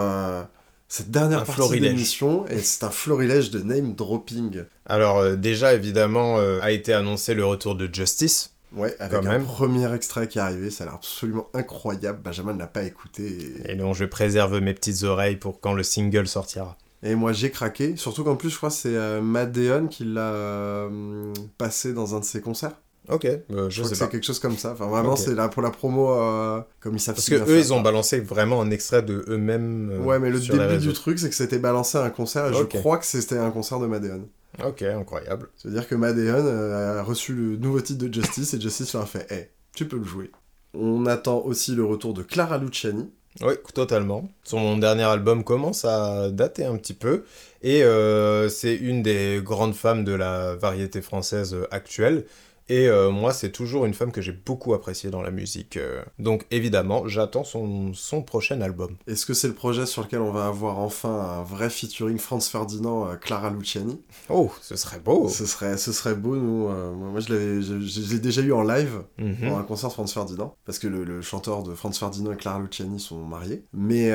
[0.89, 4.65] cette dernière partie de l'émission, et c'est un florilège de name dropping.
[4.85, 8.53] Alors déjà, évidemment, a été annoncé le retour de Justice.
[8.77, 12.21] Ouais, avec un premier extrait qui est arrivé, ça a l'air absolument incroyable.
[12.23, 13.53] Benjamin ne l'a pas écouté.
[13.67, 13.75] Et...
[13.75, 16.77] donc je préserve mes petites oreilles pour quand le single sortira.
[17.03, 21.33] Et moi j'ai craqué, surtout qu'en plus je crois que c'est euh, qui l'a euh,
[21.59, 22.77] passé dans un de ses concerts.
[23.09, 24.73] Ok, euh, je, je crois que c'est quelque chose comme ça.
[24.73, 27.17] Enfin vraiment c'est là pour la promo euh, comme ils savent.
[27.17, 30.05] Parce que eux ils ont balancé vraiment un extrait de eux-mêmes.
[30.05, 32.63] ouais mais le début du truc c'est que c'était balancé à un concert et je
[32.65, 34.29] crois que c'était un concert de Madeon.
[34.65, 35.49] Ok, incroyable.
[35.57, 39.07] C'est-à-dire que Madeon euh, a reçu le nouveau titre de Justice et Justice leur a
[39.07, 40.31] fait Hey, tu peux le jouer.
[40.75, 43.11] On attend aussi le retour de Clara Luciani.
[43.43, 44.29] Oui, totalement.
[44.43, 47.25] Son dernier album commence à dater un petit peu.
[47.63, 52.25] Et euh, c'est une des grandes femmes de la variété française actuelle.
[52.71, 55.77] Et euh, moi, c'est toujours une femme que j'ai beaucoup appréciée dans la musique.
[55.77, 56.03] Euh.
[56.21, 58.97] Donc évidemment, j'attends son, son prochain album.
[59.09, 62.49] Est-ce que c'est le projet sur lequel on va avoir enfin un vrai featuring Franz
[62.49, 64.01] Ferdinand, euh, Clara Luciani?
[64.29, 66.69] Oh, ce serait beau Ce serait, ce serait beau, nous.
[66.95, 70.79] moi, je l'ai déjà eu en live, mm dans un concert de Franz Ferdinand, parce
[70.79, 73.65] que le, chanteur de Franz Ferdinand et Clara Luciani sont mariés.
[73.73, 74.13] Mais,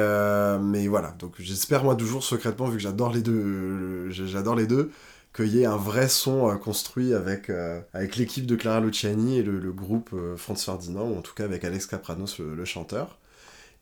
[0.61, 4.91] mais voilà, donc j'espère moi toujours secrètement, vu que j'adore les deux, j'adore les deux,
[5.35, 9.39] qu'il y ait un vrai son euh, construit avec, euh, avec l'équipe de Clara Luciani
[9.39, 13.19] et le, groupe euh, Franz Ferdinand, ou en tout cas avec Alex Capranos, le, chanteur.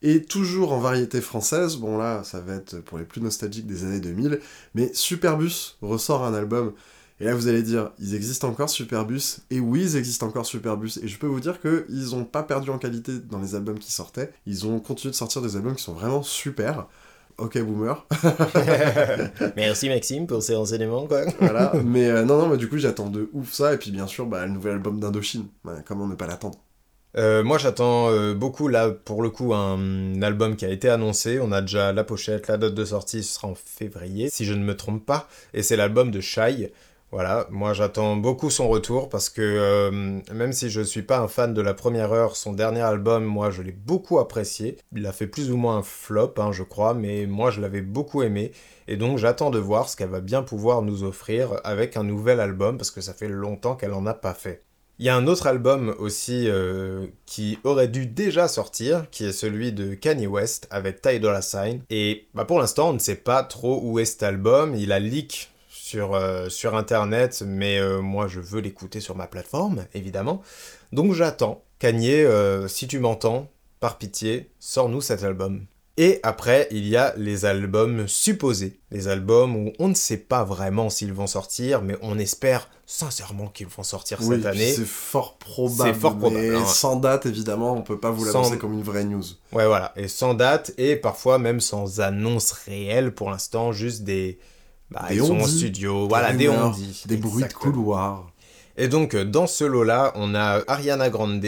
[0.02, 3.86] Et toujours en variété française, bon là, ça va être pour les plus nostalgiques des
[3.86, 4.40] années 2000,
[4.74, 6.74] mais Superbus ressort un album.
[7.20, 9.38] Et là, vous allez dire, ils existent encore Superbus?
[9.50, 12.70] Et oui, ils existent encore Superbus Et je peux vous dire qu'ils n'ont pas perdu
[12.70, 14.34] en qualité dans les albums qui sortaient.
[14.46, 16.88] Ils ont continué de sortir des albums qui sont vraiment super.
[17.38, 18.06] Ok, boomer.
[19.56, 21.26] Merci Maxime pour ces renseignements, quoi.
[21.40, 24.08] voilà, mais euh, non, non, mais du coup, j'attends de ouf ça, et puis bien
[24.08, 25.48] sûr, bah, le nouvel album d'Indochine.
[25.86, 26.60] Comment ne pas l'attendre?
[27.16, 31.40] Euh, moi j'attends euh, beaucoup là pour le coup un, album qui a été annoncé,
[31.40, 34.54] on a déjà la pochette, la date de sortie ce sera en février si je
[34.56, 36.74] ne me trompe pas et c'est l'album de Shai.
[37.14, 39.92] Voilà, moi j'attends beaucoup son retour parce que euh,
[40.34, 43.52] même si je suis pas un fan de la première heure, son dernier album, moi
[43.52, 44.78] je l'ai beaucoup apprécié.
[44.96, 47.84] Il a fait plus ou moins un flop, hein, je crois, mais moi je l'avais
[47.84, 48.52] beaucoup aimé.
[48.88, 52.40] Et donc j'attends de voir ce qu'elle va bien pouvoir nous offrir avec un nouvel
[52.40, 54.64] album parce que ça fait longtemps qu'elle en a pas fait.
[54.98, 59.34] Il y a un autre album aussi euh, qui aurait dû déjà sortir, qui est
[59.34, 61.82] celui de Kanye West avec Ty Dolla Sign.
[61.92, 64.76] Et bah, pour l'instant, on ne sait pas trop où est cet album.
[64.76, 65.53] Il a leak
[65.94, 70.42] sur, euh, sur internet, mais euh, moi je veux l'écouter sur ma plateforme, évidemment.
[70.92, 71.64] Donc j'attends.
[71.78, 72.26] Kanye,
[72.68, 73.50] si tu m'entends,
[73.80, 75.66] par pitié, sors-nous cet album.
[75.98, 78.80] Et après, il y a les albums supposés.
[78.90, 83.48] Les albums où on ne sait pas vraiment s'ils vont sortir, mais on espère sincèrement
[83.48, 84.74] qu'ils vont sortir oui, cette année.
[84.74, 85.94] C'est fort probable.
[85.94, 86.42] C'est fort probable.
[86.42, 86.66] Mais hein.
[86.66, 89.24] sans date, évidemment, on peut pas vous l'annoncer Sans- comme une vraie news.
[89.52, 89.94] Ouais, voilà.
[89.96, 94.40] Et sans date, et parfois même sans annonce réelle pour l'instant, juste des.
[94.94, 97.04] Bah, Des ils sont en studio, voilà, des on-dit.
[97.08, 98.28] Des bruits de couloir.
[98.78, 101.42] Et donc, euh, dans ce lot-là, on a Ariana Grande,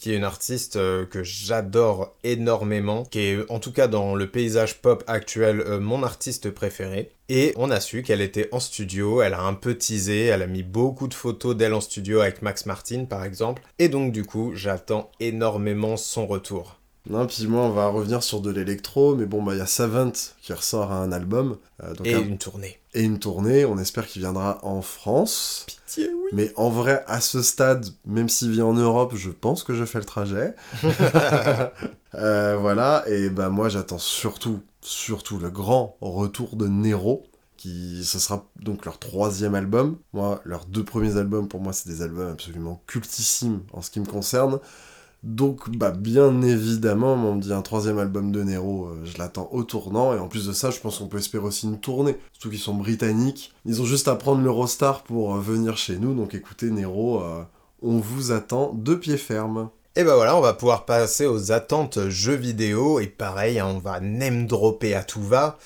[0.00, 4.28] qui est une artiste euh, que j'adore énormément, qui est en tout cas dans le
[4.28, 7.10] paysage pop actuel euh, mon artiste préféré.
[7.28, 10.46] Et on a su qu'elle était en studio, elle a un peu teasé, elle a
[10.46, 13.62] mis beaucoup de photos d'elle en studio avec Max Martin par exemple.
[13.78, 16.79] Et donc du coup, j'attends énormément son retour.
[17.08, 19.66] Non, puis moi, on va revenir sur de l'électro, mais bon, bah, il y a
[19.66, 20.12] Savant
[20.42, 22.78] qui ressort un album, euh, donc Et un- une tournée.
[22.92, 25.64] et une tournée, on espère qu'il viendra en France.
[25.66, 26.28] Pitié, oui.
[26.32, 29.84] Mais en vrai, à ce stade, même s'il vient en Europe, je pense que je
[29.84, 30.54] fais le trajet.
[32.16, 37.22] Euh, voilà, et bah moi j'attends surtout, surtout le grand retour de Nero,
[37.56, 39.96] qui ce sera donc leur troisième album.
[40.12, 44.00] Moi, leurs deux premiers albums, pour moi, c'est des albums absolument cultissimes en ce qui
[44.00, 44.58] me concerne.
[45.22, 49.50] Donc, bah, bien évidemment, on me dit un troisième album de Nero, euh, je l'attends
[49.52, 52.16] au tournant, et en plus de ça, je pense qu'on peut espérer aussi une tournée,
[52.32, 53.52] surtout qu'ils sont britanniques.
[53.66, 57.42] Ils ont juste à prendre l'Eurostar pour euh, venir chez nous, donc écoutez, Nero, euh,
[57.82, 59.68] on vous attend de pied ferme.
[59.94, 63.78] Et bah voilà, on va pouvoir passer aux attentes jeux vidéo, et pareil, hein, on
[63.78, 65.58] va name dropper à tout va.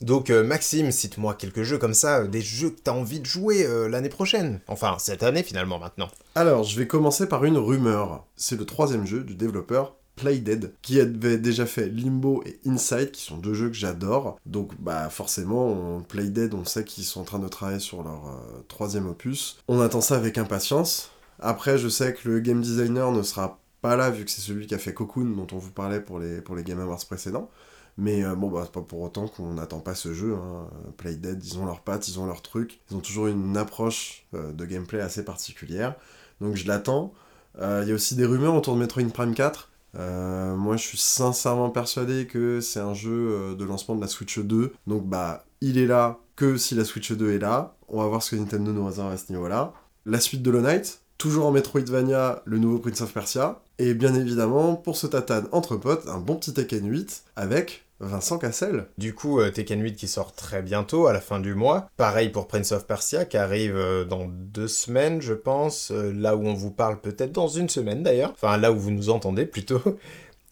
[0.00, 3.26] Donc euh, Maxime, cite-moi quelques jeux comme ça, euh, des jeux que t'as envie de
[3.26, 4.60] jouer euh, l'année prochaine.
[4.66, 6.08] Enfin, cette année finalement maintenant.
[6.34, 8.24] Alors, je vais commencer par une rumeur.
[8.36, 13.22] C'est le troisième jeu du développeur Playdead, qui avait déjà fait Limbo et Inside, qui
[13.22, 14.38] sont deux jeux que j'adore.
[14.46, 18.22] Donc, bah forcément, on, Playdead, on sait qu'ils sont en train de travailler sur leur
[18.68, 19.58] troisième opus.
[19.68, 21.10] On attend ça avec impatience.
[21.38, 24.66] Après, je sais que le game designer ne sera pas là, vu que c'est celui
[24.66, 27.50] qui a fait Cocoon, dont on vous parlait pour les, pour les Game Awards précédents.
[27.98, 30.34] Mais euh, bon, bah, c'est pas pour autant qu'on n'attend pas ce jeu.
[30.34, 30.68] Hein.
[30.96, 32.80] Playdead, ils ont leurs pattes, ils ont leurs trucs.
[32.90, 35.94] Ils ont toujours une approche euh, de gameplay assez particulière.
[36.40, 37.12] Donc je l'attends.
[37.60, 39.70] Euh, Il y a aussi des rumeurs autour de Metroid Prime 4.
[39.96, 44.38] Euh, moi, je suis sincèrement persuadé que c'est un jeu de lancement de la Switch
[44.38, 44.72] 2.
[44.86, 47.74] Donc, bah, il est là que si la Switch 2 est là.
[47.88, 49.72] On va voir ce que Nintendo nous réserve à ce niveau-là.
[50.06, 53.60] La suite de Hollow Knight, toujours en Metroidvania, le nouveau Prince of Persia.
[53.82, 58.36] Et bien évidemment, pour ce tatane entre potes, un bon petit Tekken 8 avec Vincent
[58.36, 58.84] Cassel.
[58.98, 61.88] Du coup, euh, Tekken 8 qui sort très bientôt, à la fin du mois.
[61.96, 65.92] Pareil pour Prince of Persia, qui arrive euh, dans deux semaines, je pense.
[65.92, 68.32] euh, là où on vous parle peut-être dans une semaine d'ailleurs.
[68.32, 69.80] Enfin, là où vous nous entendez plutôt.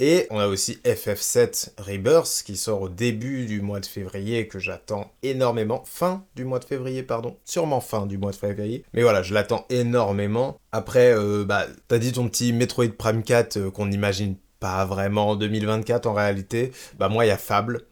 [0.00, 4.60] Et on a aussi FF7 Rebirth qui sort au début du mois de février que
[4.60, 5.82] j'attends énormément.
[5.84, 7.36] Fin du mois de février, pardon.
[7.44, 8.84] Sûrement fin du mois de février.
[8.94, 10.56] Mais voilà, je l'attends énormément.
[10.70, 15.30] Après, euh, bah, t'as dit ton petit Metroid Prime 4 euh, qu'on n'imagine pas vraiment
[15.30, 16.70] en 2024 en réalité.
[16.98, 17.82] Bah moi, il y a Fable.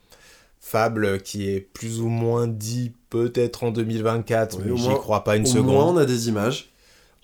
[0.61, 5.23] Fable qui est plus ou moins dit peut-être en 2024, Oui, mais au j'y crois
[5.25, 5.67] pas une Au seconde.
[5.67, 6.73] moins, on a des images.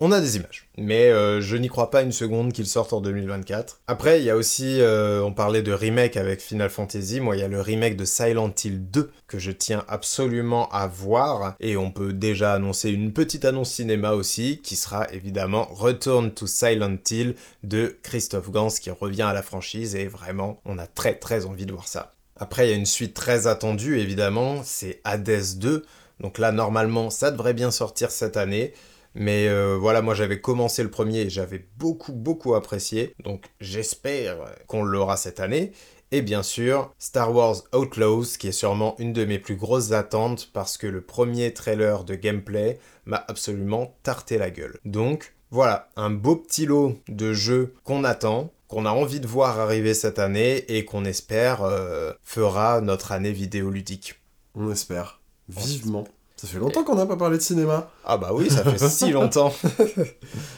[0.05, 2.99] On a des images, mais euh, je n'y crois pas une seconde qu'il sorte en
[2.99, 3.79] 2024.
[3.87, 7.39] Après, il y a aussi, euh, on parlait de remake avec Final Fantasy, moi il
[7.39, 11.77] y a le remake de Silent Hill 2 que je tiens absolument à voir, et
[11.77, 16.97] on peut déjà annoncer une petite annonce cinéma aussi, qui sera évidemment Return to Silent
[17.09, 21.45] Hill de Christophe Gans qui revient à la franchise, et vraiment, on a très très
[21.45, 22.11] envie de voir ça.
[22.35, 25.85] Après, il y a une suite très attendue, évidemment, c'est Hades 2,
[26.19, 28.73] donc là, normalement, ça devrait bien sortir cette année.
[29.15, 33.13] Mais euh, voilà, moi j'avais commencé le premier et j'avais beaucoup, beaucoup apprécié.
[33.23, 34.37] Donc j'espère
[34.67, 35.71] qu'on l'aura cette année.
[36.11, 40.51] Et bien sûr, Star Wars Outlaws, qui est sûrement une de mes plus grosses attentes
[40.53, 44.77] parce que le premier trailer de gameplay m'a absolument tarté la gueule.
[44.85, 49.59] Donc voilà, un beau petit lot de jeux qu'on attend, qu'on a envie de voir
[49.59, 54.21] arriver cette année et qu'on espère euh, fera notre année vidéoludique.
[54.53, 55.19] On espère.
[55.49, 56.07] Vivement.
[56.43, 57.89] Ça fait longtemps qu'on n'a pas parlé de cinéma.
[58.03, 59.53] Ah bah oui, ça fait si longtemps.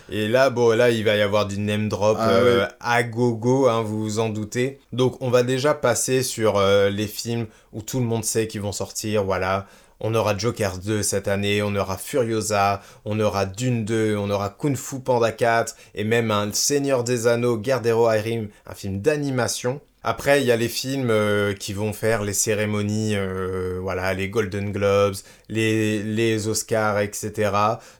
[0.09, 2.67] et là, bon, là, il va y avoir du name drop Ah euh, ouais.
[2.79, 4.79] à gogo, hein, vous vous en doutez.
[4.93, 8.61] Donc, on va déjà passer sur euh, les films où tout le monde sait qu'ils
[8.61, 9.67] vont sortir, voilà.
[9.99, 14.49] On aura Joker 2 cette année, on aura Furiosa, on aura Dune 2, on aura
[14.49, 19.01] Kung Fu Panda 4, et même un Seigneur des Anneaux, Guerre des Rohirrim, un film
[19.01, 19.81] d'animation.
[20.07, 24.29] Après, il y a les films euh, qui vont faire les cérémonies, euh, voilà, les
[24.29, 25.15] Golden Globes,
[25.49, 27.51] les, les Oscars, etc.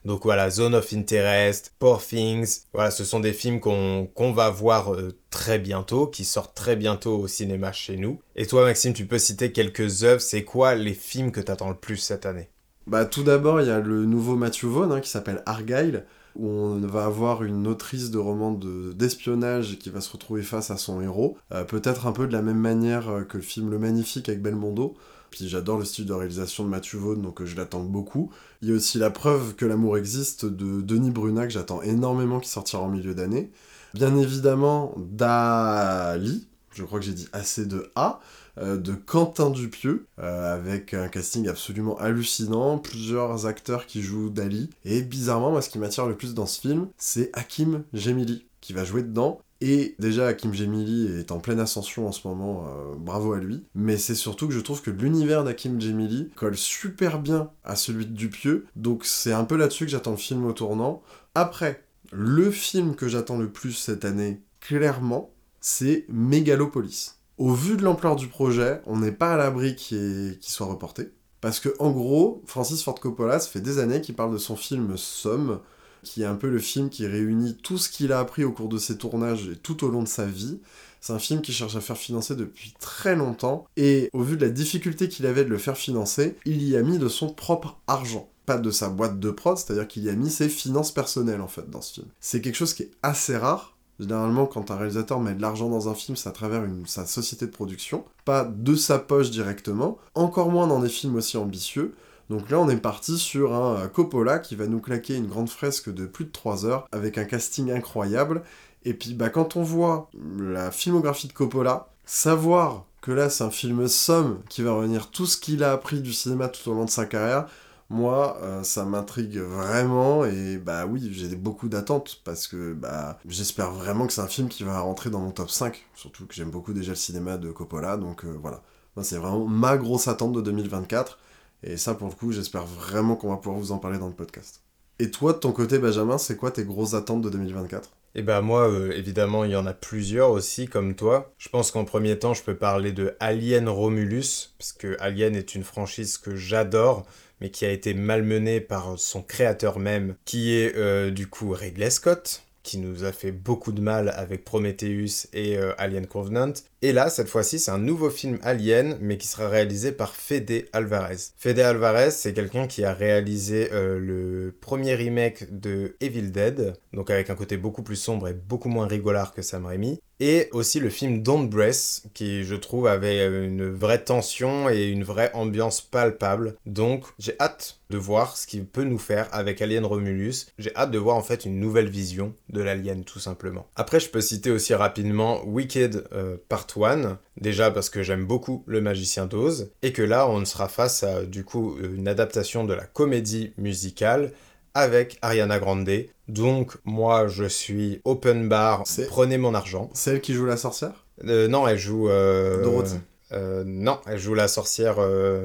[0.05, 4.93] Donc voilà, Zone of Interest, Poor Things, voilà, ce sont des films qu'on va voir
[4.93, 8.19] euh, très bientôt, qui sortent très bientôt au cinéma chez nous.
[8.35, 11.75] Et toi, Maxime, tu peux citer quelques œuvres, c'est quoi les films que t'attends le
[11.75, 12.49] plus cette année?
[12.85, 16.05] Bah, tout d'abord, il y a le nouveau Matthew Vaughn hein, qui s'appelle Argyle,
[16.35, 20.71] où on va avoir une autrice de romans de- d'espionnage qui va se retrouver face
[20.71, 21.37] à son héros.
[21.51, 24.41] Euh, Peut-être un peu de la même manière euh, que le film Le Magnifique avec
[24.41, 24.95] Belmondo.
[25.31, 28.31] Puis j'adore le style de réalisation de Matthew Vaughn, donc euh, je l'attends beaucoup.
[28.61, 32.39] Il y a aussi La preuve que l'amour existe de Denis Bruna, que j'attends énormément,
[32.39, 33.51] qui sortira en milieu d'année.
[33.93, 38.19] Bien évidemment, Dali, je crois que j'ai dit assez de A,
[38.57, 45.01] de Quentin Dupieux, euh, avec un casting absolument hallucinant, plusieurs acteurs qui jouent Dali, et
[45.01, 48.83] bizarrement, moi ce qui m'attire le plus dans ce film, c'est Hakim Gemili, qui va
[48.83, 49.39] jouer dedans.
[49.61, 53.63] Et déjà, Hakim Gemili est en pleine ascension en ce moment, euh, bravo à lui.
[53.73, 58.05] Mais c'est surtout que je trouve que l'univers d'Hakim Gemili colle super bien à celui
[58.05, 61.01] de Dupieux, donc c'est un peu là-dessus que j'attends le film au tournant.
[61.35, 67.15] Après, le film que j'attends le plus cette année, clairement, c'est Megalopolis.
[67.37, 71.09] Au vu de l'ampleur du projet, on n'est pas à l'abri qu'il soit reporté.
[71.41, 74.55] Parce que, en gros, Francis Ford Coppola, ça fait des années qu'il parle de son
[74.55, 75.59] film Somme,
[76.01, 78.69] qui est un peu le film qui réunit tout ce qu'il a appris au cours
[78.69, 80.61] de ses tournages et tout au long de sa vie.
[81.01, 84.45] C'est un film qu'il cherche à faire financer depuis très longtemps, et au vu de
[84.45, 87.77] la difficulté qu'il avait de le faire financer, il y a mis de son propre
[87.85, 88.29] argent.
[88.45, 91.47] Pas de sa boîte de prod, c'est-à-dire qu'il y a mis ses finances personnelles en
[91.47, 92.07] fait dans ce film.
[92.19, 95.87] C'est quelque chose qui est assez rare, Généralement, quand un réalisateur met de l'argent dans
[95.87, 100.51] un film, c'est à travers sa société de production, pas de sa poche directement, encore
[100.51, 101.95] moins dans des films aussi ambitieux.
[102.29, 105.49] Donc là, on est parti sur un euh, Coppola qui va nous claquer une grande
[105.49, 108.41] fresque de plus de 3 heures, avec un casting incroyable.
[108.83, 110.09] Et puis, bah, quand on voit
[110.39, 115.27] la filmographie de Coppola, savoir que là, c'est un film somme qui va revenir tout
[115.27, 117.45] ce qu'il a appris du cinéma tout au long de sa carrière,
[117.89, 123.71] moi, euh, ça m'intrigue vraiment et bah oui, j'ai beaucoup d'attentes parce que bah j'espère
[123.71, 126.49] vraiment que c'est un film qui va rentrer dans mon top 5, surtout que j'aime
[126.49, 128.61] beaucoup déjà le cinéma de Coppola, donc euh, voilà.
[129.01, 131.19] C'est vraiment ma grosse attente de 2024
[131.63, 134.13] et ça pour le coup, j'espère vraiment qu'on va pouvoir vous en parler dans le
[134.13, 134.61] podcast.
[134.99, 138.39] Et toi, de ton côté, Benjamin, c'est quoi tes grosses attentes de 2024 Et bah
[138.41, 141.33] moi, euh, évidemment, il y en a plusieurs aussi, comme toi.
[141.37, 145.53] Je pense qu'en premier temps, je peux parler de Alien Romulus, parce que Alien est
[145.53, 147.05] une franchise que j'adore,
[147.41, 151.89] mais qui a été malmenée par son créateur même, qui est euh, du coup Ridley
[151.89, 156.53] Scott, qui nous a fait beaucoup de mal avec Prometheus et euh, Alien Covenant.
[156.81, 160.65] Et là, cette fois-ci, c'est un nouveau film Alien, mais qui sera réalisé par Fede
[160.73, 161.17] Alvarez.
[161.37, 167.11] Fede Alvarez, c'est quelqu'un qui a réalisé euh, le premier remake de Evil Dead, donc
[167.11, 169.99] avec un côté beaucoup plus sombre et beaucoup moins rigolard que Sam Raimi.
[170.19, 175.03] Et aussi le film Don't Breath, qui je trouve avait une vraie tension et une
[175.03, 176.55] vraie ambiance palpable.
[176.65, 180.47] Donc j'ai hâte de voir ce qu'il peut nous faire avec Alien Romulus.
[180.57, 183.67] J'ai hâte de voir en fait une nouvelle vision de l'alien tout simplement.
[183.75, 188.63] Après je peux citer aussi rapidement Wicked euh, Part 1, déjà parce que j'aime beaucoup
[188.67, 192.73] Le Magicien d'Oz, et que là on sera face à du coup une adaptation de
[192.73, 194.31] la comédie musicale
[194.75, 195.89] avec Ariana Grande.
[196.27, 199.89] Donc moi je suis open bar, C'est- prenez mon argent.
[199.93, 202.09] Celle qui joue la sorcière Euh, non, elle joue...
[202.09, 202.95] euh, Dorothy.
[203.31, 204.97] euh, non, elle joue la sorcière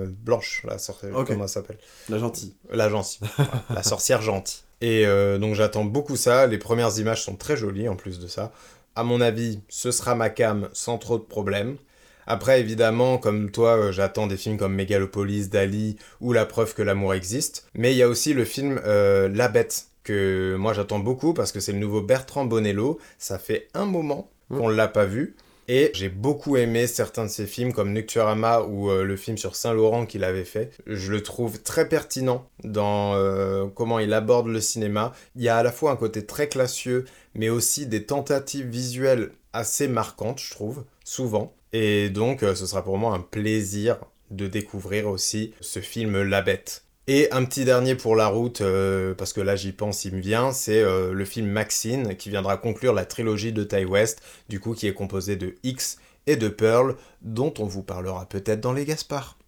[0.08, 1.28] blanche, la sorcière, Ok.
[1.28, 1.78] comment elle s'appelle?
[2.08, 2.54] La gentille.
[2.70, 3.20] La gentille,
[3.74, 4.60] la sorcière gentille.
[4.82, 5.04] Et
[5.38, 8.52] donc j'attends beaucoup ça, les premières images sont très jolies en plus de ça.
[8.96, 11.76] À mon avis, ce sera ma cam sans trop de problèmes.
[12.30, 16.82] Après, évidemment, comme toi, euh, j'attends des films comme Megalopolis, Dali ou La preuve que
[16.82, 17.66] l'amour existe.
[17.74, 21.50] Mais il y a aussi le film euh, La Bête, que moi j'attends beaucoup parce
[21.50, 23.00] que c'est le nouveau Bertrand Bonello.
[23.18, 25.34] Ça fait un moment qu'on l'a pas vu.
[25.66, 29.56] Et j'ai beaucoup aimé certains de ses films comme Nocturama ou euh, le film sur
[29.56, 30.70] Saint-Laurent qu'il avait fait.
[30.86, 35.14] Je le trouve très pertinent dans euh, comment il aborde le cinéma.
[35.34, 39.32] Il y a à la fois un côté très classieux, mais aussi des tentatives visuelles
[39.52, 41.54] assez marquantes, je trouve, souvent.
[41.72, 43.98] Et donc, euh, ce sera pour moi un plaisir
[44.30, 46.84] de découvrir aussi ce film La Bête.
[47.06, 50.20] Et un petit dernier pour la route, euh, parce que là j'y pense, il me
[50.20, 54.60] vient, c'est euh, le film Maxine qui viendra conclure la trilogie de Ty West, du
[54.60, 55.98] coup qui est composé de X
[56.28, 59.38] et de Pearl, dont on vous parlera peut-être dans les Gaspard.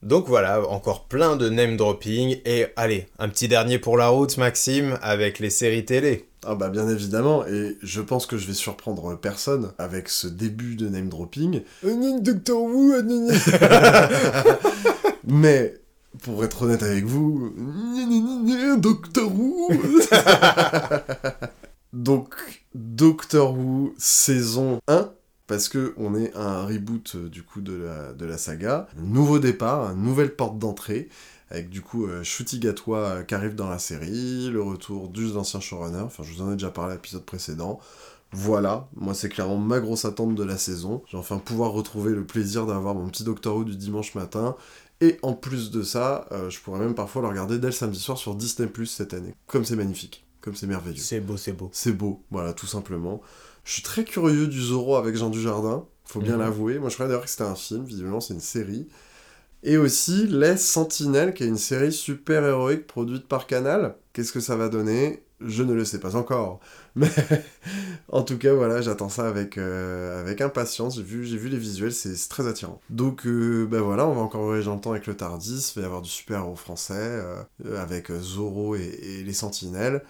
[0.00, 4.38] Donc voilà, encore plein de name dropping, et allez, un petit dernier pour la route
[4.38, 6.24] Maxime, avec les séries télé.
[6.44, 10.74] Ah bah bien évidemment, et je pense que je vais surprendre personne avec ce début
[10.74, 11.62] de name dropping.
[12.20, 12.94] Doctor Who,
[15.24, 15.74] Mais
[16.22, 17.54] pour être honnête avec vous,
[18.78, 19.70] Doctor Who.
[21.92, 22.34] Donc
[22.74, 25.12] Doctor Who saison 1
[25.46, 29.38] parce que on est un reboot euh, du coup de la, de la saga, nouveau
[29.38, 31.08] départ, nouvelle porte d'entrée
[31.52, 35.36] avec du coup euh, Shuti Gatwa euh, qui arrive dans la série, le retour du
[35.36, 37.78] ancien showrunner, enfin je vous en ai déjà parlé à l'épisode précédent.
[38.34, 41.02] Voilà, moi c'est clairement ma grosse attente de la saison.
[41.10, 44.56] J'ai enfin pouvoir retrouver le plaisir d'avoir mon petit Doctor Who du dimanche matin.
[45.02, 47.98] Et en plus de ça, euh, je pourrais même parfois le regarder dès le samedi
[48.00, 49.34] soir sur Disney Plus cette année.
[49.46, 50.96] Comme c'est magnifique, comme c'est merveilleux.
[51.02, 51.68] C'est beau, c'est beau.
[51.72, 53.20] C'est beau, voilà, tout simplement.
[53.64, 56.40] Je suis très curieux du Zorro avec Jean Dujardin, faut bien Mhm.
[56.40, 56.78] l'avouer.
[56.78, 58.88] Moi je croyais d'ailleurs que c'était un film, visiblement c'est une série.
[59.64, 63.94] Et aussi Les Sentinelles, qui est une série super héroïque produite par Canal.
[64.12, 65.22] Qu'est-ce que ça va donner?
[65.40, 66.60] Je ne le sais pas encore.
[66.96, 67.08] Mais
[68.08, 70.96] en tout cas, voilà, j'attends ça avec, euh, avec impatience.
[70.96, 72.80] J'ai vu, j'ai vu les visuels, c'est très attirant.
[72.90, 75.72] Donc, euh, ben voilà, on va encore voyager le temps avec le Tardis.
[75.74, 77.42] Il va y avoir du super-héros français, euh,
[77.76, 80.02] avec Zorro et, les Sentinelles.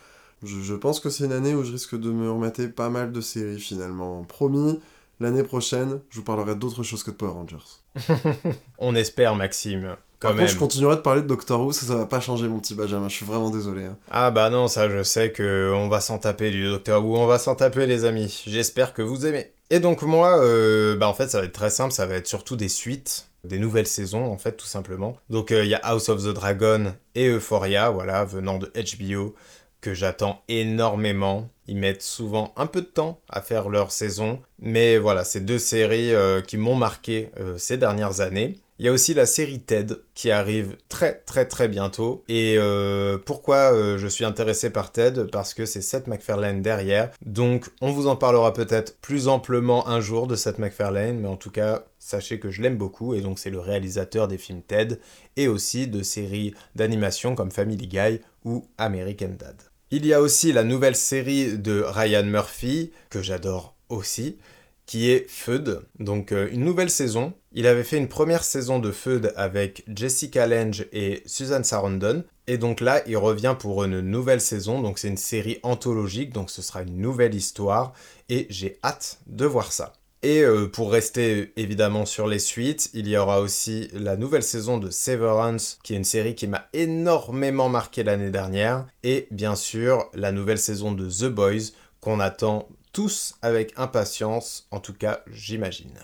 [0.43, 3.13] Je, je pense que c'est une année où je risque de me remater pas mal
[3.13, 4.25] de séries finalement.
[4.25, 4.81] Promis,
[5.23, 7.57] l'année prochaine, je vous parlerai d'autres choses que de Power Rangers.
[8.79, 10.45] On espère Maxime, quand Par même.
[10.45, 12.75] contre, je continuerai de parler de Doctor Who, ça, ça va pas changer mon petit
[12.75, 13.85] Benjamin, je suis vraiment désolé.
[13.85, 13.97] hein.
[14.11, 17.27] Ah bah non, ça je sais que on va s'en taper du Docteur Who, on
[17.27, 18.43] va s'en taper les amis.
[18.47, 19.53] J'espère que vous aimez.
[19.71, 22.27] Et donc moi, euh, bah en fait ça va être très simple, ça va être
[22.27, 25.17] surtout des suites, des nouvelles saisons en fait tout simplement.
[25.31, 29.35] Donc euh, il y a House of the Dragon et Euphoria, voilà, venant de HBO,
[29.81, 31.49] que j'attends énormément.
[31.69, 35.59] Ils mettent souvent un peu de temps à faire leur saison, mais voilà, c'est deux
[35.59, 38.59] séries euh, qui m'ont marqué euh, ces dernières années.
[38.79, 42.25] Il y a aussi la série TED qui arrive très très très bientôt.
[42.29, 45.31] Et euh, pourquoi je suis intéressé par TED?
[45.31, 47.13] Parce que c'est Seth MacFarlane derrière.
[47.25, 51.37] Donc on vous en parlera peut-être plus amplement un jour de Seth MacFarlane, mais en
[51.37, 54.99] tout cas sachez que je l'aime beaucoup et donc c'est le réalisateur des films TED
[55.37, 59.72] et aussi de séries d'animation comme Family Guy ou American Dad.
[59.95, 64.39] Il y a aussi la nouvelle série de Ryan Murphy que j'adore aussi
[64.87, 65.83] qui est Feud.
[65.99, 67.35] Donc euh, une nouvelle saison.
[67.53, 72.25] Il avait fait une première saison de Feud avec Jessica Lange et Susan Sarandon.
[72.47, 74.81] Et donc là, il revient pour une nouvelle saison.
[74.81, 77.93] Donc c'est une série anthologique, donc ce sera une nouvelle histoire.
[78.31, 79.93] Et j'ai hâte de voir ça.
[80.25, 84.79] Et euh, pour rester évidemment sur les suites, il y aura aussi la nouvelle saison
[84.79, 88.87] de Severance, qui est une série qui m'a énormément marqué l'année dernière.
[89.03, 94.79] Et bien sûr, la nouvelle saison de The Boys, qu'on attend tous avec impatience, en
[94.79, 95.99] tout cas j'imagine.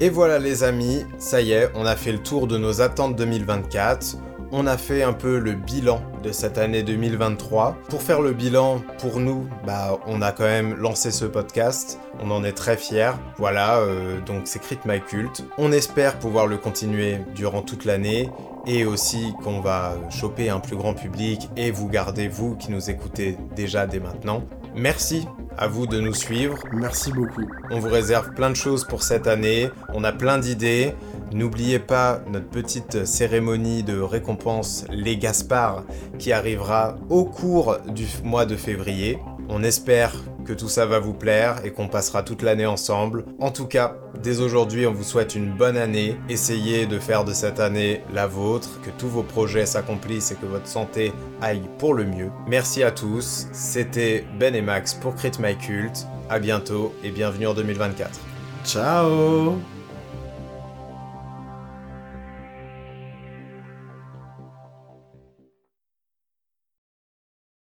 [0.00, 3.16] Et voilà les amis, ça y est, on a fait le tour de nos attentes
[3.16, 4.16] 2024.
[4.56, 7.76] On a fait un peu le bilan de cette année 2023.
[7.88, 11.98] Pour faire le bilan, pour nous, bah, on a quand même lancé ce podcast.
[12.20, 13.10] On en est très fiers.
[13.36, 15.44] Voilà, euh, donc c'est Crit My Cult.
[15.58, 18.30] On espère pouvoir le continuer durant toute l'année
[18.64, 22.90] et aussi qu'on va choper un plus grand public et vous garder, vous qui nous
[22.90, 24.44] écoutez déjà dès maintenant.
[24.74, 26.58] Merci à vous de nous suivre.
[26.72, 27.48] Merci beaucoup.
[27.70, 29.70] On vous réserve plein de choses pour cette année.
[29.92, 30.94] On a plein d'idées.
[31.32, 35.84] N'oubliez pas notre petite cérémonie de récompense Les Gaspard
[36.18, 39.18] qui arrivera au cours du mois de février.
[39.48, 40.12] On espère
[40.44, 43.24] que tout ça va vous plaire et qu'on passera toute l'année ensemble.
[43.40, 46.16] En tout cas, dès aujourd'hui, on vous souhaite une bonne année.
[46.28, 50.46] Essayez de faire de cette année la vôtre, que tous vos projets s'accomplissent et que
[50.46, 52.30] votre santé aille pour le mieux.
[52.46, 53.48] Merci à tous.
[53.52, 56.06] C'était Ben et Max pour Crit My Cult.
[56.28, 58.20] À bientôt et bienvenue en 2024.
[58.64, 59.58] Ciao